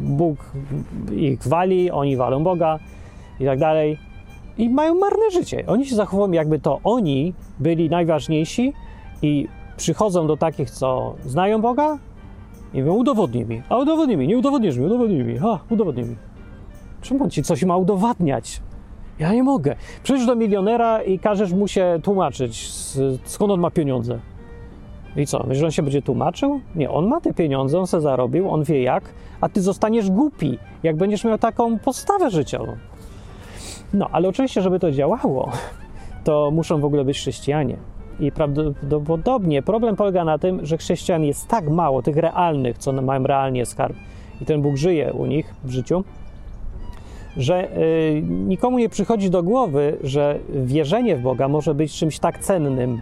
Bóg 0.00 0.52
ich 1.12 1.48
wali, 1.48 1.90
oni 1.90 2.16
walą 2.16 2.44
Boga 2.44 2.78
i 3.40 3.44
tak 3.44 3.58
dalej. 3.58 3.98
I 4.58 4.70
mają 4.70 4.94
marne 4.94 5.30
życie. 5.32 5.64
Oni 5.66 5.86
się 5.86 5.94
zachowują, 5.94 6.32
jakby 6.32 6.58
to 6.58 6.80
oni 6.84 7.34
byli 7.60 7.90
najważniejsi 7.90 8.72
i 9.22 9.48
przychodzą 9.76 10.26
do 10.26 10.36
takich, 10.36 10.70
co 10.70 11.14
znają 11.26 11.60
Boga 11.60 11.98
i 12.74 12.80
mówią, 12.80 12.94
udowodnij 12.94 13.46
mi. 13.46 13.62
A 13.68 13.78
udowodnij 13.78 14.16
mi, 14.16 14.28
nie 14.28 14.38
udowodnisz 14.38 14.76
mi, 14.76 14.86
udowodnij 14.86 15.24
mi. 15.24 15.38
Ha, 15.38 15.58
udowodnij 15.70 16.04
mi. 16.04 16.16
Czemu 17.02 17.24
on 17.24 17.30
ci 17.30 17.42
coś 17.42 17.64
ma 17.64 17.76
udowadniać? 17.76 18.60
Ja 19.18 19.32
nie 19.32 19.42
mogę. 19.42 19.76
Przyjdź 20.02 20.26
do 20.26 20.36
milionera 20.36 21.02
i 21.02 21.18
każesz 21.18 21.52
mu 21.52 21.68
się 21.68 21.98
tłumaczyć, 22.02 22.70
skąd 23.24 23.52
on 23.52 23.60
ma 23.60 23.70
pieniądze. 23.70 24.18
I 25.16 25.26
co, 25.26 25.38
myślisz, 25.38 25.58
że 25.58 25.66
on 25.66 25.72
się 25.72 25.82
będzie 25.82 26.02
tłumaczył? 26.02 26.60
Nie, 26.74 26.90
on 26.90 27.06
ma 27.06 27.20
te 27.20 27.34
pieniądze, 27.34 27.78
on 27.78 27.86
se 27.86 28.00
zarobił, 28.00 28.50
on 28.50 28.64
wie 28.64 28.82
jak, 28.82 29.04
a 29.40 29.48
ty 29.48 29.60
zostaniesz 29.60 30.10
głupi, 30.10 30.58
jak 30.82 30.96
będziesz 30.96 31.24
miał 31.24 31.38
taką 31.38 31.78
postawę 31.78 32.30
życiową. 32.30 32.76
No, 33.94 34.08
ale 34.12 34.28
oczywiście, 34.28 34.62
żeby 34.62 34.78
to 34.78 34.90
działało, 34.90 35.50
to 36.24 36.50
muszą 36.50 36.80
w 36.80 36.84
ogóle 36.84 37.04
być 37.04 37.16
chrześcijanie. 37.18 37.76
I 38.20 38.32
prawdopodobnie 38.32 39.62
problem 39.62 39.96
polega 39.96 40.24
na 40.24 40.38
tym, 40.38 40.66
że 40.66 40.76
chrześcijan 40.76 41.24
jest 41.24 41.48
tak 41.48 41.68
mało, 41.70 42.02
tych 42.02 42.16
realnych, 42.16 42.78
co 42.78 42.92
mają 42.92 43.22
realnie 43.22 43.66
skarb, 43.66 43.96
i 44.40 44.44
ten 44.44 44.62
Bóg 44.62 44.76
żyje 44.76 45.12
u 45.12 45.26
nich 45.26 45.54
w 45.64 45.70
życiu, 45.70 46.04
że 47.36 47.76
y, 47.78 48.22
nikomu 48.22 48.78
nie 48.78 48.88
przychodzi 48.88 49.30
do 49.30 49.42
głowy, 49.42 49.96
że 50.02 50.38
wierzenie 50.48 51.16
w 51.16 51.22
Boga 51.22 51.48
może 51.48 51.74
być 51.74 51.92
czymś 51.92 52.18
tak 52.18 52.38
cennym, 52.38 53.00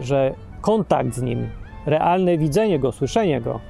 że 0.00 0.34
kontakt 0.62 1.14
z 1.14 1.22
Nim, 1.22 1.48
realne 1.86 2.38
widzenie 2.38 2.78
Go, 2.78 2.92
słyszenie 2.92 3.40
Go, 3.40 3.60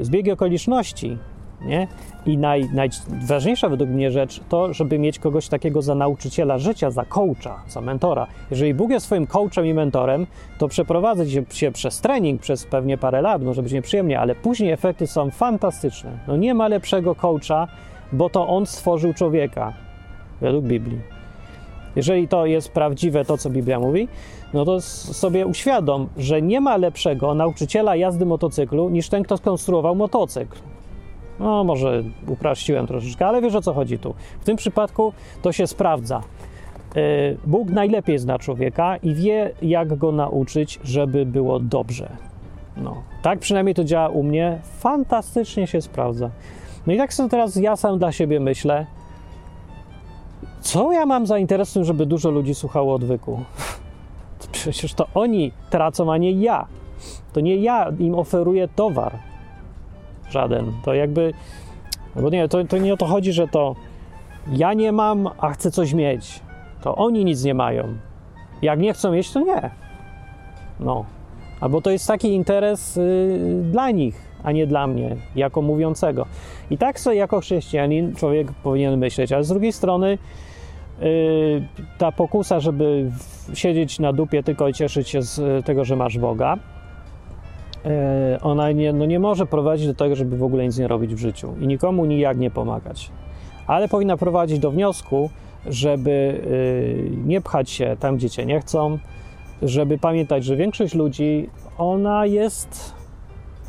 y, 0.00 0.04
zbiegi 0.04 0.32
okoliczności, 0.32 1.18
nie? 1.64 1.88
I 2.26 2.38
naj, 2.38 2.68
najważniejsza 2.72 3.68
według 3.68 3.90
mnie 3.90 4.10
rzecz 4.10 4.40
to, 4.48 4.72
żeby 4.72 4.98
mieć 4.98 5.18
kogoś 5.18 5.48
takiego 5.48 5.82
za 5.82 5.94
nauczyciela 5.94 6.58
życia, 6.58 6.90
za 6.90 7.04
coacha, 7.04 7.62
za 7.68 7.80
mentora. 7.80 8.26
Jeżeli 8.50 8.74
Bóg 8.74 8.90
jest 8.90 9.06
swoim 9.06 9.26
coachem 9.26 9.66
i 9.66 9.74
mentorem, 9.74 10.26
to 10.58 10.68
przeprowadzać 10.68 11.28
się 11.50 11.72
przez 11.72 12.00
trening 12.00 12.40
przez 12.40 12.66
pewnie 12.66 12.98
parę 12.98 13.22
lat, 13.22 13.42
może 13.42 13.62
być 13.62 13.72
nieprzyjemnie, 13.72 14.20
ale 14.20 14.34
później 14.34 14.72
efekty 14.72 15.06
są 15.06 15.30
fantastyczne. 15.30 16.18
No 16.28 16.36
nie 16.36 16.54
ma 16.54 16.68
lepszego 16.68 17.14
coacha, 17.14 17.68
bo 18.12 18.30
to 18.30 18.48
on 18.48 18.66
stworzył 18.66 19.14
człowieka, 19.14 19.72
według 20.40 20.64
Biblii. 20.64 21.15
Jeżeli 21.96 22.28
to 22.28 22.46
jest 22.46 22.68
prawdziwe, 22.72 23.24
to 23.24 23.38
co 23.38 23.50
Biblia 23.50 23.80
mówi, 23.80 24.08
no 24.54 24.64
to 24.64 24.80
sobie 24.80 25.46
uświadom, 25.46 26.08
że 26.16 26.42
nie 26.42 26.60
ma 26.60 26.76
lepszego 26.76 27.34
nauczyciela 27.34 27.96
jazdy 27.96 28.26
motocyklu 28.26 28.88
niż 28.88 29.08
ten, 29.08 29.22
kto 29.22 29.36
skonstruował 29.36 29.94
motocykl. 29.94 30.58
No, 31.40 31.64
może 31.64 32.02
uprościłem 32.28 32.86
troszeczkę, 32.86 33.26
ale 33.26 33.42
wiesz 33.42 33.54
o 33.54 33.62
co 33.62 33.72
chodzi 33.72 33.98
tu. 33.98 34.14
W 34.40 34.44
tym 34.44 34.56
przypadku 34.56 35.12
to 35.42 35.52
się 35.52 35.66
sprawdza. 35.66 36.22
Yy, 36.94 37.02
Bóg 37.46 37.70
najlepiej 37.70 38.18
zna 38.18 38.38
człowieka 38.38 38.96
i 38.96 39.14
wie, 39.14 39.50
jak 39.62 39.96
go 39.96 40.12
nauczyć, 40.12 40.80
żeby 40.84 41.26
było 41.26 41.60
dobrze. 41.60 42.08
No, 42.76 43.02
tak 43.22 43.38
przynajmniej 43.38 43.74
to 43.74 43.84
działa 43.84 44.08
u 44.08 44.22
mnie. 44.22 44.58
Fantastycznie 44.78 45.66
się 45.66 45.80
sprawdza. 45.80 46.30
No 46.86 46.92
i 46.92 46.96
tak 46.96 47.14
sobie 47.14 47.28
teraz 47.28 47.56
ja 47.56 47.76
sam 47.76 47.98
dla 47.98 48.12
siebie 48.12 48.40
myślę, 48.40 48.86
co 50.60 50.92
ja 50.92 51.06
mam 51.06 51.26
za 51.26 51.38
interes 51.38 51.72
tym, 51.72 51.84
żeby 51.84 52.06
dużo 52.06 52.30
ludzi 52.30 52.54
słuchało 52.54 52.94
odwyku? 52.94 53.40
Przecież 54.52 54.94
to 54.94 55.06
oni 55.14 55.52
tracą, 55.70 56.12
a 56.12 56.16
nie 56.16 56.32
ja. 56.32 56.66
To 57.32 57.40
nie 57.40 57.56
ja 57.56 57.92
im 57.98 58.14
oferuję 58.14 58.68
towar. 58.68 59.18
Żaden. 60.30 60.72
To 60.84 60.94
jakby. 60.94 61.32
no 62.16 62.22
Bo 62.22 62.30
nie, 62.30 62.48
to, 62.48 62.64
to 62.64 62.78
nie 62.78 62.94
o 62.94 62.96
to 62.96 63.06
chodzi, 63.06 63.32
że 63.32 63.48
to 63.48 63.74
ja 64.52 64.74
nie 64.74 64.92
mam, 64.92 65.28
a 65.38 65.50
chcę 65.50 65.70
coś 65.70 65.92
mieć. 65.92 66.40
To 66.82 66.96
oni 66.96 67.24
nic 67.24 67.44
nie 67.44 67.54
mają. 67.54 67.84
Jak 68.62 68.80
nie 68.80 68.92
chcą 68.92 69.12
mieć, 69.12 69.32
to 69.32 69.40
nie. 69.40 69.70
No. 70.80 71.04
Albo 71.60 71.80
to 71.80 71.90
jest 71.90 72.06
taki 72.06 72.34
interes 72.34 72.96
y, 72.96 73.62
dla 73.70 73.90
nich, 73.90 74.20
a 74.42 74.52
nie 74.52 74.66
dla 74.66 74.86
mnie, 74.86 75.16
jako 75.36 75.62
mówiącego. 75.62 76.26
I 76.70 76.78
tak 76.78 77.00
sobie 77.00 77.16
jako 77.16 77.40
chrześcijanin 77.40 78.14
człowiek 78.14 78.52
powinien 78.52 78.98
myśleć, 78.98 79.32
ale 79.32 79.44
z 79.44 79.48
drugiej 79.48 79.72
strony 79.72 80.18
ta 81.98 82.12
pokusa, 82.12 82.60
żeby 82.60 83.10
siedzieć 83.54 83.98
na 83.98 84.12
dupie 84.12 84.42
tylko 84.42 84.68
i 84.68 84.74
cieszyć 84.74 85.08
się 85.08 85.22
z 85.22 85.38
y, 85.38 85.62
tego, 85.62 85.84
że 85.84 85.96
masz 85.96 86.18
Boga, 86.18 86.56
y, 86.56 88.40
ona 88.40 88.72
nie, 88.72 88.92
no 88.92 89.06
nie 89.06 89.18
może 89.18 89.46
prowadzić 89.46 89.86
do 89.86 89.94
tego, 89.94 90.16
żeby 90.16 90.36
w 90.36 90.42
ogóle 90.42 90.64
nic 90.64 90.78
nie 90.78 90.88
robić 90.88 91.14
w 91.14 91.18
życiu 91.18 91.54
i 91.60 91.66
nikomu 91.66 92.04
nijak 92.04 92.38
nie 92.38 92.50
pomagać. 92.50 93.10
Ale 93.66 93.88
powinna 93.88 94.16
prowadzić 94.16 94.58
do 94.58 94.70
wniosku, 94.70 95.30
żeby 95.66 96.10
y, 96.10 97.10
nie 97.24 97.40
pchać 97.40 97.70
się 97.70 97.96
tam, 98.00 98.16
gdzie 98.16 98.30
cię 98.30 98.46
nie 98.46 98.60
chcą, 98.60 98.98
żeby 99.62 99.98
pamiętać, 99.98 100.44
że 100.44 100.56
większość 100.56 100.94
ludzi, 100.94 101.50
ona 101.78 102.26
jest, 102.26 102.94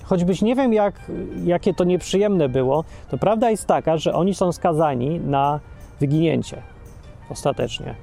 choćbyś 0.03 0.41
nie 0.41 0.55
wiem, 0.55 0.73
jak, 0.73 1.11
jakie 1.45 1.73
to 1.73 1.83
nieprzyjemne 1.83 2.49
było, 2.49 2.83
to 3.09 3.17
prawda 3.17 3.49
jest 3.49 3.65
taka, 3.65 3.97
że 3.97 4.13
oni 4.13 4.33
są 4.33 4.51
skazani 4.51 5.19
na 5.19 5.59
wyginięcie 5.99 6.76
ostatecznie. 7.29 7.95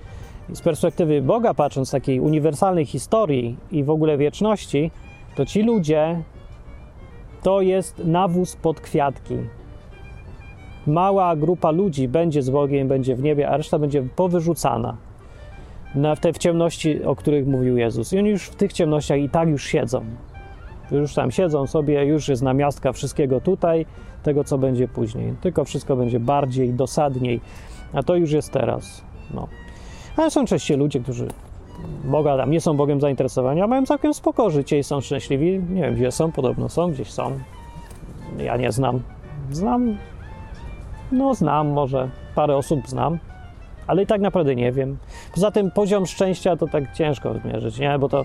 I 0.52 0.56
z 0.56 0.60
perspektywy 0.60 1.22
Boga, 1.22 1.54
patrząc 1.54 1.90
takiej 1.90 2.20
uniwersalnej 2.20 2.86
historii 2.86 3.56
i 3.70 3.84
w 3.84 3.90
ogóle 3.90 4.18
wieczności, 4.18 4.90
to 5.34 5.46
ci 5.46 5.62
ludzie 5.62 6.22
to 7.42 7.60
jest 7.60 8.02
nawóz 8.04 8.56
pod 8.56 8.80
kwiatki. 8.80 9.36
mała 10.86 11.36
grupa 11.36 11.70
ludzi 11.70 12.08
będzie 12.08 12.42
z 12.42 12.50
Bogiem, 12.50 12.88
będzie 12.88 13.16
w 13.16 13.22
niebie, 13.22 13.48
a 13.48 13.56
reszta 13.56 13.78
będzie 13.78 14.02
powyrzucana 14.16 14.96
na 15.94 16.16
te 16.16 16.32
w 16.32 16.38
ciemności, 16.38 17.04
o 17.04 17.16
których 17.16 17.46
mówił 17.46 17.76
Jezus. 17.76 18.12
I 18.12 18.18
oni 18.18 18.30
już 18.30 18.42
w 18.42 18.54
tych 18.54 18.72
ciemnościach 18.72 19.18
i 19.18 19.28
tak 19.28 19.48
już 19.48 19.64
siedzą. 19.64 20.04
Już 20.90 21.14
tam 21.14 21.30
siedzą 21.30 21.66
sobie, 21.66 22.04
już 22.04 22.28
jest 22.28 22.42
namiastka 22.42 22.92
wszystkiego 22.92 23.40
tutaj, 23.40 23.86
tego 24.22 24.44
co 24.44 24.58
będzie 24.58 24.88
później. 24.88 25.34
Tylko 25.40 25.64
wszystko 25.64 25.96
będzie 25.96 26.20
bardziej, 26.20 26.72
dosadniej, 26.72 27.40
a 27.92 28.02
to 28.02 28.16
już 28.16 28.32
jest 28.32 28.52
teraz. 28.52 29.04
No. 29.34 29.48
Ale 30.16 30.30
są 30.30 30.44
częściej 30.44 30.76
ludzie, 30.76 31.00
którzy 31.00 31.28
Boga 32.04 32.36
tam 32.36 32.50
nie 32.50 32.60
są 32.60 32.76
Bogiem 32.76 33.00
zainteresowani, 33.00 33.62
a 33.62 33.66
mają 33.66 33.86
całkiem 33.86 34.14
spoko 34.14 34.50
życie 34.50 34.78
i 34.78 34.84
są 34.84 35.00
szczęśliwi. 35.00 35.60
Nie 35.70 35.82
wiem, 35.82 35.94
gdzie 35.94 36.12
są, 36.12 36.32
podobno 36.32 36.68
są, 36.68 36.90
gdzieś 36.92 37.10
są. 37.10 37.38
Ja 38.38 38.56
nie 38.56 38.72
znam. 38.72 39.02
Znam, 39.50 39.96
no 41.12 41.34
znam 41.34 41.68
może, 41.68 42.08
parę 42.34 42.56
osób 42.56 42.88
znam, 42.88 43.18
ale 43.86 44.02
i 44.02 44.06
tak 44.06 44.20
naprawdę 44.20 44.54
nie 44.54 44.72
wiem. 44.72 44.96
Poza 45.34 45.50
tym 45.50 45.70
poziom 45.70 46.06
szczęścia 46.06 46.56
to 46.56 46.66
tak 46.66 46.92
ciężko 46.92 47.34
zmierzyć, 47.34 47.78
nie? 47.78 47.98
Bo 47.98 48.08
to 48.08 48.24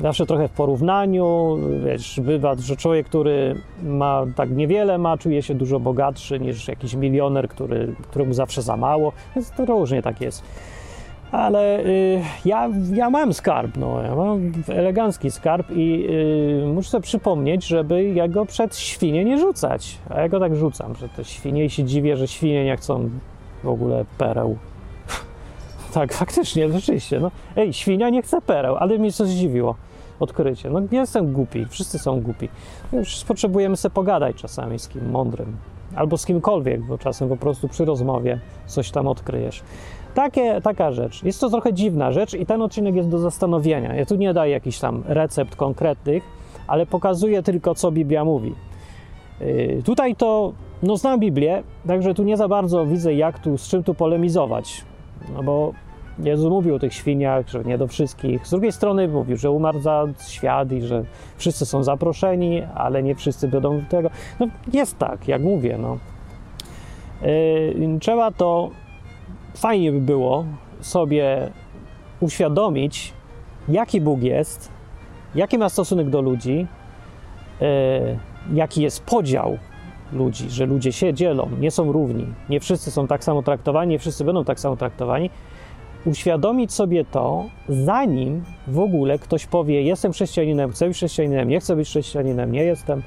zawsze 0.00 0.26
trochę 0.26 0.48
w 0.48 0.50
porównaniu, 0.50 1.58
wiesz, 1.86 2.20
bywa, 2.20 2.54
że 2.54 2.76
człowiek, 2.76 3.06
który 3.06 3.54
ma 3.82 4.24
tak 4.36 4.50
niewiele 4.50 4.98
ma, 4.98 5.18
czuje 5.18 5.42
się 5.42 5.54
dużo 5.54 5.80
bogatszy 5.80 6.40
niż 6.40 6.68
jakiś 6.68 6.94
milioner, 6.94 7.48
który, 7.48 7.94
któremu 8.02 8.34
zawsze 8.34 8.62
za 8.62 8.76
mało, 8.76 9.12
więc 9.34 9.50
to 9.50 9.64
różnie 9.64 10.02
tak 10.02 10.20
jest. 10.20 10.42
Ale 11.32 11.84
y, 11.84 12.20
ja, 12.44 12.70
ja 12.92 13.10
mam 13.10 13.34
skarb, 13.34 13.76
no, 13.76 14.02
ja 14.02 14.14
mam 14.14 14.52
elegancki 14.68 15.30
skarb 15.30 15.70
i 15.70 16.06
y, 16.62 16.66
muszę 16.66 16.90
sobie 16.90 17.02
przypomnieć, 17.02 17.66
żeby 17.66 18.04
jego 18.04 18.46
przed 18.46 18.76
świnie 18.76 19.24
nie 19.24 19.38
rzucać. 19.38 19.98
A 20.08 20.20
ja 20.20 20.28
go 20.28 20.40
tak 20.40 20.56
rzucam, 20.56 20.94
że 20.96 21.08
te 21.08 21.24
świnie 21.24 21.64
i 21.64 21.70
się 21.70 21.84
dziwię, 21.84 22.16
że 22.16 22.28
świnie 22.28 22.64
nie 22.64 22.76
chcą 22.76 23.10
w 23.64 23.68
ogóle 23.68 24.04
pereł. 24.18 24.58
Tak, 25.90 26.12
faktycznie, 26.12 26.72
rzeczywiście. 26.72 27.20
No. 27.20 27.30
Ej, 27.56 27.72
świnia 27.72 28.10
nie 28.10 28.22
chce 28.22 28.40
pereł, 28.40 28.76
ale 28.76 28.98
mnie 28.98 29.12
coś 29.12 29.28
zdziwiło. 29.28 29.74
Odkrycie. 30.20 30.70
No 30.70 30.80
nie 30.80 30.98
jestem 30.98 31.32
głupi, 31.32 31.66
wszyscy 31.70 31.98
są 31.98 32.20
głupi. 32.20 32.48
Już 32.92 33.24
potrzebujemy 33.24 33.76
sobie 33.76 33.94
pogadać 33.94 34.36
czasami 34.36 34.78
z 34.78 34.88
kim 34.88 35.10
mądrym. 35.10 35.56
Albo 35.96 36.18
z 36.18 36.26
kimkolwiek, 36.26 36.82
bo 36.82 36.98
czasem 36.98 37.28
po 37.28 37.36
prostu 37.36 37.68
przy 37.68 37.84
rozmowie 37.84 38.40
coś 38.66 38.90
tam 38.90 39.08
odkryjesz. 39.08 39.62
Takie, 40.14 40.60
taka 40.60 40.92
rzecz. 40.92 41.22
Jest 41.22 41.40
to 41.40 41.50
trochę 41.50 41.72
dziwna 41.72 42.12
rzecz 42.12 42.34
i 42.34 42.46
ten 42.46 42.62
odcinek 42.62 42.94
jest 42.94 43.08
do 43.08 43.18
zastanowienia. 43.18 43.94
Ja 43.94 44.06
tu 44.06 44.16
nie 44.16 44.34
daję 44.34 44.52
jakichś 44.52 44.78
tam 44.78 45.02
recept 45.06 45.56
konkretnych, 45.56 46.22
ale 46.66 46.86
pokazuję 46.86 47.42
tylko, 47.42 47.74
co 47.74 47.92
Biblia 47.92 48.24
mówi. 48.24 48.54
Yy, 49.40 49.82
tutaj 49.84 50.16
to, 50.16 50.52
no 50.82 50.96
znam 50.96 51.20
Biblię, 51.20 51.62
także 51.86 52.14
tu 52.14 52.22
nie 52.22 52.36
za 52.36 52.48
bardzo 52.48 52.86
widzę, 52.86 53.14
jak 53.14 53.38
tu, 53.38 53.58
z 53.58 53.68
czym 53.68 53.84
tu 53.84 53.94
polemizować. 53.94 54.84
No 55.34 55.42
bo 55.42 55.72
Jezus 56.18 56.50
mówił 56.50 56.74
o 56.74 56.78
tych 56.78 56.94
świniach, 56.94 57.48
że 57.48 57.64
nie 57.64 57.78
do 57.78 57.86
wszystkich. 57.86 58.46
Z 58.46 58.50
drugiej 58.50 58.72
strony 58.72 59.08
mówił, 59.08 59.36
że 59.36 59.50
umarł 59.50 59.80
za 59.80 60.06
świat 60.28 60.72
i 60.72 60.82
że 60.82 61.04
wszyscy 61.36 61.66
są 61.66 61.82
zaproszeni, 61.82 62.62
ale 62.74 63.02
nie 63.02 63.14
wszyscy 63.14 63.48
będą 63.48 63.80
do 63.80 63.86
tego. 63.86 64.10
No 64.40 64.46
jest 64.72 64.98
tak, 64.98 65.28
jak 65.28 65.42
mówię, 65.42 65.78
no. 65.78 65.98
Yy, 67.22 67.98
trzeba 68.00 68.30
to 68.30 68.70
fajnie 69.56 69.92
by 69.92 70.00
było 70.00 70.44
sobie 70.80 71.50
uświadomić, 72.20 73.12
jaki 73.68 74.00
Bóg 74.00 74.22
jest, 74.22 74.72
jaki 75.34 75.58
ma 75.58 75.68
stosunek 75.68 76.10
do 76.10 76.20
ludzi, 76.20 76.66
yy, 77.60 78.18
jaki 78.52 78.82
jest 78.82 79.04
podział 79.04 79.58
ludzi, 80.12 80.50
że 80.50 80.66
ludzie 80.66 80.92
się 80.92 81.14
dzielą, 81.14 81.48
nie 81.60 81.70
są 81.70 81.92
równi, 81.92 82.26
nie 82.48 82.60
wszyscy 82.60 82.90
są 82.90 83.06
tak 83.06 83.24
samo 83.24 83.42
traktowani, 83.42 83.90
nie 83.90 83.98
wszyscy 83.98 84.24
będą 84.24 84.44
tak 84.44 84.60
samo 84.60 84.76
traktowani. 84.76 85.30
Uświadomić 86.06 86.72
sobie 86.72 87.04
to, 87.04 87.44
zanim 87.68 88.44
w 88.66 88.78
ogóle 88.78 89.18
ktoś 89.18 89.46
powie: 89.46 89.82
Jestem 89.82 90.12
chrześcijaninem, 90.12 90.70
chcę 90.70 90.88
być 90.88 90.96
chrześcijaninem, 90.96 91.48
nie 91.48 91.60
chcę 91.60 91.76
być 91.76 91.88
chrześcijaninem, 91.88 92.52
nie 92.52 92.64
jestem. 92.64 93.02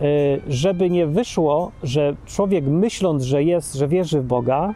Yy, 0.00 0.06
żeby 0.48 0.90
nie 0.90 1.06
wyszło, 1.06 1.72
że 1.82 2.16
człowiek 2.26 2.64
myśląc, 2.64 3.22
że 3.22 3.42
jest, 3.42 3.74
że 3.74 3.88
wierzy 3.88 4.20
w 4.20 4.24
Boga, 4.24 4.74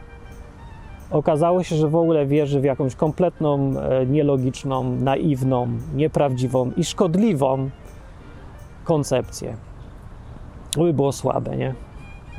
okazało 1.10 1.62
się, 1.62 1.76
że 1.76 1.88
w 1.88 1.96
ogóle 1.96 2.26
wierzy 2.26 2.60
w 2.60 2.64
jakąś 2.64 2.94
kompletną, 2.94 3.72
e, 3.80 4.06
nielogiczną, 4.06 4.96
naiwną, 4.96 5.68
nieprawdziwą 5.94 6.70
i 6.76 6.84
szkodliwą 6.84 7.70
koncepcję. 8.84 9.56
By 10.76 10.92
było 10.92 11.12
słabe, 11.12 11.56
nie? 11.56 11.74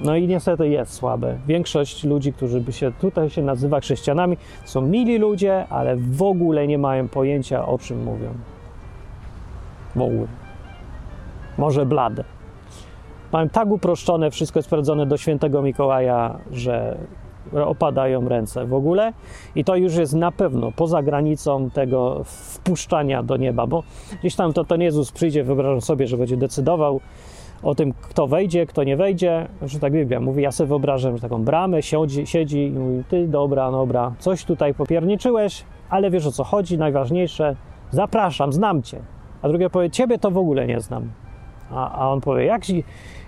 No 0.04 0.16
i 0.16 0.28
niestety 0.28 0.70
jest 0.70 0.94
słabe. 0.94 1.38
Większość 1.48 2.04
ludzi, 2.04 2.34
którzy 2.34 2.62
by 2.62 2.74
się 2.74 2.92
tutaj 2.92 3.30
się 3.30 3.42
nazywa 3.42 3.80
chrześcijanami, 3.80 4.38
są 4.66 4.82
mili 4.82 5.18
ludzie, 5.18 5.68
ale 5.70 5.96
w 5.96 6.22
ogóle 6.22 6.68
nie 6.68 6.78
mają 6.78 7.08
pojęcia 7.08 7.68
o 7.68 7.78
czym 7.78 8.04
mówią. 8.04 8.30
W 9.96 10.02
ogóle. 10.02 10.28
Może 11.58 11.86
blade. 11.86 12.24
Mają 13.32 13.50
tak 13.50 13.68
uproszczone, 13.68 14.32
wszystko 14.32 14.62
sprawdzone 14.62 15.06
do 15.06 15.18
świętego 15.18 15.62
Mikołaja, 15.62 16.38
że 16.52 16.98
opadają 17.54 18.30
ręce 18.30 18.66
w 18.66 18.74
ogóle 18.74 19.14
i 19.56 19.64
to 19.64 19.76
już 19.76 19.96
jest 19.96 20.14
na 20.14 20.32
pewno 20.32 20.72
poza 20.72 21.04
granicą 21.04 21.70
tego 21.70 22.22
wpuszczania 22.24 23.24
do 23.24 23.38
nieba, 23.38 23.68
bo 23.68 23.84
gdzieś 24.20 24.36
tam 24.36 24.54
to 24.54 24.64
ten 24.64 24.82
Jezus 24.82 25.12
przyjdzie, 25.12 25.44
wyobrażam 25.44 25.82
sobie, 25.82 26.08
że 26.08 26.18
będzie 26.18 26.38
decydował 26.38 27.00
o 27.64 27.76
tym, 27.76 27.94
kto 27.94 28.28
wejdzie, 28.28 28.66
kto 28.66 28.84
nie 28.84 28.98
wejdzie, 28.98 29.48
że 29.62 29.80
tak 29.80 29.94
Biblia 29.94 30.20
mówi, 30.20 30.44
ja 30.44 30.52
sobie 30.52 30.68
wyobrażam, 30.68 31.16
że 31.16 31.22
taką 31.22 31.44
bramę 31.44 31.82
siedzi, 31.82 32.28
siedzi 32.28 32.68
i 32.68 32.72
mówi, 32.72 33.04
ty 33.10 33.28
dobra, 33.28 33.72
dobra, 33.72 34.14
coś 34.20 34.46
tutaj 34.46 34.74
popierniczyłeś, 34.74 35.64
ale 35.90 36.12
wiesz 36.12 36.26
o 36.26 36.32
co 36.32 36.44
chodzi, 36.44 36.78
najważniejsze, 36.78 37.56
zapraszam, 37.92 38.54
znam 38.54 38.84
cię. 38.84 39.00
A 39.42 39.48
drugie 39.48 39.70
powie, 39.70 39.90
ciebie 39.90 40.18
to 40.18 40.32
w 40.32 40.38
ogóle 40.38 40.68
nie 40.68 40.80
znam. 40.80 41.10
A, 41.72 42.00
a 42.00 42.10
on 42.10 42.22
powie, 42.22 42.46
jak, 42.46 42.62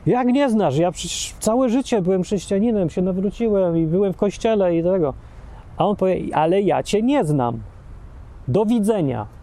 jak 0.06 0.28
nie 0.28 0.50
znasz? 0.50 0.78
Ja 0.78 0.92
przecież 0.92 1.36
całe 1.40 1.70
życie 1.70 2.02
byłem 2.02 2.24
chrześcijaninem, 2.24 2.90
się 2.90 3.02
nawróciłem 3.02 3.78
i 3.78 3.86
byłem 3.88 4.14
w 4.14 4.18
kościele 4.18 4.76
i 4.76 4.84
tego. 4.84 5.14
A 5.78 5.86
on 5.86 5.96
powie, 5.96 6.16
ale 6.34 6.62
ja 6.62 6.84
cię 6.84 7.02
nie 7.02 7.24
znam. 7.24 7.60
Do 8.48 8.66
widzenia. 8.66 9.39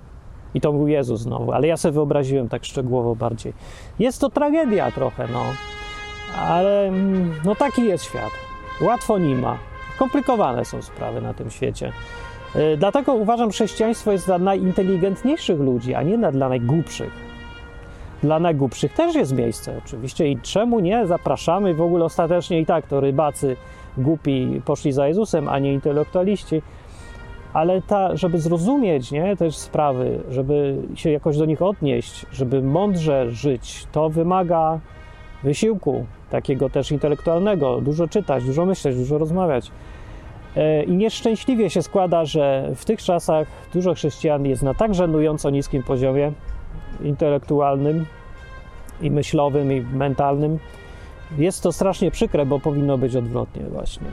I 0.57 0.61
to 0.61 0.73
był 0.73 0.89
Jezus 0.89 1.21
znowu, 1.21 1.53
ale 1.53 1.67
ja 1.67 1.77
sobie 1.77 1.93
wyobraziłem 1.93 2.49
tak 2.49 2.65
szczegółowo 2.65 3.15
bardziej. 3.15 3.53
Jest 3.99 4.21
to 4.21 4.31
tragedia 4.31 4.91
trochę, 4.91 5.29
no. 5.33 5.45
Ale 6.39 6.93
no 7.45 7.55
taki 7.55 7.85
jest 7.85 8.05
świat. 8.05 8.31
Łatwo 8.81 9.19
nie 9.19 9.35
ma. 9.35 9.59
Komplikowane 9.99 10.65
są 10.65 10.83
sprawy 10.83 11.21
na 11.21 11.35
tym 11.35 11.51
świecie. 11.51 11.93
Yy, 12.55 12.77
dlatego 12.77 13.15
uważam, 13.15 13.51
że 13.51 13.55
chrześcijaństwo 13.55 14.13
jest 14.13 14.27
dla 14.27 14.39
najinteligentniejszych 14.39 15.61
ludzi, 15.61 15.95
a 15.95 16.03
nie 16.03 16.19
dla 16.19 16.49
najgłupszych. 16.49 17.13
Dla 18.23 18.39
najgłupszych 18.39 18.93
też 18.93 19.15
jest 19.15 19.33
miejsce 19.33 19.81
oczywiście 19.85 20.29
i 20.29 20.39
czemu 20.41 20.81
nie? 20.81 21.07
Zapraszamy 21.07 21.75
w 21.75 21.81
ogóle 21.81 22.05
ostatecznie 22.05 22.61
i 22.61 22.67
tak 22.67 22.87
to 22.87 23.01
rybacy 23.01 23.57
głupi 23.99 24.63
poszli 24.65 24.93
za 24.93 25.09
Jezusem, 25.09 25.49
a 25.49 25.59
nie 25.59 25.73
intelektualiści 25.73 26.63
ale 27.57 27.83
ta, 27.83 28.17
żeby 28.17 28.39
zrozumieć 28.39 29.13
nie, 29.13 29.37
też 29.37 29.57
sprawy, 29.57 30.19
żeby 30.31 30.77
się 30.95 31.11
jakoś 31.11 31.39
do 31.39 31.45
nich 31.45 31.63
odnieść, 31.63 32.27
żeby 32.33 32.63
mądrze 32.63 33.31
żyć, 33.31 33.87
to 33.93 34.11
wymaga 34.11 34.81
wysiłku 35.43 36.07
takiego 36.31 36.71
też 36.71 36.93
intelektualnego, 36.93 37.81
dużo 37.81 38.09
czytać, 38.09 38.45
dużo 38.45 38.67
myśleć, 38.67 38.97
dużo 38.97 39.19
rozmawiać. 39.19 39.71
I 40.87 40.93
nieszczęśliwie 40.93 41.71
się 41.71 41.83
składa, 41.83 42.25
że 42.25 42.71
w 42.75 42.85
tych 42.85 43.03
czasach 43.03 43.47
dużo 43.73 43.95
chrześcijan 43.95 44.47
jest 44.47 44.63
na 44.63 44.75
tak 44.75 44.95
żenująco 44.95 45.51
niskim 45.51 45.83
poziomie 45.83 46.33
intelektualnym 47.03 48.07
i 49.03 49.11
myślowym 49.11 49.73
i 49.73 49.81
mentalnym. 49.81 50.59
Jest 51.39 51.63
to 51.63 51.73
strasznie 51.73 52.11
przykre, 52.11 52.47
bo 52.47 52.61
powinno 52.61 52.99
być 52.99 53.17
odwrotnie 53.17 53.63
właśnie 53.63 54.07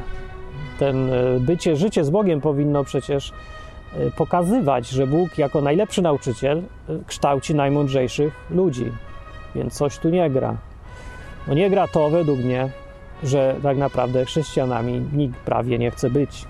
ten 0.84 1.14
e, 1.14 1.40
bycie, 1.40 1.76
życie 1.76 2.04
z 2.04 2.10
Bogiem 2.10 2.42
powinno 2.42 2.84
przecież 2.84 3.32
e, 3.98 4.12
pokazywać, 4.12 4.90
że 4.90 5.08
Bóg 5.08 5.38
jako 5.38 5.62
najlepszy 5.62 6.02
nauczyciel 6.02 6.58
e, 6.58 6.64
kształci 7.08 7.56
najmądrzejszych 7.56 8.34
ludzi. 8.50 8.92
Więc 9.56 9.74
coś 9.74 9.98
tu 9.98 10.10
nie 10.10 10.30
gra. 10.30 10.58
No 11.48 11.54
nie 11.54 11.70
gra 11.70 11.88
to 11.88 12.10
według 12.10 12.40
mnie, 12.40 12.70
że 13.24 13.56
tak 13.64 13.78
naprawdę 13.78 14.26
chrześcijanami 14.26 15.02
nikt 15.14 15.40
prawie 15.40 15.80
nie 15.80 15.92
chce 15.92 16.10
być. 16.10 16.46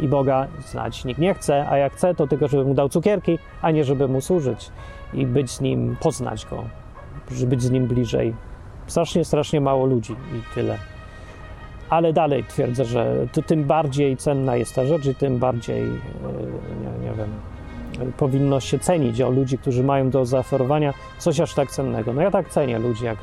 I 0.00 0.08
Boga 0.08 0.46
znać 0.66 1.04
nikt 1.04 1.20
nie 1.20 1.34
chce, 1.34 1.68
a 1.68 1.76
jak 1.76 1.92
chce, 1.92 2.14
to 2.14 2.26
tylko 2.26 2.48
żeby 2.48 2.64
mu 2.64 2.74
dał 2.74 2.88
cukierki, 2.88 3.38
a 3.62 3.70
nie 3.70 3.84
żeby 3.84 4.08
mu 4.08 4.20
służyć 4.20 4.70
i 5.14 5.26
być 5.26 5.50
z 5.50 5.60
nim, 5.60 5.96
poznać 6.00 6.46
go, 6.46 6.64
być 7.46 7.62
z 7.62 7.70
nim 7.70 7.86
bliżej. 7.86 8.34
Strasznie, 8.86 9.24
strasznie 9.24 9.60
mało 9.60 9.86
ludzi 9.86 10.12
i 10.12 10.54
tyle 10.54 10.93
ale 11.90 12.12
dalej 12.12 12.44
twierdzę, 12.44 12.84
że 12.84 13.26
tym 13.46 13.64
bardziej 13.64 14.16
cenna 14.16 14.56
jest 14.56 14.74
ta 14.74 14.86
rzecz 14.86 15.06
i 15.06 15.14
tym 15.14 15.38
bardziej, 15.38 15.82
e, 15.82 15.88
nie, 16.82 17.08
nie 17.08 17.14
wiem, 17.16 17.30
powinno 18.16 18.60
się 18.60 18.78
cenić 18.78 19.20
o 19.20 19.30
ludzi, 19.30 19.58
którzy 19.58 19.84
mają 19.84 20.10
do 20.10 20.26
zaoferowania 20.26 20.94
coś 21.18 21.40
aż 21.40 21.54
tak 21.54 21.70
cennego. 21.70 22.12
No 22.12 22.22
ja 22.22 22.30
tak 22.30 22.48
cenię 22.48 22.78
ludzi 22.78 23.04
jak 23.04 23.18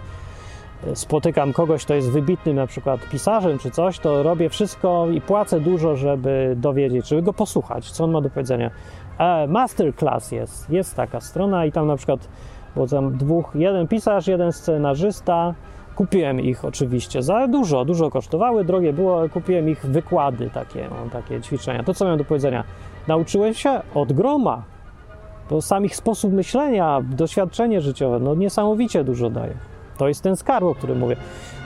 spotykam 0.93 1.53
kogoś, 1.53 1.85
kto 1.85 1.93
jest 1.93 2.11
wybitnym 2.11 2.55
na 2.55 2.67
przykład 2.67 3.09
pisarzem 3.09 3.57
czy 3.59 3.71
coś, 3.71 3.99
to 3.99 4.23
robię 4.23 4.49
wszystko 4.49 5.07
i 5.09 5.21
płacę 5.21 5.59
dużo, 5.59 5.95
żeby 5.95 6.55
dowiedzieć, 6.57 7.07
żeby 7.07 7.21
go 7.21 7.33
posłuchać, 7.33 7.91
co 7.91 8.03
on 8.03 8.11
ma 8.11 8.21
do 8.21 8.29
powiedzenia. 8.29 8.71
E, 9.17 9.47
masterclass 9.47 10.31
jest, 10.31 10.69
jest 10.69 10.95
taka 10.95 11.21
strona 11.21 11.65
i 11.65 11.71
tam 11.71 11.87
na 11.87 11.95
przykład 11.95 12.27
było 12.75 12.87
tam 12.87 13.17
dwóch, 13.17 13.51
jeden 13.55 13.87
pisarz, 13.87 14.27
jeden 14.27 14.51
scenarzysta. 14.51 15.53
Kupiłem 15.95 16.39
ich 16.39 16.65
oczywiście 16.65 17.21
za 17.21 17.47
dużo, 17.47 17.85
dużo 17.85 18.09
kosztowały, 18.09 18.65
drogie 18.65 18.93
było, 18.93 19.19
ale 19.19 19.29
kupiłem 19.29 19.69
ich 19.69 19.85
wykłady 19.85 20.49
takie, 20.49 20.89
takie 21.11 21.41
ćwiczenia. 21.41 21.83
To, 21.83 21.93
co 21.93 22.05
miałem 22.05 22.17
do 22.17 22.25
powiedzenia, 22.25 22.63
nauczyłem 23.07 23.53
się 23.53 23.81
od 23.95 24.13
groma, 24.13 24.63
bo 25.49 25.61
sam 25.61 25.85
ich 25.85 25.95
sposób 25.95 26.33
myślenia, 26.33 27.01
doświadczenie 27.03 27.81
życiowe, 27.81 28.19
no 28.19 28.35
niesamowicie 28.35 29.03
dużo 29.03 29.29
daje. 29.29 29.53
To 29.97 30.07
jest 30.07 30.23
ten 30.23 30.35
skarb, 30.35 30.65
o 30.65 30.75
którym 30.75 30.99
mówię. 30.99 31.15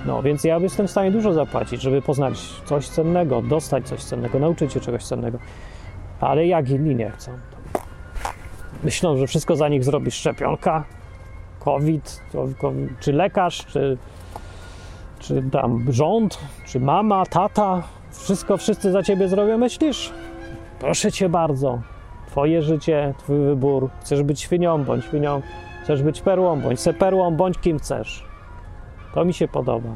No, 0.06 0.22
więc 0.22 0.44
ja 0.44 0.58
jestem 0.58 0.88
w 0.88 0.92
stanie 0.92 1.12
dużo 1.12 1.34
zapłacić, 1.34 1.82
żeby 1.82 2.02
poznać 2.02 2.40
coś 2.66 2.88
cennego, 2.88 3.42
dostać 3.42 3.88
coś 3.88 4.04
cennego, 4.04 4.40
nauczyć 4.40 4.74
się 4.74 4.80
czegoś 4.80 5.04
cennego. 5.04 5.38
Ale 6.20 6.48
jak 6.48 6.70
inni 6.70 6.96
nie 6.96 7.10
chcą. 7.10 7.32
to 7.32 7.80
Myślą, 8.84 9.18
że 9.18 9.28
wszystko 9.28 9.56
za 9.56 9.68
nich 9.70 9.84
zrobi 9.84 10.12
szczepionka, 10.12 10.84
COVID, 11.66 12.22
czy 13.00 13.14
lekarz, 13.14 13.66
czy, 13.66 13.98
czy 15.20 15.44
tam 15.52 15.86
rząd, 15.90 16.40
czy 16.66 16.80
mama, 16.80 17.26
tata. 17.26 17.84
Wszystko 18.12 18.58
wszyscy 18.58 18.92
za 18.92 19.04
ciebie 19.04 19.28
zrobią, 19.28 19.58
myślisz? 19.58 20.14
Proszę 20.80 21.12
cię 21.12 21.30
bardzo. 21.30 21.80
Twoje 22.28 22.62
życie, 22.62 23.14
twój 23.18 23.40
wybór. 23.40 23.90
Chcesz 24.02 24.24
być 24.24 24.42
świnią, 24.42 24.84
bądź 24.84 25.06
świnią. 25.06 25.42
Chcesz 25.84 26.04
być 26.04 26.22
perłą, 26.22 26.62
bądź 26.62 26.80
se 26.80 26.94
perłą, 26.94 27.36
bądź 27.36 27.58
kim 27.58 27.80
chcesz. 27.80 28.26
To 29.14 29.26
mi 29.26 29.34
się 29.34 29.48
podoba. 29.48 29.90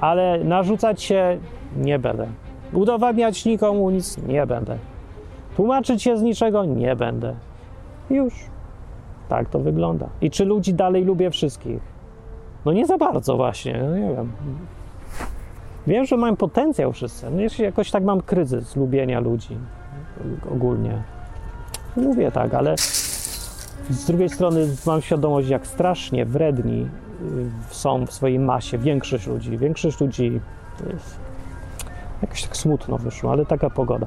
Ale 0.00 0.44
narzucać 0.44 1.02
się 1.02 1.38
nie 1.76 1.98
będę. 1.98 2.26
Udowadniać 2.72 3.44
nikomu 3.44 3.90
nic 3.90 4.18
nie 4.18 4.46
będę. 4.46 4.78
Tłumaczyć 5.56 6.02
się 6.02 6.16
z 6.16 6.22
niczego 6.22 6.64
nie 6.64 6.96
będę. 6.96 7.34
Już. 8.10 8.34
Tak 9.28 9.48
to 9.48 9.58
wygląda. 9.58 10.08
I 10.20 10.30
czy 10.30 10.44
ludzi 10.44 10.74
dalej 10.74 11.04
lubię 11.04 11.30
wszystkich? 11.30 11.80
No 12.64 12.72
nie 12.72 12.86
za 12.86 12.98
bardzo 12.98 13.36
właśnie, 13.36 13.82
no 13.82 13.96
nie 13.96 14.14
wiem. 14.14 14.32
Wiem, 15.86 16.06
że 16.06 16.16
mam 16.16 16.36
potencjał 16.36 16.92
wszyscy. 16.92 17.26
No 17.30 17.64
jakoś 17.64 17.90
tak 17.90 18.04
mam 18.04 18.20
kryzys 18.20 18.76
lubienia 18.76 19.20
ludzi 19.20 19.56
ogólnie. 20.52 21.02
Mówię 21.96 22.30
tak, 22.30 22.54
ale 22.54 22.76
z 23.90 24.06
drugiej 24.06 24.28
strony 24.28 24.68
mam 24.86 25.02
świadomość, 25.02 25.48
jak 25.48 25.66
strasznie 25.66 26.26
wredni 26.26 26.80
y, 26.80 27.74
są 27.74 28.06
w 28.06 28.12
swojej 28.12 28.38
masie 28.38 28.78
większość 28.78 29.26
ludzi. 29.26 29.58
Większość 29.58 30.00
ludzi 30.00 30.40
jest 30.92 31.18
jakoś 32.22 32.42
tak 32.42 32.56
smutno 32.56 32.98
wyszło, 32.98 33.32
ale 33.32 33.46
taka 33.46 33.70
pogoda. 33.70 34.06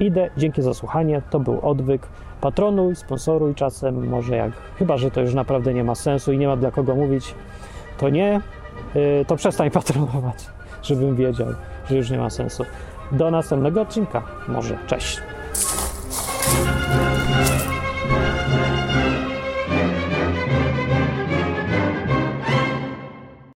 Idę, 0.00 0.30
dzięki 0.36 0.62
za 0.62 0.74
słuchanie, 0.74 1.22
to 1.30 1.40
był 1.40 1.60
odwyk 1.68 2.08
patronuj, 2.40 2.96
sponsoruj 2.96 3.54
czasem, 3.54 4.08
może 4.08 4.36
jak, 4.36 4.52
chyba 4.78 4.96
że 4.96 5.10
to 5.10 5.20
już 5.20 5.34
naprawdę 5.34 5.74
nie 5.74 5.84
ma 5.84 5.94
sensu 5.94 6.32
i 6.32 6.38
nie 6.38 6.48
ma 6.48 6.56
dla 6.56 6.70
kogo 6.70 6.94
mówić, 6.94 7.34
to 7.98 8.08
nie, 8.08 8.40
yy, 8.94 9.24
to 9.26 9.36
przestań 9.36 9.70
patronować, 9.80 10.46
żebym 10.82 11.16
wiedział, 11.16 11.48
że 11.88 11.96
już 11.96 12.10
nie 12.10 12.18
ma 12.18 12.30
sensu. 12.30 12.64
Do 13.12 13.30
następnego 13.30 13.80
odcinka, 13.80 14.22
może, 14.48 14.78
cześć. 14.86 15.20